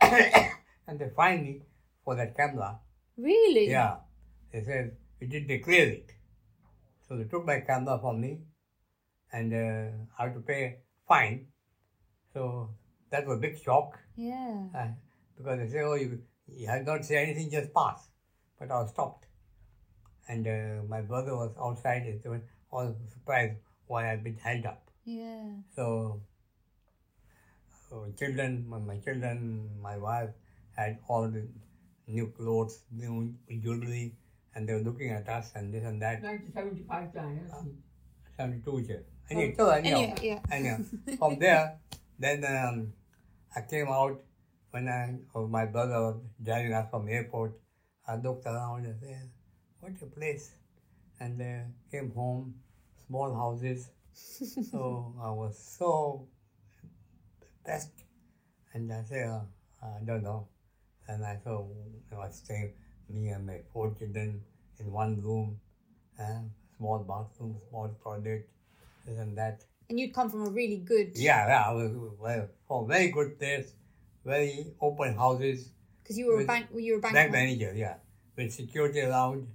and 0.86 0.98
they 0.98 1.08
fined 1.14 1.42
me 1.42 1.62
for 2.04 2.14
that 2.16 2.36
camera. 2.36 2.78
Really? 3.16 3.68
Yeah, 3.70 3.96
they 4.52 4.62
said 4.62 4.96
you 5.20 5.26
did 5.26 5.48
declare 5.48 5.88
it, 5.88 6.10
so 7.08 7.16
they 7.16 7.24
took 7.24 7.44
my 7.44 7.60
camera 7.60 7.98
from 8.00 8.20
me, 8.20 8.40
and 9.32 9.52
uh, 9.52 9.90
I 10.18 10.24
had 10.26 10.34
to 10.34 10.40
pay 10.40 10.78
fine. 11.06 11.46
So 12.32 12.70
that 13.10 13.26
was 13.26 13.38
a 13.38 13.40
big 13.40 13.58
shock 13.60 13.98
Yeah. 14.16 14.66
uh, 14.74 14.88
because 15.36 15.58
they 15.58 15.68
say, 15.68 15.80
"Oh, 15.80 15.94
you, 15.94 16.20
you 16.46 16.66
had 16.68 16.86
not 16.86 17.04
said 17.04 17.24
anything, 17.28 17.50
just 17.50 17.72
pass." 17.74 18.08
But 18.58 18.70
I 18.70 18.82
was 18.82 18.90
stopped, 18.90 19.26
and 20.28 20.46
uh, 20.46 20.82
my 20.88 21.00
brother 21.00 21.34
was 21.36 21.52
outside. 21.60 22.02
and 22.02 22.22
They 22.22 22.28
were 22.28 22.42
all 22.70 22.94
surprised 23.12 23.56
why 23.86 24.12
I'd 24.12 24.22
been 24.22 24.36
held 24.36 24.66
up. 24.66 24.90
Yeah. 25.04 25.50
So 25.74 26.22
children, 28.16 28.66
my, 28.68 28.78
my 28.78 28.98
children, 28.98 29.70
my 29.82 29.96
wife 29.96 30.30
had 30.76 30.98
all 31.08 31.28
the 31.28 31.46
new 32.06 32.28
clothes, 32.28 32.80
new 32.90 33.34
jewelry, 33.62 34.14
and 34.54 34.68
they 34.68 34.74
were 34.74 34.80
looking 34.80 35.10
at 35.10 35.28
us 35.28 35.52
and 35.54 35.72
this 35.72 35.84
and 35.84 36.00
that. 36.02 36.22
1975 36.22 37.14
time, 37.14 37.40
yes. 37.42 37.64
72 38.36 38.78
years. 38.88 39.04
Anyway, 39.30 39.54
so 39.56 39.68
anyhow, 39.70 39.96
Anyway, 39.98 40.14
yeah. 40.22 40.40
anyhow, 40.50 40.78
from 41.18 41.38
there, 41.38 41.78
then 42.18 42.44
um, 42.44 42.92
I 43.54 43.60
came 43.62 43.88
out 43.88 44.20
when 44.70 44.88
I, 44.88 45.16
or 45.34 45.48
my 45.48 45.66
brother 45.66 46.00
was 46.00 46.16
driving 46.42 46.72
us 46.72 46.88
from 46.90 47.08
airport. 47.08 47.58
I 48.06 48.16
looked 48.16 48.46
around 48.46 48.86
and 48.86 48.98
said, 49.00 49.30
what 49.80 49.92
a 50.00 50.06
place. 50.06 50.52
And 51.20 51.40
uh, 51.42 51.64
came 51.90 52.10
home, 52.12 52.54
small 53.06 53.34
houses. 53.34 53.90
so 54.70 55.14
I 55.20 55.30
was 55.30 55.58
so 55.78 56.26
best. 57.68 57.90
And 58.72 58.92
I 58.92 59.02
said, 59.04 59.28
uh, 59.28 59.40
I 59.82 60.04
don't 60.04 60.22
know. 60.22 60.48
And 61.06 61.24
I 61.24 61.36
thought 61.36 61.66
I 62.12 62.16
was 62.16 62.36
staying, 62.44 62.72
me 63.08 63.28
and 63.28 63.46
my 63.46 63.60
four 63.72 63.94
children 63.98 64.42
in 64.78 64.92
one 64.92 65.20
room, 65.22 65.60
uh, 66.20 66.40
small 66.76 66.98
bathroom, 67.10 67.56
small 67.68 67.90
toilet, 68.02 68.48
this 69.06 69.18
and 69.18 69.36
that. 69.38 69.64
And 69.88 69.98
you'd 70.00 70.14
come 70.14 70.28
from 70.30 70.46
a 70.46 70.50
really 70.50 70.78
good. 70.78 71.12
Yeah, 71.14 71.46
yeah, 71.48 71.64
I 71.68 71.72
was 71.72 71.92
well, 72.18 72.48
oh, 72.68 72.84
very 72.84 73.10
good 73.10 73.38
place, 73.38 73.72
very 74.24 74.66
open 74.80 75.16
houses, 75.16 75.70
Because 76.02 76.18
you 76.18 76.26
were 76.26 76.42
a 76.42 76.44
bank. 76.44 76.66
You 76.74 76.94
were 76.94 77.00
bank. 77.00 77.14
bank 77.14 77.32
manager, 77.32 77.72
yeah, 77.74 77.96
with 78.36 78.52
security 78.52 79.00
around. 79.00 79.46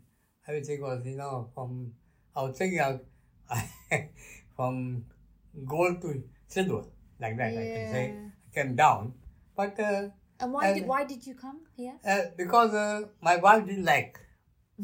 Everything 0.47 0.82
was, 0.82 1.05
you 1.05 1.16
know, 1.16 1.49
from 1.53 1.93
I 2.36 2.43
was 2.43 2.57
thinking 2.57 2.80
of 2.80 3.01
from 4.55 5.05
gold 5.68 6.01
to 6.01 6.24
silver, 6.47 6.84
like 7.20 7.38
that. 7.38 7.51
I 7.51 7.66
can 7.76 7.91
say 7.91 8.05
I 8.16 8.53
came 8.55 8.76
down, 8.76 9.14
but 9.55 9.80
uh, 9.80 10.09
And 10.39 10.51
why 10.53 10.68
And- 10.68 10.76
did 10.80 10.88
why 10.88 11.03
did 11.05 11.26
you 11.28 11.36
come 11.36 11.61
here? 11.76 11.95
uh, 12.05 12.22
because 12.38 12.74
uh, 12.74 13.07
my 13.22 13.38
wife 13.38 13.66
didn't 13.66 13.86
like 13.86 14.20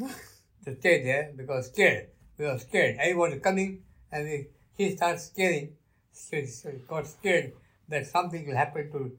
to 0.66 0.76
stay 0.80 1.04
there 1.04 1.34
because 1.36 1.68
scared. 1.68 2.10
We 2.38 2.46
were 2.46 2.58
scared. 2.60 2.96
Everyone 3.00 3.32
was 3.32 3.42
coming 3.42 3.84
and 4.12 4.24
we, 4.26 4.48
she 4.78 4.96
started 4.96 5.20
scaring. 5.20 5.74
She, 6.14 6.46
she 6.46 6.70
got 6.88 7.08
scared 7.08 7.54
that 7.90 8.08
something 8.08 8.48
will 8.48 8.56
happen 8.56 8.92
to 8.92 9.12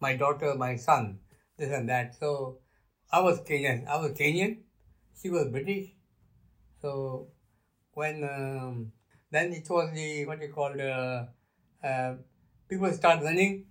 my 0.00 0.16
daughter, 0.16 0.54
my 0.54 0.76
son, 0.76 1.18
this 1.56 1.72
and 1.72 1.88
that. 1.88 2.14
So 2.18 2.58
I 3.10 3.20
was 3.20 3.40
Kenyan. 3.40 3.86
I 3.86 3.96
was 4.00 4.12
Kenyan. 4.12 4.58
She 5.20 5.30
was 5.30 5.48
British. 5.48 5.88
So 6.82 7.28
when 7.92 8.22
um, 8.24 8.92
then 9.30 9.52
it 9.52 9.68
was 9.70 9.90
the 9.94 10.26
what 10.26 10.40
you 10.42 10.52
call 10.52 10.72
the 10.72 11.28
uh, 11.84 12.14
people 12.68 12.90
start 12.92 13.22
running, 13.22 13.66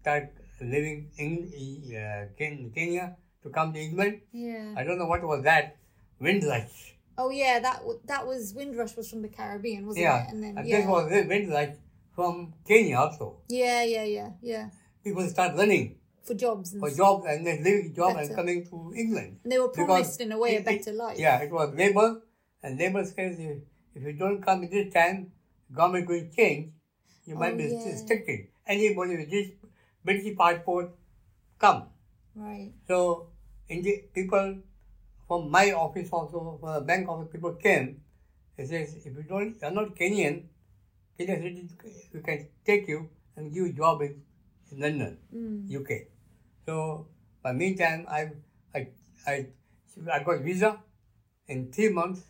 start 0.00 0.30
living 0.60 1.10
in 1.18 1.50
uh, 1.94 2.26
Kenya 2.36 3.16
to 3.42 3.50
come 3.50 3.72
to 3.72 3.78
England. 3.80 4.20
yeah. 4.32 4.74
I 4.76 4.84
don't 4.84 4.98
know 4.98 5.06
what 5.06 5.22
was 5.22 5.44
that. 5.44 5.76
Windrush. 6.20 6.94
Oh 7.16 7.30
yeah, 7.30 7.58
that 7.60 7.82
that 8.06 8.26
was 8.26 8.54
Windrush 8.54 8.96
was 8.96 9.10
from 9.10 9.22
the 9.22 9.28
Caribbean, 9.28 9.86
wasn't 9.86 10.02
Yeah. 10.02 10.24
it? 10.26 10.32
And 10.34 10.42
then 10.42 10.58
and 10.58 10.66
yeah. 10.68 10.78
this 10.78 10.86
was 10.86 11.10
Windrush 11.10 11.74
from 12.14 12.54
Kenya 12.66 12.96
also. 12.96 13.38
yeah, 13.48 13.82
yeah, 13.84 14.04
yeah, 14.04 14.30
yeah. 14.42 14.70
People 15.04 15.22
start 15.28 15.54
running 15.56 15.94
For 16.26 16.34
jobs 16.34 16.72
and 16.74 16.80
for 16.82 16.90
jobs 16.90 17.24
and 17.26 17.46
then 17.46 17.62
leaving 17.62 17.94
job 17.94 18.16
and 18.16 18.34
coming 18.34 18.66
to 18.66 18.92
England. 18.96 19.38
And 19.44 19.52
they 19.52 19.58
were 19.58 19.68
promised 19.70 20.20
in 20.20 20.32
a 20.32 20.38
way 20.38 20.56
a 20.56 20.60
it- 20.60 20.66
it- 20.66 20.84
better 20.84 20.92
life. 20.92 21.18
Yeah, 21.18 21.38
it 21.38 21.50
was 21.52 21.72
labor 21.74 22.22
and 22.62 22.78
labor 22.78 23.04
says 23.04 23.38
if, 23.38 23.58
if 23.94 24.02
you 24.02 24.12
don't 24.14 24.42
come 24.42 24.64
at 24.64 24.70
this 24.70 24.92
time, 24.92 25.30
government 25.72 26.08
will 26.08 26.26
change. 26.34 26.72
You 27.28 27.36
might 27.36 27.54
Oh, 27.54 27.56
be 27.58 27.64
yeah. 27.64 27.84
restricted. 27.92 28.46
Anybody 28.66 29.16
with 29.18 29.30
this 29.30 29.48
British 30.04 30.36
passport, 30.36 30.90
come. 31.58 31.88
Right. 32.34 32.72
So 32.86 33.28
in 33.68 33.82
the 33.82 34.04
people 34.14 34.56
from 35.26 35.50
my 35.50 35.72
office 35.72 36.08
also, 36.10 36.56
from 36.60 36.74
the 36.74 36.80
bank 36.80 37.08
office, 37.08 37.28
people 37.30 37.52
came. 37.54 38.00
They 38.56 38.64
says, 38.64 38.94
if 39.04 39.14
you 39.14 39.22
don't, 39.28 39.54
you're 39.60 39.70
not 39.70 39.94
Kenyan, 39.94 40.44
Kenya 41.18 41.36
citizen, 41.42 41.68
we 42.14 42.20
can 42.20 42.48
take 42.64 42.88
you 42.88 43.08
and 43.36 43.52
give 43.52 43.66
you 43.66 43.72
job 43.72 44.02
in, 44.02 44.22
in 44.72 44.80
London, 44.80 45.18
Mm. 45.34 45.68
UK. 45.80 46.08
So, 46.66 47.06
by 47.42 47.52
meantime, 47.52 48.06
I, 48.08 48.30
I, 48.74 48.88
I, 49.26 49.46
I 50.12 50.22
got 50.24 50.40
visa. 50.40 50.78
In 51.46 51.70
three 51.70 51.90
months, 51.90 52.22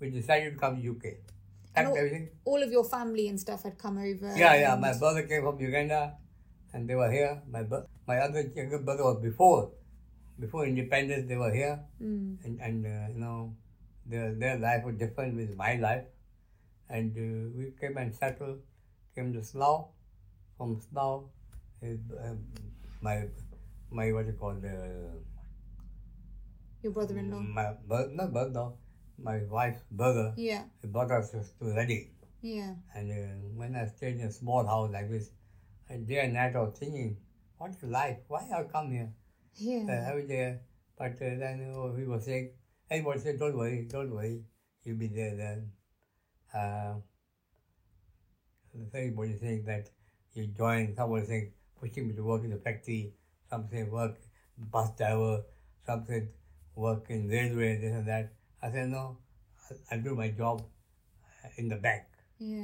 we 0.00 0.10
decided 0.10 0.54
to 0.54 0.58
come 0.60 0.80
to 0.82 0.90
UK. 0.90 1.14
Packed 1.74 1.88
all- 1.88 1.96
everything. 1.96 2.28
All 2.44 2.62
of 2.62 2.70
your 2.72 2.84
family 2.84 3.28
and 3.28 3.38
stuff 3.40 3.62
had 3.62 3.78
come 3.78 3.98
over. 3.98 4.32
Yeah, 4.36 4.54
yeah. 4.54 4.74
My 4.76 4.92
brother 4.98 5.22
came 5.22 5.42
from 5.42 5.60
Uganda, 5.60 6.16
and 6.72 6.88
they 6.88 6.94
were 6.94 7.10
here. 7.10 7.42
My 7.48 7.62
bro- 7.62 7.86
my 8.06 8.18
other 8.18 8.40
younger 8.42 8.78
brother 8.78 9.04
was 9.04 9.20
before, 9.22 9.70
before 10.38 10.66
independence. 10.66 11.28
They 11.28 11.36
were 11.36 11.52
here, 11.52 11.76
Mm. 12.02 12.44
and 12.44 12.60
and 12.60 12.86
uh, 12.86 13.06
you 13.14 13.20
know, 13.20 13.54
their 14.06 14.34
their 14.34 14.56
life 14.58 14.84
was 14.84 14.96
different 15.04 15.36
with 15.36 15.54
my 15.56 15.74
life, 15.76 16.06
and 16.88 17.16
uh, 17.16 17.50
we 17.58 17.70
came 17.80 17.96
and 18.04 18.14
settled. 18.14 18.60
Came 19.14 19.32
to 19.34 19.42
Slough, 19.44 19.88
from 20.56 20.80
Slough, 20.88 21.24
his, 21.80 21.98
uh, 22.24 22.34
my 23.00 23.16
my 23.90 24.10
what 24.12 24.26
you 24.26 24.34
call 24.42 24.54
the 24.54 24.74
Your 26.82 26.92
brother-in-law. 26.92 27.40
my 27.40 27.72
brother, 27.86 28.10
not 28.14 28.32
brother, 28.32 28.70
my 29.22 29.40
wife's 29.50 29.82
brother. 29.90 30.32
Yeah, 30.36 30.64
He 30.80 30.88
brought 30.88 31.10
us 31.10 31.30
to 31.32 31.42
Reading. 31.60 32.10
yeah. 32.42 32.74
And 32.94 33.10
uh, 33.12 33.48
when 33.54 33.76
I 33.76 33.86
stayed 33.86 34.16
in 34.16 34.26
a 34.26 34.32
small 34.32 34.66
house 34.66 34.90
like 34.92 35.10
this, 35.10 35.30
and 35.88 36.06
day 36.06 36.20
and 36.20 36.34
night 36.34 36.56
I 36.56 36.60
was 36.60 36.78
thinking, 36.78 37.16
what 37.58 37.70
is 37.70 37.82
life? 37.82 38.18
Why 38.28 38.48
I 38.54 38.62
come 38.64 38.90
here 38.92 39.12
Yeah. 39.56 39.84
uh, 39.88 40.10
every 40.10 40.26
day? 40.26 40.58
But 40.96 41.12
uh, 41.14 41.36
then 41.42 41.74
uh, 41.74 41.94
he 41.96 42.04
was 42.04 42.24
saying, 42.24 42.50
everybody 42.90 43.20
said, 43.20 43.38
don't 43.38 43.56
worry, 43.56 43.86
don't 43.90 44.10
worry, 44.14 44.42
you'll 44.84 44.98
be 44.98 45.08
there 45.08 45.36
then. 45.36 45.72
Uh, 46.54 46.94
everybody 48.94 49.36
saying 49.36 49.64
that 49.66 49.88
you 50.34 50.46
join, 50.46 50.94
someone 50.96 51.26
saying, 51.26 51.52
pushing 51.80 52.08
me 52.08 52.14
to 52.14 52.22
work 52.22 52.44
in 52.44 52.50
the 52.50 52.56
factory, 52.58 53.12
some 53.48 53.66
saying 53.70 53.90
work 53.90 54.18
bus 54.58 54.90
driver, 54.96 55.42
some 55.86 56.04
said 56.06 56.28
work 56.74 57.06
in 57.08 57.28
railway, 57.28 57.76
this 57.80 57.92
and 57.92 58.06
that. 58.06 58.32
I 58.62 58.70
said, 58.70 58.88
no, 58.88 59.16
I- 59.70 59.94
I'll 59.94 60.02
do 60.02 60.14
my 60.14 60.28
job 60.28 60.62
in 61.56 61.68
the 61.68 61.76
bank. 61.76 62.04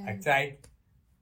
I 0.06 0.18
tried, 0.22 0.58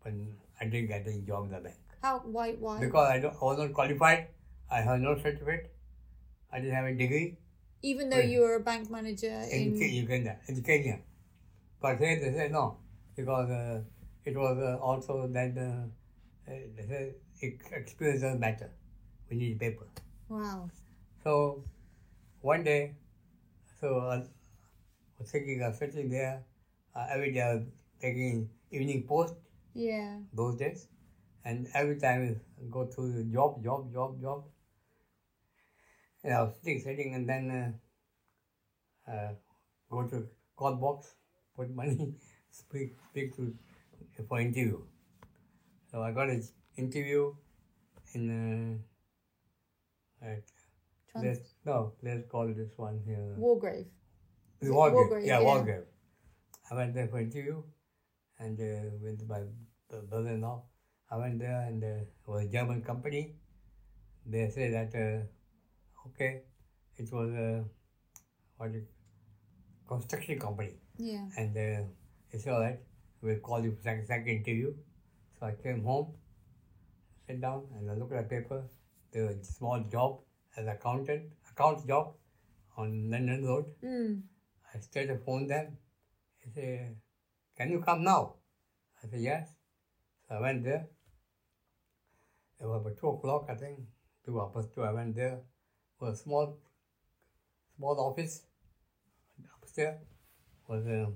but 0.03 0.13
I 0.61 0.65
didn't 0.67 0.89
get 0.89 1.07
any 1.07 1.23
job 1.23 1.45
in 1.47 1.51
the 1.51 1.59
bank 1.61 1.77
How? 2.03 2.19
Why? 2.21 2.53
Why? 2.53 2.79
because 2.81 3.11
I, 3.11 3.19
don't, 3.19 3.35
I 3.35 3.45
was 3.45 3.59
not 3.59 3.73
qualified. 3.73 4.29
I 4.71 4.81
had 4.81 5.01
no 5.01 5.17
certificate. 5.17 5.75
I 6.53 6.61
didn't 6.61 6.75
have 6.75 6.85
a 6.87 6.95
degree 6.95 7.37
Even 7.83 8.09
though 8.11 8.17
Right. 8.19 8.29
you 8.29 8.41
were 8.41 8.55
a 8.55 8.61
bank 8.61 8.91
manager 8.91 9.43
in, 9.51 9.75
in. 9.77 9.91
Uganda, 10.05 10.37
in 10.49 10.63
Kenya. 10.63 11.01
But 11.81 11.99
here 11.99 12.19
they 12.21 12.33
said 12.33 12.53
no, 12.53 12.79
because 13.17 13.51
uh, 13.51 13.83
it 14.25 14.37
was 14.37 14.57
uh, 14.59 14.79
also 14.83 15.27
that 15.29 15.53
uh, 15.59 16.51
uh, 16.51 16.61
they 16.77 16.87
said 16.89 17.15
experience 17.73 18.23
doesn't 18.23 18.41
matter. 18.41 18.71
We 19.29 19.37
need 19.37 19.59
paper. 19.61 19.87
Wow. 20.29 20.71
So 21.23 21.65
one 22.41 22.63
day, 22.65 22.95
so 23.81 23.99
I 23.99 24.23
was 25.19 25.31
thinking 25.31 25.63
of 25.63 25.77
sitting 25.77 26.11
there. 26.11 26.45
Uh, 26.95 27.07
every 27.11 27.33
day 27.33 27.41
I 27.43 27.55
was 27.55 27.65
taking 28.01 28.49
evening 28.71 29.05
post. 29.09 29.35
Yeah. 29.75 30.19
those 30.33 30.57
days. 30.57 30.87
And 31.45 31.67
every 31.75 31.99
time 32.01 32.41
I 32.59 32.65
go 32.71 32.87
to 32.87 33.13
the 33.13 33.25
job, 33.25 33.63
job, 33.63 33.93
job, 33.93 34.21
job. 34.21 34.45
And 36.23 36.33
I 36.33 36.43
was 36.43 36.55
sitting, 36.63 36.81
sitting, 36.81 37.15
and 37.15 37.29
then 37.29 37.77
uh, 39.09 39.11
uh, 39.11 39.33
go 39.91 40.05
to 40.07 40.27
call 40.57 40.77
box, 40.77 41.15
put 41.57 41.75
money, 41.75 42.15
speak, 42.51 42.97
speak 43.11 43.37
to 43.37 43.55
for 44.29 44.41
interview. 44.41 44.81
So 45.91 46.03
I 46.03 46.13
got 46.13 46.31
an 46.31 46.43
interview 46.77 47.35
in 48.15 48.81
uh, 50.23 50.25
at 50.25 50.43
Trans- 51.11 51.27
Let's, 51.27 51.55
no, 51.67 51.93
let's 52.03 52.27
call 52.31 52.47
this 52.55 52.71
one 52.77 53.01
here. 53.05 53.37
Wargrave. 53.39 53.87
The 54.65 54.71
it 54.71 54.75
Wargrave, 54.75 55.11
Wargrave? 55.11 55.27
yeah, 55.27 55.41
Yeah. 55.41 55.81
I 56.71 56.75
went 56.75 56.95
there 56.95 57.09
for 57.09 57.21
interview 57.21 57.63
and 58.39 58.59
uh, 58.59 58.91
with 59.03 59.29
my 59.29 59.41
b- 59.91 60.07
brother-in-law. 60.11 60.63
I 61.11 61.17
went 61.19 61.39
there 61.39 61.61
and 61.69 61.83
uh, 61.83 61.87
it 61.87 62.13
was 62.27 62.45
a 62.45 62.49
German 62.49 62.83
company. 62.83 63.35
They 64.27 64.49
said 64.51 64.73
that, 64.73 64.95
uh, 64.99 66.09
okay, 66.09 66.43
it 66.97 67.13
was 67.13 67.31
a 67.31 67.65
what 68.57 68.73
you, 68.73 68.85
construction 69.89 70.39
company. 70.39 70.75
Yeah. 70.99 71.27
And 71.37 71.57
uh, 71.57 71.85
it's 72.31 72.47
all 72.47 72.61
right, 72.61 72.79
we'll 73.23 73.39
call 73.41 73.63
you 73.63 73.73
for 73.73 73.83
second, 73.83 74.07
second 74.07 74.29
interview. 74.29 74.75
So 75.39 75.47
I 75.47 75.53
came 75.63 75.85
home, 75.85 76.15
sit 77.27 77.41
down 77.41 77.65
and 77.77 77.91
I 77.91 77.95
look 77.95 78.13
at 78.13 78.29
the 78.29 78.37
paper. 78.37 78.65
There 79.13 79.27
was 79.27 79.37
a 79.37 79.45
small 79.45 79.81
job 79.93 80.21
as 80.57 80.67
accountant, 80.67 81.25
account 81.51 81.87
job 81.87 82.15
on 82.77 83.11
London 83.11 83.45
Road. 83.45 83.67
Mm. 83.85 84.23
I 84.75 84.81
straight 84.81 85.07
to 85.07 85.19
phone 85.19 85.47
them. 85.47 85.77
He 86.45 86.51
said, 86.51 86.97
Can 87.57 87.71
you 87.71 87.81
come 87.81 88.03
now? 88.03 88.35
I 89.03 89.09
said, 89.09 89.21
Yes. 89.21 89.49
So 90.29 90.35
I 90.35 90.41
went 90.41 90.65
there. 90.65 90.87
It 92.61 92.67
was 92.67 92.81
about 92.81 92.99
two 92.99 93.09
o'clock, 93.09 93.47
I 93.49 93.55
think. 93.55 93.81
Two 94.25 94.41
hours 94.41 94.67
two. 94.75 94.83
I 94.83 94.93
went 94.93 95.15
there. 95.15 95.35
It 95.35 96.01
was 96.01 96.21
a 96.21 96.23
small 96.23 96.59
small 97.77 98.01
office. 98.01 98.43
Upstairs 99.63 100.01
was 100.67 100.87
a 100.87 101.13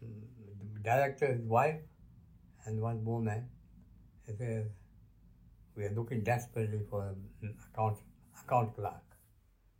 the 0.00 0.80
director, 0.82 1.26
his 1.26 1.44
wife, 1.44 1.80
and 2.64 2.80
one 2.80 3.04
woman. 3.04 3.48
He 4.26 4.32
said, 4.34 4.70
We 5.76 5.84
are 5.84 5.94
looking 5.94 6.24
desperately 6.24 6.80
for 6.88 7.08
an 7.42 7.56
account 7.72 7.98
account 8.42 8.74
clerk. 8.74 9.04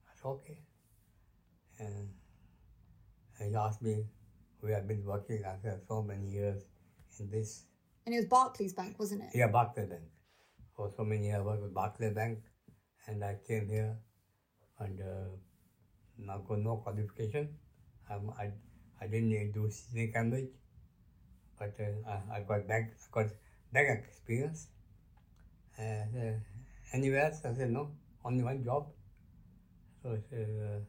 I 0.08 0.14
said, 0.14 0.28
Okay. 0.28 0.58
And 1.78 2.10
and 3.40 3.50
he 3.50 3.56
asked 3.56 3.82
me, 3.82 4.04
we 4.62 4.70
have 4.72 4.86
been 4.86 5.04
working 5.04 5.42
after 5.44 5.80
so 5.88 6.02
many 6.02 6.28
years 6.28 6.62
in 7.18 7.30
this. 7.30 7.64
And 8.04 8.14
it 8.14 8.18
was 8.18 8.26
Barclays 8.26 8.74
Bank, 8.74 8.98
wasn't 8.98 9.22
it? 9.22 9.30
Yeah, 9.34 9.48
Barclays 9.48 9.88
Bank. 9.88 10.02
For 10.76 10.90
so 10.96 11.04
many 11.04 11.26
years, 11.26 11.38
I 11.40 11.42
worked 11.42 11.62
with 11.62 11.74
Barclay 11.74 12.12
Bank, 12.12 12.38
and 13.06 13.24
I 13.24 13.36
came 13.46 13.68
here, 13.68 13.96
and 14.78 15.00
uh, 15.00 15.30
now 16.18 16.38
got 16.38 16.58
no 16.58 16.76
qualification. 16.76 17.56
Um, 18.10 18.32
I 18.38 18.50
I 19.00 19.06
didn't 19.06 19.52
do 19.52 19.70
senior 19.70 20.12
Cambridge, 20.12 20.50
but 21.58 21.74
uh, 21.80 22.10
I, 22.10 22.38
I 22.38 22.40
got 22.40 22.66
back 22.68 22.92
I 22.92 23.22
got 23.22 23.30
back 23.72 23.86
experience. 24.08 24.68
And 25.78 26.16
uh, 26.16 26.38
anywhere 26.92 27.26
else, 27.26 27.40
I 27.44 27.54
said 27.54 27.70
no, 27.70 27.90
only 28.24 28.42
one 28.42 28.62
job. 28.64 28.88
So 30.02 30.10
I 30.10 30.20
said, 30.28 30.48
uh, 30.62 30.80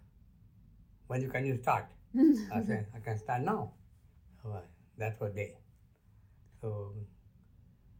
when 1.07 1.21
you 1.21 1.29
can 1.29 1.45
you 1.45 1.57
start? 1.61 1.85
I 2.53 2.61
said, 2.63 2.87
I 2.95 2.99
can 2.99 3.17
start 3.17 3.41
now. 3.41 3.71
So 4.43 4.51
uh, 4.51 4.61
that 4.97 5.19
was 5.21 5.33
day. 5.33 5.57
So 6.61 6.93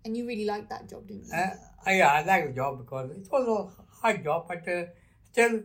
And 0.06 0.16
you 0.18 0.28
really 0.28 0.46
liked 0.46 0.70
that 0.70 0.90
job, 0.90 1.08
didn't 1.08 1.28
you? 1.28 1.34
uh, 1.34 1.92
yeah, 1.92 2.10
I 2.12 2.24
like 2.24 2.48
the 2.48 2.54
job 2.54 2.80
because 2.80 3.12
it 3.12 3.28
was 3.32 3.48
a 3.48 3.84
hard 4.02 4.24
job, 4.24 4.48
but 4.48 4.68
uh, 4.68 4.86
still, 5.32 5.62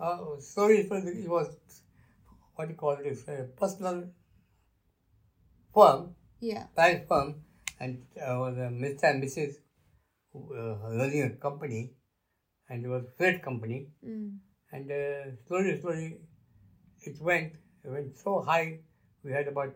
uh, 0.00 0.18
slowly 0.40 0.78
it 0.80 0.90
was, 0.90 1.04
it 1.06 1.28
was 1.28 1.48
what 2.54 2.66
do 2.66 2.72
you 2.72 2.76
call 2.78 2.96
it, 3.02 3.18
a 3.28 3.44
personal 3.60 4.04
firm, 5.74 6.14
yeah. 6.40 6.64
private 6.74 7.06
firm, 7.08 7.34
and 7.80 8.02
uh, 8.20 8.34
was 8.38 8.56
a 8.58 8.68
Mr. 8.70 9.04
and 9.04 9.22
Mrs. 9.22 9.54
uh, 10.34 10.96
running 10.96 11.22
a 11.22 11.30
company, 11.30 11.92
and 12.68 12.84
it 12.84 12.88
was 12.88 13.04
a 13.04 13.10
freight 13.16 13.42
company, 13.42 13.88
Mm. 14.04 14.38
and 14.72 14.90
uh, 14.90 15.36
slowly, 15.46 15.80
slowly, 15.80 16.18
it 17.02 17.20
went, 17.20 17.52
went 17.90 18.16
so 18.18 18.40
high, 18.40 18.80
we 19.24 19.32
had 19.32 19.48
about 19.48 19.74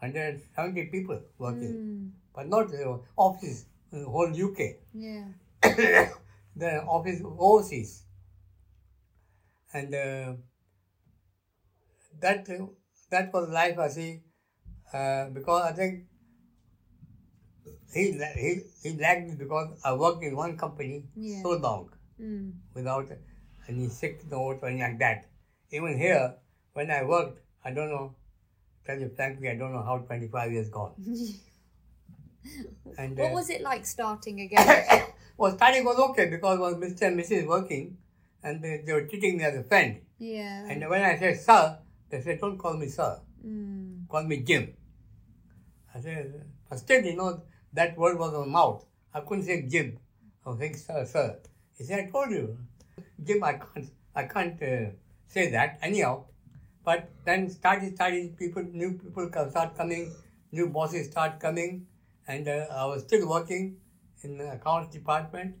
170 0.00 0.86
people 0.86 1.20
working, 1.38 1.74
Mm. 1.74 2.10
but 2.34 2.48
not 2.48 2.68
the 2.70 3.00
office 3.16 3.64
the 3.90 4.04
whole 4.04 4.30
UK. 4.44 4.76
Yeah. 4.94 5.28
the 6.56 6.82
office 6.84 7.22
overseas. 7.24 8.02
And 9.72 9.94
uh, 9.94 10.32
that 12.20 12.46
that 13.10 13.32
was 13.32 13.48
life 13.50 13.78
I 13.78 13.88
see, 13.88 14.22
uh, 14.92 15.26
because 15.30 15.62
I 15.70 15.72
think 15.72 16.04
he, 17.92 18.12
he, 18.12 18.60
he 18.82 18.96
lagged 18.98 19.28
me 19.28 19.34
because 19.36 19.78
I 19.84 19.92
worked 19.94 20.22
in 20.22 20.36
one 20.36 20.56
company 20.56 21.04
Yeah. 21.14 21.42
so 21.42 21.50
long 21.50 21.90
Mm. 22.20 22.52
without 22.74 23.08
any 23.68 23.88
sick 23.88 24.24
note 24.30 24.60
or 24.62 24.68
anything 24.68 24.80
like 24.80 24.98
that. 25.00 25.26
Even 25.70 25.98
here, 25.98 26.34
when 26.76 26.90
I 26.90 27.02
worked, 27.04 27.40
I 27.64 27.70
don't 27.72 27.88
know, 27.90 28.14
tell 28.86 28.98
you 29.00 29.08
frankly, 29.16 29.48
I 29.48 29.56
don't 29.56 29.72
know 29.72 29.82
how 29.82 29.98
25 29.98 30.52
years 30.52 30.68
gone. 30.68 30.92
And 32.98 33.18
what 33.18 33.32
uh, 33.32 33.34
was 33.34 33.50
it 33.50 33.60
like 33.60 33.84
starting 33.84 34.40
again? 34.46 35.02
well, 35.36 35.54
starting 35.56 35.84
was 35.84 35.98
okay 36.10 36.26
because 36.26 36.58
was 36.58 36.74
Mr. 36.74 37.02
and 37.08 37.18
Mrs. 37.18 37.46
working 37.46 37.96
and 38.42 38.62
they, 38.62 38.82
they 38.86 38.92
were 38.92 39.02
treating 39.06 39.38
me 39.38 39.44
as 39.44 39.56
a 39.56 39.64
friend. 39.64 40.00
yeah. 40.18 40.66
And 40.68 40.88
when 40.88 41.02
I 41.02 41.18
said 41.18 41.40
sir, 41.40 41.78
they 42.08 42.20
said, 42.20 42.40
don't 42.40 42.58
call 42.58 42.74
me 42.76 42.88
sir, 42.88 43.20
Mm. 43.44 44.08
call 44.08 44.22
me 44.24 44.38
Jim. 44.38 44.72
I 45.94 46.00
said, 46.00 46.44
but 46.68 46.78
still, 46.78 47.02
you 47.04 47.16
know, 47.16 47.42
that 47.72 47.96
word 47.98 48.18
was 48.18 48.32
on 48.34 48.48
my 48.50 48.58
mouth. 48.60 48.84
I 49.14 49.20
couldn't 49.20 49.44
say 49.44 49.62
Jim. 49.62 49.98
I 50.44 50.50
was 50.50 50.58
saying 50.58 50.76
sir, 50.76 51.04
sir. 51.04 51.38
He 51.76 51.84
said, 51.84 52.00
I 52.06 52.10
told 52.10 52.30
you, 52.30 52.56
Jim, 53.22 53.42
I 53.44 53.54
can't, 53.54 53.88
I 54.14 54.22
can't 54.24 54.62
uh, 54.62 54.90
say 55.26 55.50
that 55.50 55.78
anyhow. 55.82 56.24
But 56.86 57.10
then 57.24 57.50
started, 57.50 57.96
started, 57.96 58.38
people, 58.38 58.62
new 58.62 58.92
people 58.92 59.28
start 59.50 59.76
coming, 59.76 60.14
new 60.52 60.68
bosses 60.68 61.10
start 61.10 61.40
coming, 61.40 61.86
and 62.28 62.46
uh, 62.46 62.66
I 62.70 62.84
was 62.86 63.02
still 63.02 63.28
working 63.28 63.78
in 64.22 64.38
the 64.38 64.52
accounts 64.52 64.92
department. 64.92 65.56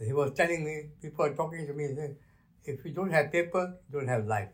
He 0.00 0.12
was 0.12 0.32
telling 0.34 0.64
me, 0.64 0.74
people 1.02 1.24
are 1.24 1.34
talking 1.34 1.66
to 1.66 1.74
me, 1.74 1.88
saying, 1.96 2.16
if 2.64 2.84
you 2.84 2.92
don't 2.92 3.10
have 3.10 3.32
paper, 3.32 3.74
you 3.88 3.98
don't 3.98 4.08
have 4.08 4.26
life. 4.26 4.50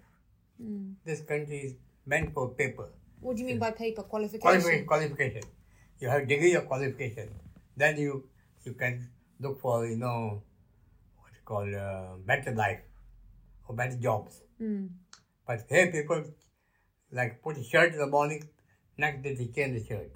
Mm. 0.63 0.95
This 1.05 1.21
country 1.21 1.59
is 1.59 1.75
meant 2.07 2.33
for 2.33 2.49
paper. 2.55 2.89
What 3.21 3.37
do 3.37 3.43
you 3.43 3.49
mean 3.49 3.59
by 3.59 3.73
paper 3.73 4.03
qualification? 4.03 4.41
Qualification. 4.41 4.87
qualification. 4.87 5.43
You 5.99 6.09
have 6.09 6.27
degree 6.29 6.55
of 6.55 6.67
qualification. 6.67 7.29
Then 7.77 7.99
you 7.99 8.25
you 8.65 8.73
can 8.73 9.09
look 9.41 9.61
for 9.61 9.87
you 9.87 9.97
know 9.97 10.43
what 11.21 11.33
you 11.33 11.45
call 11.45 11.75
uh, 11.85 12.17
better 12.25 12.55
life 12.55 12.81
or 13.67 13.75
better 13.75 13.97
jobs. 13.97 14.43
Mm. 14.61 14.89
But 15.47 15.65
here 15.69 15.91
people 15.93 16.25
like 17.13 17.43
put 17.43 17.59
a 17.59 17.63
shirt 17.65 17.93
in 17.93 17.99
the 17.99 18.07
morning, 18.07 18.45
next 18.97 19.23
day 19.23 19.35
they 19.35 19.47
change 19.47 19.79
the 19.81 19.85
shirt. 19.87 20.13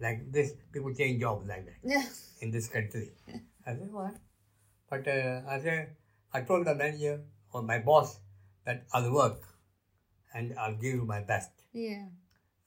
Like 0.00 0.30
this, 0.32 0.52
people 0.72 0.94
change 0.94 1.20
jobs 1.20 1.46
like 1.48 1.66
that 1.66 1.76
Yeah. 1.82 2.04
in 2.40 2.50
this 2.50 2.68
country. 2.68 3.12
I 3.66 3.74
said 3.74 3.92
what? 3.92 4.14
But 4.90 5.08
uh, 5.08 5.42
I 5.48 5.60
said 5.60 5.96
I 6.32 6.40
told 6.42 6.66
the 6.66 6.74
manager 6.74 7.22
or 7.52 7.62
my 7.62 7.78
boss 7.78 8.18
that 8.64 8.84
I'll 8.92 9.12
work 9.12 9.42
and 10.34 10.54
I'll 10.58 10.74
give 10.74 10.94
you 10.94 11.04
my 11.04 11.20
best. 11.22 11.50
Yeah. 11.72 12.06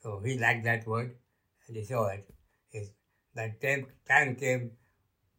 So 0.02 0.22
he 0.24 0.38
liked 0.40 0.64
that 0.64 0.88
word, 0.88 1.16
and 1.68 1.76
he 1.76 1.84
saw 1.84 2.04
right. 2.06 2.26
It's, 2.72 2.90
that 3.36 3.62
time, 3.62 3.86
time 4.08 4.36
came, 4.36 4.72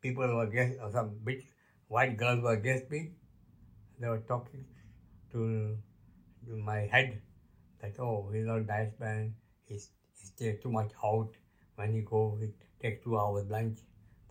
people 0.03 0.27
were 0.27 0.45
against, 0.45 0.79
or 0.81 0.91
some 0.93 1.19
big 1.25 1.45
white 1.89 2.17
girls 2.17 2.43
were 2.43 2.53
against 2.53 2.91
me. 2.91 3.13
They 3.99 4.09
were 4.09 4.23
talking 4.29 4.65
to 5.33 5.79
my 6.57 6.89
head 6.93 7.21
that, 7.81 7.99
oh, 7.99 8.31
he's 8.33 8.45
not 8.45 8.59
a 8.59 8.65
nice 8.65 8.93
man, 8.99 9.35
he's, 9.67 9.91
he 10.15 10.27
stays 10.27 10.63
too 10.63 10.71
much 10.71 10.91
out. 11.05 11.31
When 11.77 11.93
he 11.95 12.01
go, 12.01 12.37
he 12.41 12.49
take 12.83 13.03
two 13.03 13.19
hours 13.19 13.49
lunch, 13.49 13.79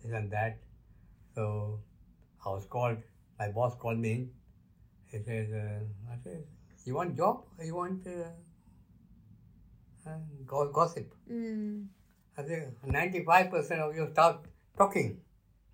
this 0.02 0.12
and 0.12 0.30
that. 0.30 0.58
So 1.34 1.80
I 2.44 2.50
was 2.50 2.66
called, 2.66 2.98
my 3.38 3.48
boss 3.48 3.74
called 3.76 3.98
me 3.98 4.12
in. 4.12 4.30
He 5.10 5.18
says, 5.24 5.48
uh, 5.52 6.12
I 6.12 6.16
said, 6.22 6.44
you 6.84 6.94
want 6.94 7.16
job 7.16 7.44
or 7.58 7.64
you 7.64 7.74
want 7.74 8.06
uh, 8.06 8.30
uh, 10.08 10.18
go- 10.46 10.70
gossip. 10.72 11.12
Mm. 11.30 11.86
I 12.38 12.42
think 12.42 12.80
95% 12.86 13.78
of 13.80 13.94
you 13.94 14.08
start 14.12 14.44
talking, 14.78 15.20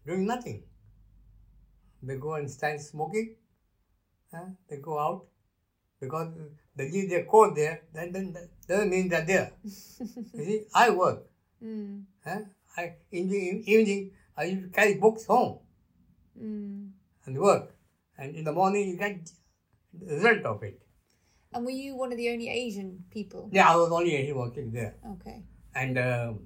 doing 0.07 0.27
nothing. 0.27 0.63
They 2.03 2.17
go 2.17 2.35
and 2.35 2.51
stand 2.51 2.81
smoking, 2.81 3.37
huh? 4.33 4.47
they 4.69 4.77
go 4.77 4.99
out 4.99 5.27
because 6.07 6.29
they 6.77 6.91
leave 6.91 7.09
their 7.11 7.25
coat 7.25 7.55
there, 7.55 7.83
that 7.95 8.13
doesn't, 8.13 8.37
doesn't 8.69 8.91
mean 8.91 9.09
they're 9.09 9.25
there. 9.25 9.53
you 9.63 9.71
see, 9.71 10.61
I 10.75 10.91
work. 10.91 11.25
Mm. 11.63 12.05
Huh? 12.25 12.41
I, 12.77 12.95
in 13.11 13.29
the 13.29 13.43
evening, 13.73 14.11
I 14.37 14.45
used 14.45 14.65
to 14.65 14.69
carry 14.71 14.95
books 14.95 15.27
home 15.27 15.59
Mm. 16.39 16.91
and 17.25 17.39
work. 17.39 17.75
And 18.19 18.37
in 18.37 18.45
the 18.45 18.53
morning, 18.53 18.89
you 18.91 18.97
get 18.99 19.17
the 19.93 20.17
result 20.17 20.45
of 20.45 20.63
it. 20.63 20.83
And 21.55 21.65
were 21.65 21.71
you 21.71 21.97
one 21.97 22.13
of 22.13 22.19
the 22.19 22.29
only 22.31 22.49
Asian 22.51 23.05
people? 23.11 23.49
Yeah, 23.51 23.73
I 23.73 23.77
was 23.77 23.91
only 23.91 24.15
Asian 24.15 24.37
working 24.37 24.71
there. 24.73 24.97
Okay. 25.15 25.43
And 25.75 25.99
um, 25.99 26.41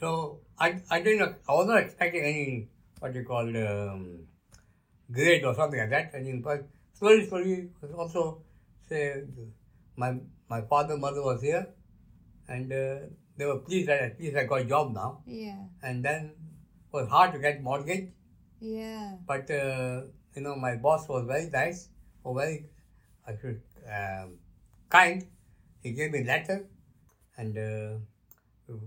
so 0.00 0.40
I, 0.58 0.80
I 0.90 1.00
didn't, 1.00 1.36
I 1.48 1.52
was 1.52 1.66
not 1.68 1.78
expecting 1.78 2.22
any, 2.24 2.68
what 2.98 3.14
you 3.14 3.24
call, 3.24 3.46
um, 3.46 4.26
grade 5.12 5.44
or 5.44 5.54
something 5.54 5.78
like 5.78 5.90
that. 5.90 6.14
And 6.14 6.26
in 6.26 6.42
fact, 6.42 6.64
slowly, 7.00 7.26
slowly, 7.26 7.70
was 7.82 7.92
also 7.92 8.42
say 8.88 9.24
my 9.96 10.10
my 10.48 10.60
father, 10.62 10.96
mother 10.96 11.22
was 11.22 11.42
here, 11.42 11.66
and 12.48 12.72
uh, 12.72 12.96
they 13.36 13.46
were 13.46 13.58
pleased 13.58 13.88
that 13.88 14.00
at 14.02 14.20
least 14.20 14.36
I 14.36 14.44
got 14.44 14.62
a 14.62 14.64
job 14.64 14.94
now. 14.94 15.22
Yeah. 15.26 15.58
And 15.82 16.04
then 16.04 16.32
it 16.36 16.92
was 17.00 17.08
hard 17.08 17.32
to 17.32 17.38
get 17.38 17.62
mortgage, 17.62 18.08
Yeah. 18.60 19.16
but 19.26 19.50
uh, 19.50 20.02
you 20.36 20.42
know 20.42 20.56
my 20.56 20.76
boss 20.76 21.08
was 21.08 21.26
very 21.26 21.50
nice, 21.50 21.88
or 22.24 22.34
very 22.40 22.66
I 23.26 23.36
should 23.40 23.60
um, 23.98 24.38
kind. 24.88 25.26
He 25.82 25.92
gave 25.92 26.12
me 26.12 26.24
letter, 26.24 26.66
and 27.38 27.56
uh, 27.56 27.98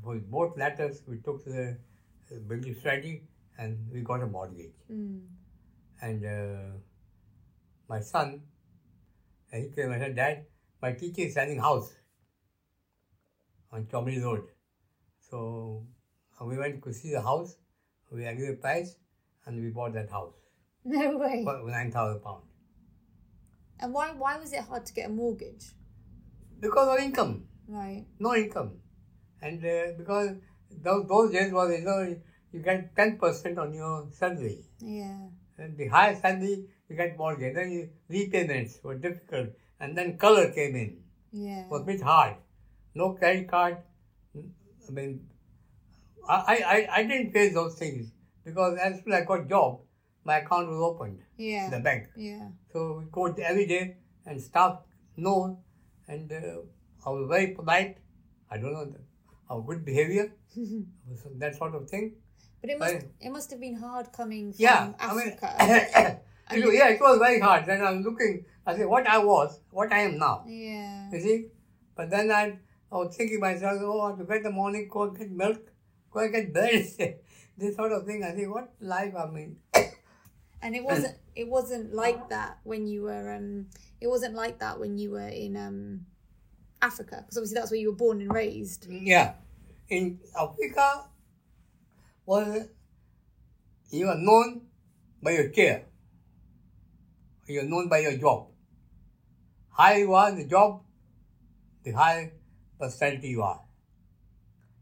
for 0.03 0.15
both 0.37 0.57
letters 0.57 1.01
we 1.07 1.17
took 1.17 1.43
to 1.45 1.49
the 1.49 1.67
uh, 2.31 2.39
building 2.47 2.75
study 2.79 3.23
and 3.57 3.77
we 3.91 4.01
got 4.01 4.21
a 4.21 4.27
mortgage. 4.27 4.73
Mm. 4.91 5.21
And 6.01 6.25
uh, 6.25 6.77
my 7.89 7.99
son, 7.99 8.41
and 9.51 9.63
he 9.63 9.69
came 9.75 9.91
and 9.91 10.01
said, 10.01 10.15
Dad, 10.15 10.45
my 10.81 10.93
teacher 10.93 11.21
is 11.21 11.33
selling 11.33 11.59
house 11.59 11.91
on 13.71 13.85
Cholmeley 13.85 14.21
Road. 14.23 14.43
So 15.29 15.85
uh, 16.39 16.45
we 16.45 16.57
went 16.57 16.83
to 16.83 16.93
see 16.93 17.11
the 17.11 17.21
house, 17.21 17.55
we 18.11 18.25
agreed 18.25 18.49
the 18.51 18.53
price, 18.57 18.95
and 19.45 19.61
we 19.61 19.69
bought 19.69 19.93
that 19.93 20.09
house 20.09 20.33
No 20.85 21.17
way. 21.17 21.43
for 21.43 21.61
9,000 21.69 22.21
pounds. 22.21 22.43
And 23.79 23.93
why 23.93 24.11
why 24.11 24.37
was 24.37 24.53
it 24.53 24.61
hard 24.61 24.85
to 24.85 24.93
get 24.93 25.07
a 25.09 25.13
mortgage? 25.13 25.65
Because 26.59 26.87
of 26.97 27.03
income, 27.03 27.45
Right. 27.67 28.05
no 28.19 28.35
income. 28.35 28.71
And 29.41 29.63
uh, 29.65 29.97
because 29.97 30.29
those, 30.71 31.05
those 31.07 31.31
days 31.31 31.51
was, 31.51 31.71
you 31.77 31.83
know, 31.83 32.15
you 32.53 32.59
get 32.61 32.95
10% 32.95 33.57
on 33.57 33.73
your 33.73 34.07
salary. 34.11 34.63
Yeah. 34.79 35.27
And 35.57 35.77
the 35.77 35.87
higher 35.87 36.15
salary, 36.15 36.67
you 36.89 36.95
get 36.95 37.17
mortgage. 37.17 37.55
Then 37.55 37.71
you, 37.71 37.89
repayments 38.09 38.79
were 38.83 38.95
difficult. 38.95 39.49
And 39.79 39.97
then 39.97 40.17
color 40.17 40.51
came 40.51 40.75
in. 40.75 40.97
Yeah. 41.31 41.61
It 41.65 41.69
was 41.69 41.81
a 41.81 41.85
bit 41.85 42.01
hard. 42.01 42.35
No 42.95 43.13
credit 43.13 43.47
card. 43.49 43.77
I 44.35 44.91
mean, 44.91 45.27
I, 46.27 46.87
I, 46.91 46.99
I 46.99 47.03
didn't 47.03 47.31
face 47.31 47.53
those 47.53 47.75
things 47.75 48.11
because 48.45 48.77
as 48.77 49.01
soon 49.03 49.13
as 49.13 49.21
I 49.21 49.25
got 49.25 49.47
job, 49.49 49.79
my 50.25 50.37
account 50.39 50.67
was 50.69 50.77
opened 50.81 51.19
Yeah. 51.37 51.65
in 51.65 51.71
the 51.71 51.79
bank. 51.79 52.07
Yeah. 52.15 52.47
So 52.71 52.99
we 52.99 53.05
go 53.11 53.25
every 53.25 53.65
day 53.65 53.97
and 54.25 54.41
staff 54.41 54.79
know 55.17 55.59
and 56.07 56.31
uh, 56.31 56.61
I 57.05 57.09
was 57.09 57.27
very 57.29 57.47
polite. 57.47 57.97
I 58.49 58.57
don't 58.57 58.73
know, 58.73 58.93
our 59.49 59.61
good 59.61 59.83
behavior, 59.83 60.31
that 61.39 61.55
sort 61.55 61.75
of 61.75 61.89
thing. 61.89 62.13
But 62.61 62.69
it 62.69 62.79
must 62.79 62.93
Right. 62.93 63.03
it 63.19 63.29
must 63.31 63.49
have 63.51 63.59
been 63.59 63.75
hard 63.75 64.11
coming 64.13 64.53
from 64.53 64.61
Yeah, 64.63 64.93
I 64.99 65.13
mean, 65.15 65.37
Africa. 65.41 66.19
it 66.51 66.73
yeah, 66.73 66.89
it 66.89 66.99
was 66.99 67.19
very 67.19 67.39
hard. 67.39 67.65
Then 67.65 67.83
I'm 67.83 68.03
looking, 68.03 68.45
I 68.65 68.75
said, 68.75 68.87
what 68.87 69.07
I 69.07 69.17
was, 69.17 69.59
what 69.71 69.91
I 69.91 69.99
am 69.99 70.17
now. 70.17 70.43
yeah. 70.47 71.09
You 71.11 71.21
see? 71.21 71.45
But 71.95 72.09
then 72.09 72.31
I, 72.31 72.57
I 72.91 72.95
was 72.95 73.15
thinking 73.15 73.39
myself, 73.39 73.79
oh, 73.81 74.01
I 74.01 74.09
have 74.09 74.19
to 74.19 74.25
get 74.25 74.43
the 74.43 74.51
morning, 74.51 74.87
go 74.91 75.03
and 75.03 75.17
get 75.17 75.31
milk, 75.31 75.71
go 76.11 76.19
and 76.19 76.33
get 76.33 76.53
bread. 76.53 76.71
this 77.57 77.75
sort 77.75 77.91
of 77.91 78.05
thing. 78.05 78.23
I 78.23 78.31
think, 78.31 78.53
what 78.53 78.73
life 78.79 79.13
I 79.15 79.29
mean. 79.29 79.57
And 80.61 80.75
it 80.75 80.83
wasn't 80.83 81.17
it 81.35 81.47
wasn't 81.47 81.93
like 81.93 82.29
that 82.29 82.57
when 82.63 82.87
you 82.87 83.03
were 83.03 83.33
um 83.33 83.67
it 83.99 84.07
wasn't 84.07 84.33
like 84.33 84.59
that 84.59 84.79
when 84.79 84.97
you 84.97 85.11
were 85.11 85.27
in 85.27 85.57
um 85.57 86.05
Africa 86.81 87.17
because 87.21 87.37
obviously 87.37 87.55
that's 87.55 87.69
where 87.69 87.79
you 87.79 87.91
were 87.91 87.97
born 87.97 88.21
and 88.21 88.33
raised. 88.33 88.87
Yeah. 88.89 89.33
In 89.89 90.19
Africa, 90.39 91.05
was 92.25 92.67
you 93.89 94.07
are 94.07 94.17
known 94.17 94.61
by 95.21 95.31
your 95.31 95.49
chair. 95.49 95.83
You 97.47 97.61
are 97.61 97.63
known 97.65 97.89
by 97.89 97.99
your 97.99 98.17
job. 98.17 98.47
Higher 99.69 99.99
you 99.99 100.13
are 100.13 100.29
in 100.29 100.37
the 100.37 100.45
job, 100.45 100.81
the 101.83 101.91
higher 101.91 102.31
personality 102.79 103.29
you 103.29 103.41
are. 103.41 103.61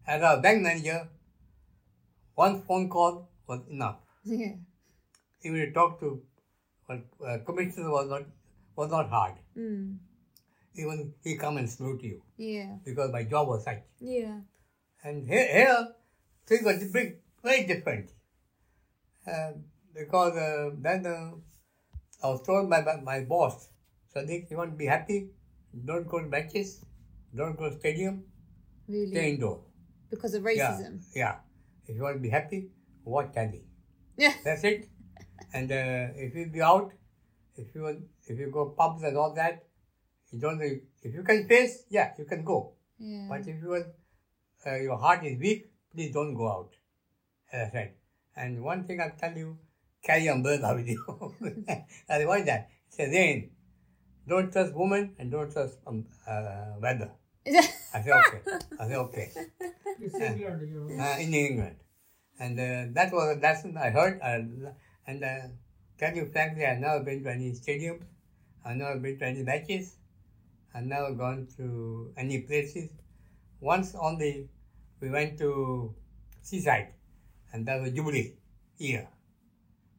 As 0.06 0.22
a 0.22 0.40
bank 0.42 0.62
manager, 0.62 1.08
one 2.36 2.62
phone 2.64 2.90
call 2.90 3.30
was 3.48 3.62
enough. 3.70 3.98
Yeah. 4.24 4.56
Even 5.44 5.60
to 5.62 5.72
talk 5.72 6.00
to 6.02 6.22
a 7.26 7.40
commissioner 7.40 7.90
was 7.90 8.10
not 8.10 8.24
was 8.76 8.92
not 8.92 9.10
hard. 9.10 9.34
Mm. 9.58 9.98
Even 10.76 11.14
he 11.24 11.36
come 11.38 11.58
and 11.58 11.70
salute 11.70 12.04
you 12.04 12.22
Yeah. 12.38 12.76
because 12.86 13.12
my 13.12 13.24
job 13.24 13.48
was 13.48 13.64
such. 13.64 13.82
Yeah. 14.00 14.40
And 15.04 15.28
here, 15.28 15.48
here 15.48 15.88
things 16.46 16.64
were 16.64 16.78
big, 16.94 17.18
very 17.44 17.64
different. 17.66 18.12
Uh, 19.26 19.52
because 19.94 20.36
uh, 20.38 20.72
then 20.80 21.06
uh, 21.06 21.32
I 22.24 22.28
was 22.28 22.42
told 22.44 22.70
by 22.70 22.82
my, 22.82 22.96
my 23.02 23.20
boss, 23.22 23.70
Sadiq, 24.16 24.50
you 24.52 24.58
want 24.58 24.72
to 24.72 24.78
be 24.78 24.86
happy? 24.86 25.30
Don't 25.86 26.08
go 26.08 26.20
to 26.20 26.28
matches, 26.28 26.84
don't 27.36 27.58
go 27.58 27.70
to 27.70 27.80
stadium, 27.80 28.24
Really. 28.88 29.12
stay 29.12 29.30
indoor. 29.32 29.62
Because 30.10 30.34
of 30.34 30.44
racism. 30.44 31.02
yeah. 31.16 31.36
If 31.88 31.96
you 31.96 32.04
want 32.04 32.18
to 32.18 32.20
be 32.22 32.30
happy, 32.30 32.70
watch 33.06 33.32
telly. 33.34 33.64
Yeah. 34.18 34.34
That's 34.44 34.64
it. 34.64 34.90
And 35.54 35.72
uh, 35.72 36.08
if 36.16 36.36
you 36.36 36.46
be 36.48 36.62
out, 36.62 36.92
if 37.56 37.74
you 37.74 37.82
want, 37.84 38.00
if 38.28 38.38
you 38.38 38.50
go 38.52 38.70
pubs 38.78 39.04
and 39.04 39.18
all 39.18 39.34
that, 39.36 39.64
you 40.32 40.40
don't. 40.40 40.62
If 40.62 41.14
you 41.14 41.24
can 41.24 41.48
face, 41.48 41.84
yeah, 41.90 42.12
you 42.18 42.26
can 42.26 42.44
go. 42.44 42.74
Yeah. 43.00 43.26
But 43.30 43.42
if 43.42 43.62
you 43.62 43.84
uh, 44.66 44.76
your 44.76 44.98
heart 44.98 45.26
is 45.26 45.40
weak, 45.40 45.72
please 45.94 46.14
don't 46.14 46.34
go 46.36 46.48
out. 46.50 46.70
As 47.52 47.70
I 47.70 47.72
said. 47.72 47.94
And 48.36 48.62
one 48.64 48.86
thing 48.86 49.02
I'll 49.02 49.18
tell 49.20 49.36
you, 49.38 49.58
carry 50.04 50.28
with 50.76 50.88
you. 50.88 51.34
I 51.70 51.86
said, 52.08 52.28
why 52.28 52.42
that? 52.44 52.70
It 52.88 52.94
says 52.94 53.10
rain. 53.14 53.52
Don't 54.28 54.52
trust 54.52 54.74
women 54.76 55.16
and 55.18 55.32
don't 55.32 55.52
trust 55.52 55.78
um, 55.88 56.06
uh, 56.28 56.74
weather. 56.82 57.12
I 57.48 58.02
said, 58.02 58.14
okay. 58.14 58.42
I 58.80 58.88
said, 58.88 58.98
okay. 58.98 59.32
It's 60.00 60.16
England, 60.16 60.70
you 60.70 60.98
know. 60.98 61.04
Uh, 61.04 61.18
in 61.20 61.34
England. 61.34 61.76
And 62.40 62.60
uh, 62.60 62.94
that 62.94 63.12
was 63.14 63.38
a 63.38 63.40
lesson 63.40 63.78
I 63.78 63.90
heard. 63.90 64.20
Uh, 64.22 64.72
and 65.08 65.24
uh, 65.24 65.48
tell 65.98 66.16
you 66.16 66.26
frankly, 66.26 66.66
I've 66.66 66.80
never 66.80 67.04
been 67.04 67.24
to 67.24 67.32
any 67.32 67.52
stadiums. 67.52 68.04
I've 68.66 68.78
never 68.78 69.00
been 69.00 69.18
to 69.20 69.26
any 69.26 69.44
matches. 69.44 69.96
I've 70.74 70.86
never 70.86 71.14
gone 71.14 71.48
to 71.58 72.14
any 72.18 72.42
places. 72.42 72.90
Once 73.60 73.96
only 74.00 74.48
we 75.00 75.10
went 75.10 75.38
to 75.40 75.94
Seaside, 76.42 76.94
and 77.54 77.66
that 77.68 77.82
was 77.82 77.92
Jubilee 77.92 78.34
year 78.78 79.08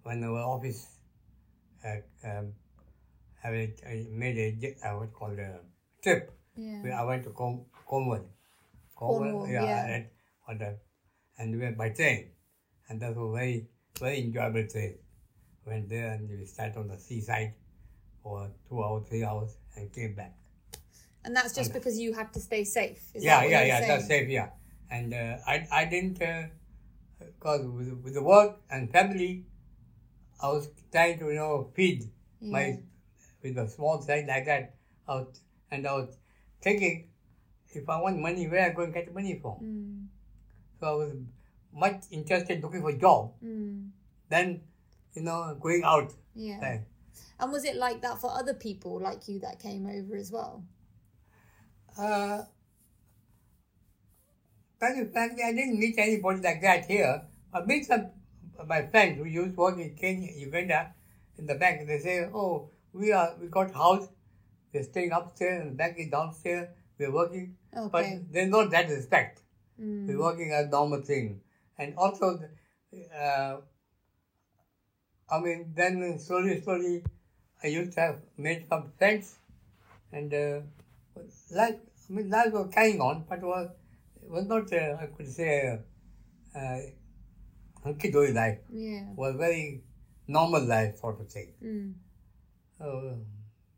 when 0.03 0.25
our 0.25 0.39
office 0.41 0.87
uh, 1.85 1.97
um, 2.29 2.53
have 3.43 3.55
a, 3.55 3.73
uh, 3.87 4.05
made 4.11 4.39
a 4.39 4.53
j- 4.53 4.77
uh, 4.85 4.97
what 4.99 5.13
called 5.13 5.39
a 5.39 5.61
trip. 6.03 6.33
yeah. 6.57 6.83
We- 6.83 6.91
I 6.91 7.05
went 7.05 7.25
to 7.25 7.31
Com- 7.31 7.67
Cornwall. 7.87 8.27
Cornwall, 8.95 9.49
yeah. 9.49 9.87
And, 9.87 10.07
on 10.49 10.59
the, 10.59 10.77
and 11.39 11.53
we 11.55 11.61
went 11.63 11.77
by 11.79 11.91
train. 11.91 12.31
And 12.89 13.01
that 13.01 13.17
was 13.17 13.35
very, 13.35 13.67
very 13.99 14.21
enjoyable 14.21 14.67
train. 14.69 14.99
Went 15.67 15.89
there 15.89 16.13
and 16.13 16.29
we 16.29 16.45
sat 16.47 16.77
on 16.77 16.89
the 16.89 16.99
seaside 16.99 17.55
for 18.23 18.51
two 18.69 18.83
hours, 18.83 19.05
three 19.09 19.25
hours, 19.25 19.57
and 19.77 19.93
came 19.93 20.15
back. 20.15 20.35
And 21.25 21.35
that's 21.37 21.55
just 21.55 21.73
because 21.73 21.99
you 21.99 22.13
had 22.13 22.33
to 22.33 22.41
stay 22.41 22.65
safe. 22.65 23.01
Is 23.15 23.23
yeah, 23.25 23.45
yeah, 23.45 23.65
yeah, 23.65 23.79
saying? 23.79 23.89
that's 23.89 24.07
safe, 24.09 24.29
yeah. 24.29 24.49
And 24.91 25.15
uh, 25.15 25.39
I, 25.47 25.67
I 25.71 25.85
didn't, 25.85 26.19
because 27.19 27.65
with, 27.67 27.93
with 28.03 28.15
the 28.15 28.23
work 28.23 28.61
and 28.71 28.91
family, 28.91 29.47
I 30.43 30.49
was 30.49 30.69
trying 30.91 31.19
to, 31.21 31.27
you 31.27 31.35
know, 31.35 31.71
feed 31.75 32.11
Yeah. 32.41 32.51
my, 32.53 32.79
with 33.43 33.59
a 33.59 33.69
small 33.69 34.01
size 34.03 34.25
like 34.27 34.45
that. 34.47 34.75
I 35.07 35.15
was, 35.15 35.41
and 35.71 35.87
I 35.87 35.93
was 35.95 36.17
thinking, 36.61 37.09
if 37.71 37.89
I 37.89 38.01
want 38.01 38.19
money, 38.19 38.49
where 38.49 38.67
I 38.67 38.71
go 38.71 38.83
and 38.83 38.93
get 38.93 39.15
money 39.15 39.39
from? 39.41 39.57
Mm. 39.63 40.07
So 40.81 40.87
I 40.87 40.95
was 41.05 41.15
much 41.73 42.05
interested 42.11 42.63
looking 42.63 42.83
for 42.83 42.91
a 42.91 42.99
job 42.99 43.33
Mm. 43.43 43.91
than, 44.29 44.61
you 45.15 45.23
know, 45.23 45.57
going 45.61 45.83
out. 45.85 46.13
Yeah. 46.35 46.81
And 47.39 47.53
was 47.53 47.65
it 47.65 47.77
like 47.77 48.03
that 48.03 48.19
for 48.19 48.31
other 48.31 48.55
people 48.55 49.01
like 49.01 49.29
you 49.29 49.39
that 49.41 49.59
came 49.59 49.87
over 49.87 50.17
as 50.17 50.31
well? 50.33 50.65
Uh, 51.99 52.43
frankly, 54.79 55.43
I 55.45 55.53
didn't 55.53 55.79
meet 55.79 55.95
anybody 55.99 56.41
like 56.41 56.63
that 56.63 56.87
here. 56.87 57.23
I 57.53 57.61
met 57.65 57.85
some 57.85 58.07
my 58.67 58.83
friends 58.87 59.19
who 59.19 59.25
used 59.25 59.55
to 59.55 59.61
work 59.61 59.79
in 59.79 59.95
Kenya, 59.95 60.33
Uganda, 60.37 60.95
in 61.39 61.47
the 61.47 61.55
bank. 61.55 61.87
They 61.87 61.99
say, 61.99 62.29
"Oh, 62.33 62.71
we 62.93 63.13
are 63.13 63.35
we 63.41 63.49
got 63.49 63.75
house. 63.75 64.09
We're 64.73 64.83
staying 64.83 65.13
upstairs, 65.13 65.63
and 65.63 65.73
the 65.73 65.77
bank 65.77 65.97
is 65.99 66.11
downstairs. 66.11 66.69
We're 66.99 67.13
working." 67.13 67.57
Okay. 67.77 67.89
But 67.91 68.33
there's 68.33 68.51
not 68.51 68.71
that 68.71 68.89
respect. 68.89 69.41
Mm. 69.81 70.07
We're 70.07 70.19
working 70.19 70.53
as 70.53 70.71
normal 70.71 71.03
thing, 71.03 71.41
and 71.79 71.95
also, 71.97 72.41
uh, 73.19 73.57
I 75.31 75.41
mean, 75.41 75.73
then 75.75 76.19
slowly, 76.19 76.61
slowly, 76.61 77.05
I 77.63 77.69
used 77.69 77.93
to 77.95 78.01
have 78.01 78.21
made 78.37 78.67
some 78.69 78.93
friends, 78.99 79.39
and 80.13 80.33
uh, 80.35 80.61
life. 81.51 81.77
I 82.09 82.13
mean, 82.13 82.29
life 82.31 82.53
was 82.53 82.71
carrying 82.73 83.01
on, 83.01 83.25
but 83.29 83.41
was 83.43 83.71
it 84.23 84.31
was 84.31 84.47
not. 84.47 84.73
Uh, 84.73 84.97
I 85.01 85.07
could 85.07 85.29
say, 85.29 85.79
uh, 86.55 86.77
hunky 87.85 88.11
dory 88.11 88.33
life. 88.33 88.59
Yeah. 88.71 89.07
Was 89.17 89.37
very, 89.37 89.83
normal 90.29 90.65
life 90.65 90.99
sort 90.99 91.21
of 91.21 91.29
thing. 91.31 91.53
Mm. 91.63 91.95
Uh, 92.81 93.17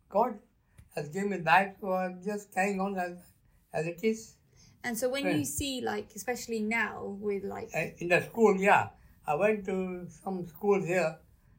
God 0.09 0.39
has 0.95 1.09
given 1.09 1.31
me 1.31 1.39
life, 1.39 1.75
so 1.81 1.93
I'm 1.93 2.23
just 2.23 2.53
carrying 2.55 2.81
on 2.81 2.97
as, 2.99 3.17
as 3.73 3.87
it 3.87 4.01
is. 4.05 4.37
And 4.85 4.97
so 4.99 5.09
when 5.09 5.25
Yeah. 5.25 5.37
you 5.37 5.45
see, 5.45 5.81
like, 5.81 6.09
especially 6.15 6.61
now 6.61 7.17
with 7.21 7.45
like, 7.45 7.71
Uh, 7.75 7.87
in 7.99 8.09
the 8.09 8.21
school, 8.23 8.57
yeah. 8.61 8.91
I 9.27 9.35
went 9.37 9.65
to 9.67 10.07
some 10.23 10.47
schools 10.47 10.87
here 10.87 11.17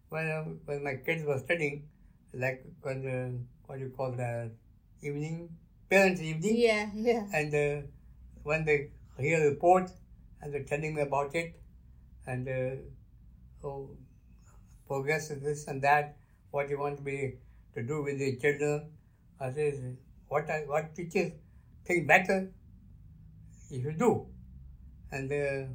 when, 0.10 0.28
uh, 0.28 0.44
when 0.66 0.84
my 0.84 0.96
kids 0.98 1.24
were 1.24 1.40
studying, 1.40 1.88
like 2.34 2.64
when, 2.84 3.08
uh, 3.08 3.32
what 3.66 3.80
do 3.80 3.86
you 3.86 3.92
call 3.92 4.12
that, 4.12 4.52
evening, 5.02 5.50
parents' 5.90 6.22
evening. 6.22 6.56
yeah, 6.58 6.90
yeah, 6.94 7.26
And 7.34 7.54
uh, 7.54 7.88
when 8.44 8.66
they 8.66 8.92
hear 9.18 9.40
the 9.40 9.50
report 9.50 9.92
and 10.42 10.54
they're 10.54 10.64
telling 10.64 10.94
me 10.96 11.02
about 11.02 11.34
it, 11.36 11.60
and 12.28 12.48
uh, 12.48 13.68
oh, 13.68 13.90
progress 14.88 15.30
is 15.32 15.42
this 15.42 15.68
and 15.68 15.82
that, 15.82 16.18
what 16.52 16.70
you 16.70 16.80
want 16.80 16.98
to 16.98 17.04
be 17.04 17.36
to 17.74 17.84
do 17.84 18.04
with 18.04 18.20
your 18.20 18.36
children. 18.36 18.92
I 19.40 19.52
says, 19.52 19.80
what 20.28 20.50
I, 20.50 20.64
what 20.68 20.96
teachers 20.96 21.32
think 21.86 22.08
better, 22.08 22.52
if 23.70 23.84
you 23.84 23.92
do. 23.92 24.28
And 25.12 25.32
uh, 25.32 25.68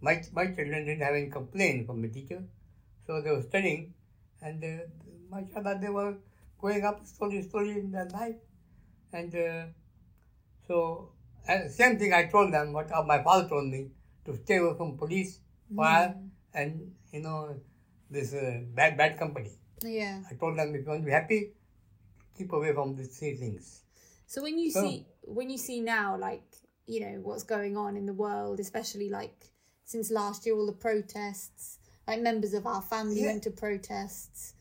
my 0.00 0.22
my 0.32 0.46
children 0.46 0.86
didn't 0.86 1.02
have 1.02 1.14
any 1.14 1.30
complaint 1.30 1.86
from 1.86 2.02
the 2.02 2.08
teacher, 2.08 2.42
so 3.06 3.20
they 3.20 3.30
were 3.30 3.42
studying, 3.42 3.94
and 4.40 4.62
uh, 4.62 4.84
mashallah, 5.30 5.78
they 5.80 5.88
were 5.88 6.14
going 6.60 6.84
up 6.84 7.00
slowly, 7.04 7.42
slowly 7.42 7.78
in 7.78 7.90
their 7.90 8.06
life, 8.06 8.36
and. 9.12 9.34
Uh, 9.34 9.64
so, 10.68 11.12
and 11.48 11.70
same 11.70 11.98
thing 11.98 12.12
I 12.12 12.26
told 12.26 12.52
them, 12.52 12.74
what 12.74 12.90
my 13.06 13.22
father 13.22 13.48
told 13.48 13.68
me, 13.68 13.88
to 14.26 14.36
stay 14.36 14.58
away 14.58 14.76
from 14.76 14.98
police, 14.98 15.40
fire, 15.74 16.14
and, 16.54 16.92
you 17.12 17.20
know, 17.20 17.56
this 18.10 18.32
uh, 18.34 18.60
bad, 18.74 18.96
bad 18.96 19.18
company. 19.18 19.52
yeah. 19.82 20.22
I 20.30 20.34
told 20.34 20.58
them, 20.58 20.74
if 20.74 20.82
you 20.82 20.88
want 20.88 21.02
to 21.02 21.06
be 21.06 21.12
happy, 21.12 21.52
keep 22.36 22.52
away 22.52 22.72
from 22.72 22.96
these 22.96 23.18
three 23.18 23.36
things. 23.36 23.82
So 24.26 24.42
when 24.42 24.58
you 24.58 24.70
So- 24.70 24.82
see 24.82 25.06
when 25.22 25.50
you 25.50 25.58
see 25.58 25.80
now, 25.80 26.16
like 26.18 26.42
you 26.86 27.00
know 27.00 27.20
what's 27.22 27.42
going 27.42 27.76
on 27.76 27.96
in 27.96 28.06
the 28.06 28.14
world, 28.14 28.60
especially 28.60 29.10
like 29.10 29.36
since 29.84 30.10
last 30.10 30.46
year, 30.46 30.54
all 30.56 30.66
the 30.66 30.72
protests, 30.72 31.78
like 32.06 32.20
members 32.20 32.54
of 32.54 32.66
our 32.66 32.80
family 32.82 33.20
Yeah. 33.20 33.26
went 33.26 33.42
to 33.44 33.50
protests, 33.50 34.54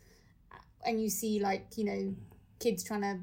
and 0.85 1.01
you 1.01 1.09
see 1.09 1.39
like 1.39 1.77
you 1.77 1.85
know 1.85 2.15
kids 2.59 2.83
trying 2.83 3.01
to, 3.01 3.19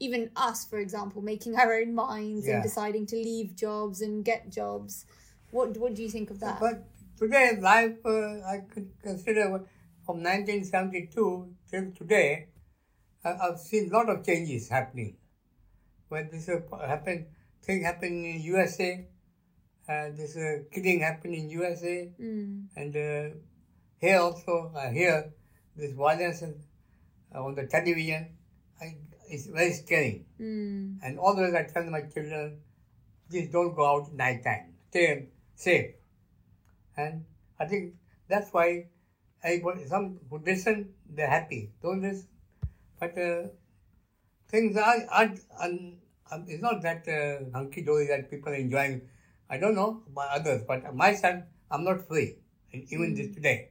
even 0.00 0.30
us, 0.36 0.64
for 0.66 0.78
example, 0.78 1.22
making 1.22 1.56
our 1.56 1.72
own 1.74 1.94
minds 1.94 2.46
Yeah. 2.46 2.54
and 2.56 2.62
deciding 2.62 3.06
to 3.06 3.16
leave 3.16 3.54
jobs 3.54 4.00
and 4.02 4.24
get 4.24 4.50
jobs. 4.50 5.06
What 5.50 5.76
what 5.78 5.94
do 5.94 6.02
you 6.02 6.10
think 6.10 6.30
of 6.30 6.40
that? 6.40 6.60
But 6.60 6.84
today, 7.16 7.56
life, 7.60 7.96
uh, 8.04 8.40
I 8.54 8.58
could 8.72 8.90
consider 9.02 9.64
from 10.04 10.22
1972 10.22 11.54
till 11.70 11.90
today, 11.92 12.48
I- 13.24 13.36
I've 13.48 13.58
seen 13.60 13.88
a 13.90 13.92
lot 13.98 14.08
of 14.08 14.24
changes 14.24 14.68
happening. 14.68 15.16
When 16.08 16.30
this 16.30 16.48
uh, 16.48 16.60
happened, 16.86 17.26
thing 17.62 17.82
happened 17.82 18.24
in 18.24 18.40
USA, 18.42 19.06
uh, 19.88 20.08
this 20.16 20.36
uh, 20.36 20.58
killing 20.72 21.00
happened 21.00 21.34
in 21.34 21.50
USA, 21.50 22.10
Mm, 22.20 22.66
and 22.76 22.96
uh, 22.96 23.36
here 23.98 24.18
also, 24.18 24.72
I 24.76 24.90
hear 24.90 25.32
this 25.76 25.92
violence 25.92 26.42
on 27.34 27.54
the 27.54 27.66
television. 27.66 28.36
I, 28.80 28.96
it's 29.28 29.46
very 29.46 29.72
scary. 29.72 30.24
mm, 30.40 30.98
And 31.02 31.18
always 31.18 31.54
I 31.54 31.64
tell 31.64 31.84
my 31.84 32.02
children, 32.02 32.60
please 33.30 33.48
don't 33.50 33.74
go 33.74 33.86
out 33.86 34.12
night 34.12 34.44
time. 34.44 34.74
Stay 34.90 35.26
safe. 35.54 35.95
And 36.96 37.24
I 37.60 37.66
think 37.66 37.94
that's 38.28 38.52
why 38.52 38.86
everybody, 39.42 39.86
some 39.86 40.18
who 40.30 40.38
listen, 40.38 40.94
they're 41.08 41.28
happy. 41.28 41.72
Don't 41.82 42.02
listen. 42.02 42.28
But 42.98 43.16
uh, 43.18 43.48
things 44.48 44.76
are, 44.76 44.96
aren't, 45.10 45.40
un, 45.60 45.98
um, 46.32 46.44
it's 46.48 46.62
not 46.62 46.82
that 46.82 47.06
uh, 47.08 47.56
hunky 47.56 47.82
dory 47.82 48.06
that 48.08 48.30
people 48.30 48.52
are 48.52 48.56
enjoying. 48.56 49.02
I 49.48 49.58
don't 49.58 49.74
know 49.74 50.02
about 50.10 50.30
others, 50.30 50.62
but 50.66 50.94
myself, 50.94 51.44
I'm 51.70 51.84
not 51.84 52.06
free. 52.08 52.36
And 52.72 52.84
even 52.90 53.14
this 53.14 53.34
today, 53.34 53.70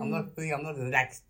I'm 0.00 0.10
not 0.10 0.34
free, 0.34 0.52
I'm 0.52 0.62
not 0.62 0.76
relaxed. 0.76 1.24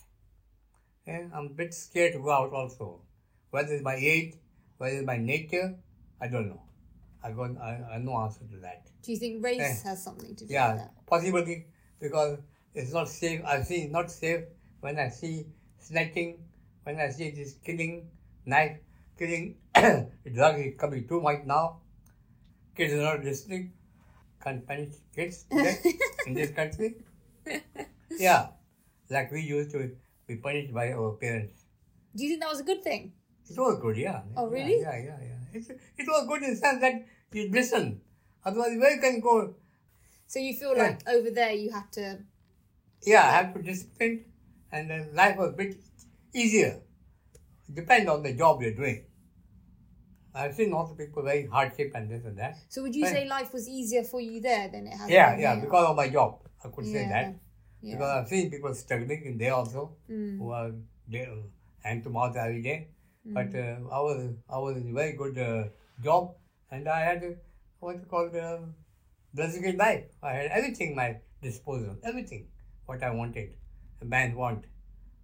Yeah, 1.07 1.29
I'm 1.35 1.47
a 1.47 1.51
bit 1.51 1.75
scared 1.75 2.15
to 2.15 2.19
go 2.19 2.31
out 2.31 2.53
also. 2.53 3.03
Whether 3.51 3.75
it's 3.75 3.85
my 3.85 3.95
age, 3.95 4.35
whether 4.79 4.97
it's 4.97 5.07
my 5.07 5.19
nature, 5.19 5.77
I 6.21 6.29
don't 6.29 6.49
know. 6.49 6.63
I 7.25 7.31
got 7.33 7.57
I, 7.59 7.71
I 7.95 7.99
no 7.99 8.17
answer 8.19 8.45
to 8.53 8.57
that. 8.59 8.87
do 9.03 9.13
you 9.13 9.19
think 9.19 9.43
race 9.45 9.59
Yeah. 9.61 9.91
has 9.91 10.03
something 10.05 10.29
to 10.37 10.45
do 10.45 10.45
with 10.45 10.51
Yeah, 10.51 10.75
that? 10.77 10.93
possibly 11.07 11.67
because 12.01 12.39
it's 12.75 12.93
not 12.93 13.09
safe. 13.09 13.41
I 13.45 13.63
see 13.63 13.77
it's 13.85 13.93
not 13.93 14.11
safe 14.11 14.43
when 14.81 14.99
I 14.99 15.09
see 15.09 15.47
snatching, 15.79 16.39
when 16.85 17.01
I 17.01 17.09
see 17.11 17.31
this 17.31 17.55
killing, 17.65 18.09
knife 18.45 18.77
killing. 19.19 19.57
drug 20.35 20.59
is 20.61 20.75
coming 20.79 21.09
too 21.09 21.21
much 21.21 21.45
now. 21.47 21.81
Kids 22.77 22.93
are 22.95 23.03
not 23.03 23.25
listening. 23.25 23.73
Can't 24.43 24.67
punish 24.67 24.91
kids 25.17 25.47
in 26.27 26.35
this 26.35 26.51
country. 26.51 26.97
Yeah, 28.19 28.49
like 29.11 29.33
we 29.33 29.41
used 29.43 29.71
to 29.73 29.91
be 30.27 30.37
punished 30.37 30.73
by 30.73 30.93
our 30.93 31.13
parents. 31.13 31.65
Do 32.15 32.23
you 32.23 32.31
think 32.31 32.43
that 32.43 32.51
was 32.51 32.61
a 32.61 32.65
good 32.65 32.83
thing? 32.85 33.13
It 33.51 33.59
was 33.59 33.79
good, 33.81 33.97
yeah. 33.97 34.23
Oh, 34.37 34.47
Yeah, 34.47 34.53
really? 34.55 34.81
Yeah, 34.81 34.97
yeah, 34.97 35.19
yeah. 35.21 35.41
It, 35.55 35.65
it 35.99 36.07
was 36.09 36.27
good 36.27 36.43
in 36.43 36.51
the 36.51 36.57
sense 36.57 36.81
that 36.81 37.07
you 37.33 37.49
listen. 37.51 38.01
Otherwise, 38.45 38.77
where 38.79 38.95
you 38.95 39.01
can 39.01 39.21
go? 39.21 39.55
So 40.27 40.39
you 40.39 40.55
feel 40.55 40.77
Yeah. 40.77 40.83
like 40.85 41.09
over 41.09 41.31
there 41.31 41.53
you 41.53 41.71
had 41.73 41.91
to 41.93 42.19
Yeah, 43.07 43.23
I 43.23 43.31
have 43.33 43.55
to 43.55 43.63
discipline, 43.63 44.25
and 44.73 44.91
then 44.91 45.15
life 45.15 45.37
was 45.37 45.51
a 45.51 45.53
bit 45.53 45.77
easier. 46.35 46.81
Depend 47.73 48.09
on 48.09 48.23
the 48.23 48.33
job 48.33 48.63
you're 48.63 48.75
doing. 48.75 49.05
I've 50.35 50.55
seen 50.55 50.73
also 50.73 50.95
people 50.95 51.23
very 51.23 51.47
hardship 51.47 51.93
and 51.95 52.11
this 52.11 52.25
and 52.25 52.37
that. 52.39 52.57
So 52.69 52.83
would 52.83 52.95
you 52.95 53.05
Right. 53.05 53.13
say 53.13 53.29
life 53.29 53.53
was 53.53 53.69
easier 53.69 54.03
for 54.03 54.21
you 54.21 54.41
there 54.41 54.69
than 54.69 54.87
it 54.89 54.97
has 54.97 55.09
Yeah, 55.11 55.31
been 55.33 55.41
yeah, 55.41 55.55
here? 55.55 55.65
because 55.65 55.87
of 55.91 55.97
my 55.97 56.09
job, 56.09 56.41
I 56.65 56.69
could 56.69 56.87
say 56.87 57.07
that. 57.09 57.35
yeah. 57.81 57.93
Because 57.95 58.11
I've 58.11 58.29
seen 58.29 58.51
people 58.51 58.75
struggling 58.75 59.25
in 59.27 59.39
there 59.39 59.55
also, 59.55 59.95
Mm. 60.11 60.39
who 60.39 60.51
are 60.51 60.73
there, 61.07 61.29
hand 61.85 62.03
to 62.05 62.11
mouth 62.11 62.37
every 62.37 62.63
day. 62.63 62.89
But 63.25 63.55
uh, 63.55 63.77
I 63.91 64.01
was 64.01 64.35
I 64.51 64.59
was 64.59 64.77
in 64.77 64.91
a 64.91 64.93
very 64.93 65.13
good 65.13 65.39
uh, 65.39 65.65
job, 66.03 66.35
and 66.71 66.89
I 66.89 67.01
had 67.01 67.25
uh, 67.25 67.31
what 67.81 67.97
you 67.97 68.07
call 68.11 68.29
the 68.29 68.69
blessed 69.33 69.77
life. 69.79 70.05
I 70.23 70.33
had 70.33 70.51
everything 70.51 70.91
at 70.91 70.97
my 70.97 71.17
disposal, 71.43 71.97
everything 72.05 72.49
what 72.87 73.03
I 73.03 73.11
wanted, 73.11 73.55
a 74.03 74.05
man 74.05 74.35
want. 74.35 74.65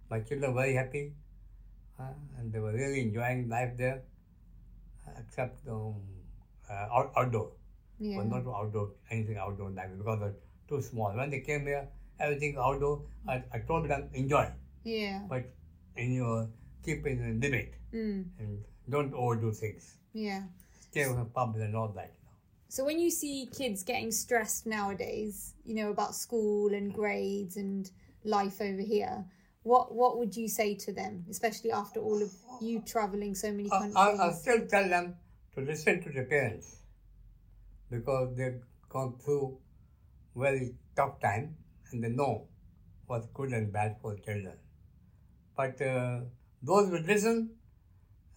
My 0.09 0.19
children 0.21 0.53
were 0.53 0.61
very 0.61 0.73
happy, 0.73 1.13
uh, 1.99 2.13
and 2.39 2.51
they 2.51 2.59
were 2.59 2.73
really 2.73 3.01
enjoying 3.01 3.47
life 3.49 3.77
there, 3.77 4.01
except 5.19 5.67
um, 5.67 5.95
uh, 6.69 6.87
out, 6.91 7.11
outdoor. 7.15 7.51
yeah. 7.99 8.17
But 8.17 8.27
not 8.27 8.51
outdoor, 8.51 8.89
anything 9.11 9.37
outdoor 9.37 9.69
life 9.69 9.91
because 9.95 10.19
they're 10.19 10.35
too 10.67 10.81
small. 10.81 11.11
When 11.15 11.29
they 11.29 11.41
came 11.41 11.67
here, 11.67 11.87
everything 12.19 12.57
outdoor. 12.57 13.03
I, 13.27 13.43
I 13.53 13.59
told 13.59 13.87
them 13.87 14.09
enjoy, 14.13 14.49
yeah. 14.83 15.21
but 15.29 15.45
in 15.95 16.13
your 16.13 16.49
keep 16.83 17.05
in 17.07 17.23
a 17.23 17.31
limit 17.45 17.73
Mm. 17.93 18.25
and 18.39 18.63
don't 18.89 19.13
overdo 19.13 19.51
things. 19.51 19.97
Yeah. 20.13 20.43
Stay 20.79 21.07
with 21.07 21.17
the 21.17 21.25
pubs 21.25 21.59
and 21.59 21.75
all 21.75 21.89
that. 21.89 22.13
So 22.69 22.85
when 22.85 22.99
you 22.99 23.11
see 23.11 23.49
kids 23.51 23.83
getting 23.83 24.11
stressed 24.11 24.65
nowadays, 24.65 25.55
you 25.65 25.75
know, 25.75 25.89
about 25.91 26.15
school 26.15 26.73
and 26.73 26.93
grades 26.93 27.57
and 27.57 27.89
life 28.23 28.61
over 28.61 28.81
here, 28.81 29.25
what 29.63 29.93
what 29.93 30.17
would 30.17 30.35
you 30.35 30.47
say 30.47 30.75
to 30.75 30.93
them, 30.93 31.25
especially 31.29 31.71
after 31.71 31.99
all 31.99 32.21
of 32.21 32.31
you 32.61 32.79
traveling 32.81 33.35
so 33.35 33.51
many 33.51 33.69
countries? 33.69 33.95
I, 33.95 34.27
I 34.27 34.31
still 34.31 34.65
tell 34.67 34.87
them 34.87 35.15
to 35.55 35.61
listen 35.61 36.01
to 36.03 36.09
the 36.09 36.23
parents 36.23 36.77
because 37.89 38.35
they've 38.37 38.61
gone 38.89 39.15
through 39.23 39.57
very 40.35 40.75
tough 40.95 41.19
time 41.19 41.55
and 41.91 42.03
they 42.03 42.09
know 42.09 42.47
what's 43.07 43.27
good 43.33 43.51
and 43.51 43.71
bad 43.71 43.97
for 44.01 44.15
children. 44.15 44.57
But 45.57 45.81
uh, 45.81 46.21
those 46.61 46.89
who 46.89 46.99
listen, 46.99 47.51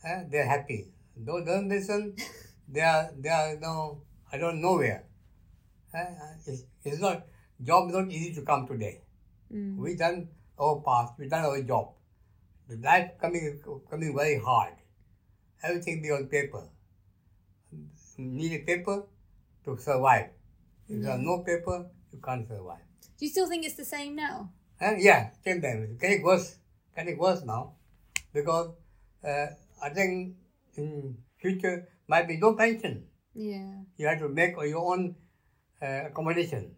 eh, 0.05 0.25
they're 0.31 0.47
happy. 0.47 0.93
Those 1.17 1.41
who 1.41 1.47
don't 1.47 1.69
listen, 1.69 2.17
they 2.69 2.81
are 2.81 3.11
they 3.19 3.29
are 3.29 3.57
no 3.61 4.03
I 4.33 4.39
don't 4.39 4.61
know 4.61 4.77
where. 4.77 5.05
Eh, 5.95 6.07
It's, 6.47 6.63
it's 6.85 6.99
not 7.01 7.27
job 7.63 7.89
is 7.89 7.95
not 7.95 8.11
easy 8.11 8.35
to 8.35 8.43
come 8.43 8.67
today. 8.67 9.03
Mm. 9.53 9.77
We 9.77 9.95
done 9.97 10.29
our 10.59 10.81
past, 10.81 11.15
we 11.19 11.29
done 11.29 11.45
our 11.45 11.63
job. 11.63 11.93
The 12.69 12.77
life 12.77 13.13
coming 13.21 13.61
coming 13.91 14.17
very 14.17 14.39
hard. 14.41 14.75
Everything 15.63 16.03
be 16.03 16.11
on 16.11 16.27
paper. 16.27 16.63
Need 18.17 18.53
a 18.53 18.65
paper 18.65 19.03
to 19.65 19.77
survive. 19.79 20.31
If 20.89 21.01
you 21.01 21.07
have 21.07 21.21
no 21.21 21.39
paper, 21.43 21.87
you 22.13 22.21
can't 22.25 22.47
survive. 22.47 22.85
Do 23.19 23.25
you 23.25 23.31
still 23.31 23.49
think 23.49 23.65
it's 23.65 23.75
the 23.75 23.85
same 23.85 24.15
now? 24.17 24.51
And 24.81 25.01
yeah, 25.03 25.31
same 25.45 25.61
time. 25.63 25.83
It's 25.89 26.01
getting 26.01 26.23
worse. 26.23 26.57
Getting 26.97 27.19
worse 27.19 27.43
now. 27.45 27.73
Because 28.35 28.75
uh, 29.27 29.47
I 29.83 29.89
think 29.91 30.35
in 30.77 31.17
future 31.39 31.89
might 32.09 32.29
be 32.29 32.37
no 32.37 32.55
pension. 32.55 33.05
Yeah. 33.35 33.73
You 33.97 34.07
have 34.09 34.19
to 34.19 34.29
make 34.29 34.57
your 34.57 34.93
own 34.93 35.15
uh, 35.81 36.07
accommodation 36.11 36.75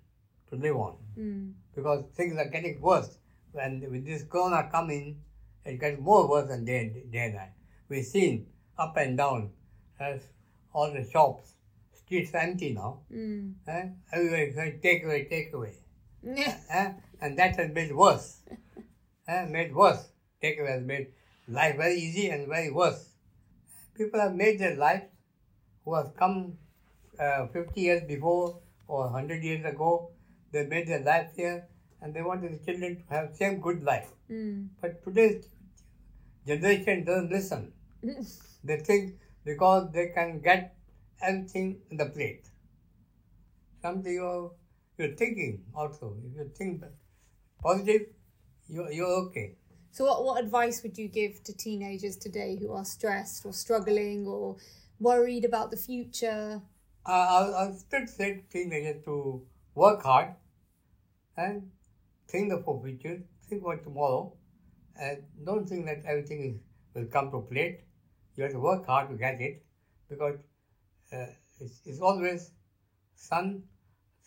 to 0.50 0.56
live 0.56 0.76
on. 0.76 0.96
Mm. 1.18 1.52
because 1.74 2.04
things 2.14 2.36
are 2.38 2.48
getting 2.50 2.78
worse. 2.80 3.16
when 3.52 3.80
with 3.90 4.04
this 4.04 4.22
corona 4.24 4.68
coming, 4.70 5.22
it 5.64 5.80
gets 5.80 5.98
more 5.98 6.28
worse 6.28 6.48
than 6.48 6.64
day, 6.66 7.04
day 7.10 7.24
and 7.26 7.34
night. 7.34 7.52
We've 7.88 8.04
seen 8.04 8.46
up 8.78 8.94
and 8.98 9.16
down 9.16 9.50
as 9.98 10.20
all 10.74 10.92
the 10.92 11.02
shops, 11.08 11.54
streets 11.94 12.32
empty 12.34 12.74
now. 12.74 13.00
Mm. 13.10 13.54
Eh? 13.66 13.84
Everywhere 14.12 14.46
is 14.48 14.80
take 14.82 15.04
away, 15.04 15.24
take 15.24 15.52
away. 15.54 15.74
Eh? 16.26 16.92
And 17.20 17.38
that 17.38 17.56
has 17.56 17.72
made 17.72 17.94
worse. 17.94 18.40
eh? 19.26 19.46
Made 19.46 19.74
worse. 19.74 20.08
Take 20.42 20.60
away 20.60 20.72
has 20.72 20.82
made 20.84 21.06
life 21.48 21.76
very 21.76 21.96
easy 21.96 22.28
and 22.30 22.48
very 22.48 22.70
worse. 22.70 23.10
People 23.96 24.20
have 24.20 24.34
made 24.34 24.58
their 24.58 24.76
life 24.76 25.04
who 25.84 25.94
have 25.94 26.16
come 26.16 26.58
uh, 27.18 27.46
50 27.46 27.80
years 27.80 28.02
before 28.06 28.58
or 28.88 29.04
100 29.04 29.42
years 29.42 29.64
ago. 29.64 30.10
They 30.52 30.66
made 30.66 30.88
their 30.88 31.00
life 31.00 31.30
here 31.36 31.66
and 32.00 32.14
they 32.14 32.22
wanted 32.22 32.52
the 32.52 32.64
children 32.64 32.96
to 32.96 33.14
have 33.14 33.36
same 33.36 33.60
good 33.60 33.82
life. 33.82 34.08
Mm. 34.30 34.68
But 34.80 35.04
today's 35.04 35.48
generation 36.46 37.04
doesn't 37.04 37.30
listen. 37.30 37.72
They 38.64 38.78
think 38.78 39.14
because 39.44 39.92
they 39.92 40.08
can 40.08 40.40
get 40.40 40.74
everything 41.22 41.78
in 41.90 41.96
the 41.96 42.06
plate. 42.06 42.46
Something 43.80 44.14
you're, 44.14 44.52
you're 44.98 45.14
thinking 45.14 45.62
also. 45.74 46.16
If 46.24 46.36
you 46.36 46.50
think 46.56 46.82
positive, 47.62 48.08
you're, 48.68 48.90
you're 48.90 49.16
okay. 49.26 49.54
So, 49.96 50.04
what, 50.04 50.24
what 50.24 50.44
advice 50.44 50.82
would 50.82 50.98
you 50.98 51.08
give 51.08 51.42
to 51.44 51.56
teenagers 51.56 52.18
today 52.18 52.58
who 52.60 52.70
are 52.70 52.84
stressed 52.84 53.46
or 53.46 53.54
struggling 53.54 54.26
or 54.26 54.56
worried 55.00 55.46
about 55.46 55.70
the 55.70 55.78
future? 55.78 56.60
I, 57.06 57.12
I'll, 57.12 57.54
I'll 57.54 57.72
still 57.72 58.06
say 58.06 58.44
teenagers 58.52 59.02
to 59.06 59.40
work 59.74 60.02
hard 60.02 60.34
and 61.38 61.70
think 62.28 62.52
of 62.52 62.66
the 62.66 62.80
future, 62.84 63.22
think 63.48 63.62
about 63.62 63.84
tomorrow, 63.84 64.34
and 65.00 65.22
don't 65.46 65.66
think 65.66 65.86
that 65.86 66.02
everything 66.04 66.44
is, 66.44 66.60
will 66.94 67.08
come 67.08 67.30
to 67.30 67.40
plate. 67.40 67.80
You 68.34 68.42
have 68.42 68.52
to 68.52 68.60
work 68.60 68.84
hard 68.84 69.08
to 69.08 69.16
get 69.16 69.40
it 69.40 69.64
because 70.10 70.36
uh, 71.10 71.24
it's, 71.58 71.80
it's 71.86 72.00
always 72.00 72.50
sun, 73.14 73.62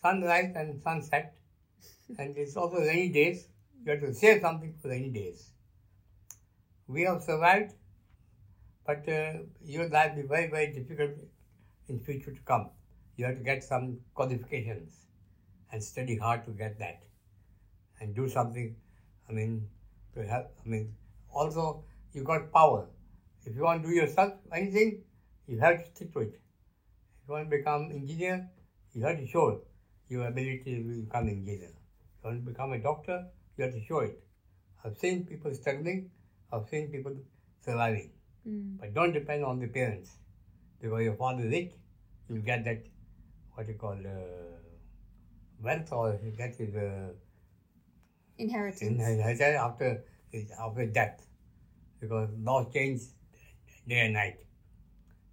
sunrise 0.02 0.52
and 0.56 0.82
sunset, 0.82 1.36
and 2.18 2.36
it's 2.36 2.58
also 2.58 2.78
rainy 2.78 3.10
days. 3.10 3.50
You 3.86 3.92
have 3.92 4.02
to 4.02 4.16
save 4.16 4.42
something 4.42 4.74
for 4.82 4.90
rainy 4.90 5.10
days. 5.10 5.52
We 6.90 7.04
have 7.04 7.22
survived, 7.22 7.76
but 8.84 9.08
uh, 9.08 9.34
your 9.64 9.88
life 9.90 10.16
will 10.16 10.24
be 10.24 10.28
very, 10.28 10.50
very 10.50 10.74
difficult 10.74 11.12
in 11.88 12.00
future 12.00 12.32
to 12.32 12.42
come. 12.42 12.72
You 13.16 13.26
have 13.26 13.38
to 13.38 13.44
get 13.44 13.64
some 13.64 14.00
qualifications 14.16 15.06
and 15.72 15.84
study 15.84 16.18
hard 16.18 16.46
to 16.46 16.52
get 16.52 16.80
that 16.80 17.04
and 18.02 18.16
do 18.16 18.28
something. 18.28 18.76
I 19.30 19.34
mean, 19.34 19.68
to 20.16 20.26
help. 20.26 20.52
I 20.66 20.68
mean, 20.68 20.96
also 21.32 21.84
you 22.12 22.24
got 22.24 22.52
power. 22.52 22.88
If 23.46 23.56
you 23.56 23.62
want 23.62 23.84
to 23.84 23.90
do 23.90 23.94
yourself 23.94 24.34
anything, 24.52 25.04
you 25.48 25.60
have 25.60 25.84
to 25.84 25.86
stick 25.92 26.12
to 26.14 26.22
it. 26.22 26.34
If 26.34 27.28
you 27.28 27.34
want 27.36 27.52
to 27.52 27.58
become 27.58 27.92
engineer, 27.92 28.50
you 28.94 29.04
have 29.04 29.18
to 29.18 29.28
show 29.28 29.62
your 30.08 30.28
ability 30.28 30.76
to 30.76 31.04
become 31.06 31.30
engineer. 31.30 31.70
If 31.70 32.24
you 32.24 32.32
want 32.32 32.46
to 32.46 32.52
become 32.52 32.74
a 32.74 32.80
doctor, 32.80 33.28
you 33.58 33.66
have 33.66 33.74
to 33.76 33.86
show 33.86 34.00
it. 34.00 34.24
I've 34.84 34.98
seen 34.98 35.28
people 35.28 35.54
struggling. 35.54 36.10
I've 36.52 36.68
seen 36.70 36.88
people 36.92 37.16
surviving. 37.62 38.12
Mm. 38.48 38.80
But 38.80 38.94
don't 38.94 39.12
depend 39.14 39.44
on 39.46 39.60
the 39.60 39.68
parents. 39.68 40.12
Because 40.82 41.04
your 41.04 41.16
father 41.16 41.44
is 41.46 41.52
rich, 41.52 41.72
you'll 42.30 42.42
get 42.42 42.64
that, 42.66 42.84
what 43.54 43.68
you 43.68 43.74
call, 43.74 43.92
uh, 43.94 44.58
wealth 45.62 45.92
or 45.92 46.20
you 46.24 46.32
get 46.32 46.56
his 46.56 46.76
uh, 46.76 47.10
Inheritance. 48.38 48.82
inheritance 48.82 49.42
after, 49.42 50.04
his, 50.32 50.52
after 50.60 50.86
death. 50.86 51.26
Because 52.00 52.30
laws 52.42 52.68
change 52.74 53.02
day 53.88 54.06
and 54.06 54.14
night. 54.14 54.40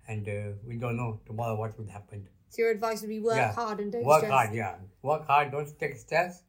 And 0.08 0.28
uh, 0.28 0.56
we 0.66 0.76
don't 0.76 0.96
know 0.96 1.20
tomorrow 1.26 1.54
what 1.56 1.78
will 1.78 1.88
happen. 1.88 2.28
So, 2.48 2.62
your 2.62 2.70
advice 2.70 3.00
would 3.02 3.08
be 3.10 3.20
work 3.20 3.36
Yeah. 3.36 3.52
hard 3.52 3.80
and 3.80 3.92
don't 3.92 4.04
Work 4.04 4.18
stress. 4.20 4.32
hard, 4.32 4.54
yeah. 4.54 4.76
Work 5.02 5.26
hard, 5.26 5.52
don't 5.52 5.78
take 5.78 5.96
stress. 5.96 6.42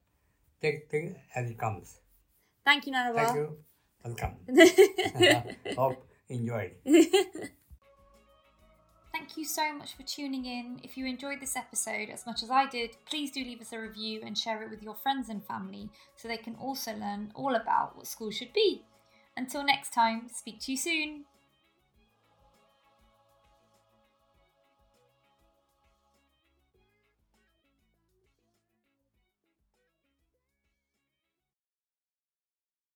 Take 0.61 0.89
things 0.89 1.15
as 1.35 1.49
it 1.51 1.57
comes. 1.57 1.99
Thank 2.65 2.87
you, 2.87 2.93
Nanaba. 2.93 3.15
Thank 3.15 3.35
you. 3.35 3.57
Welcome. 4.03 4.35
Hope 5.77 6.05
enjoyed. 6.29 6.71
Thank 9.11 9.35
you 9.35 9.45
so 9.45 9.73
much 9.73 9.95
for 9.95 10.03
tuning 10.03 10.45
in. 10.45 10.79
If 10.83 10.95
you 10.97 11.05
enjoyed 11.05 11.41
this 11.41 11.55
episode 11.55 12.09
as 12.09 12.25
much 12.25 12.43
as 12.43 12.51
I 12.51 12.67
did, 12.67 12.91
please 13.09 13.31
do 13.31 13.43
leave 13.43 13.61
us 13.61 13.73
a 13.73 13.79
review 13.79 14.21
and 14.23 14.37
share 14.37 14.61
it 14.63 14.69
with 14.69 14.83
your 14.83 14.95
friends 14.95 15.29
and 15.29 15.43
family 15.43 15.89
so 16.15 16.27
they 16.27 16.37
can 16.37 16.55
also 16.55 16.93
learn 16.93 17.31
all 17.33 17.55
about 17.55 17.97
what 17.97 18.07
school 18.07 18.31
should 18.31 18.53
be. 18.53 18.83
Until 19.35 19.63
next 19.63 19.91
time, 19.91 20.29
speak 20.33 20.59
to 20.61 20.71
you 20.71 20.77
soon. 20.77 21.25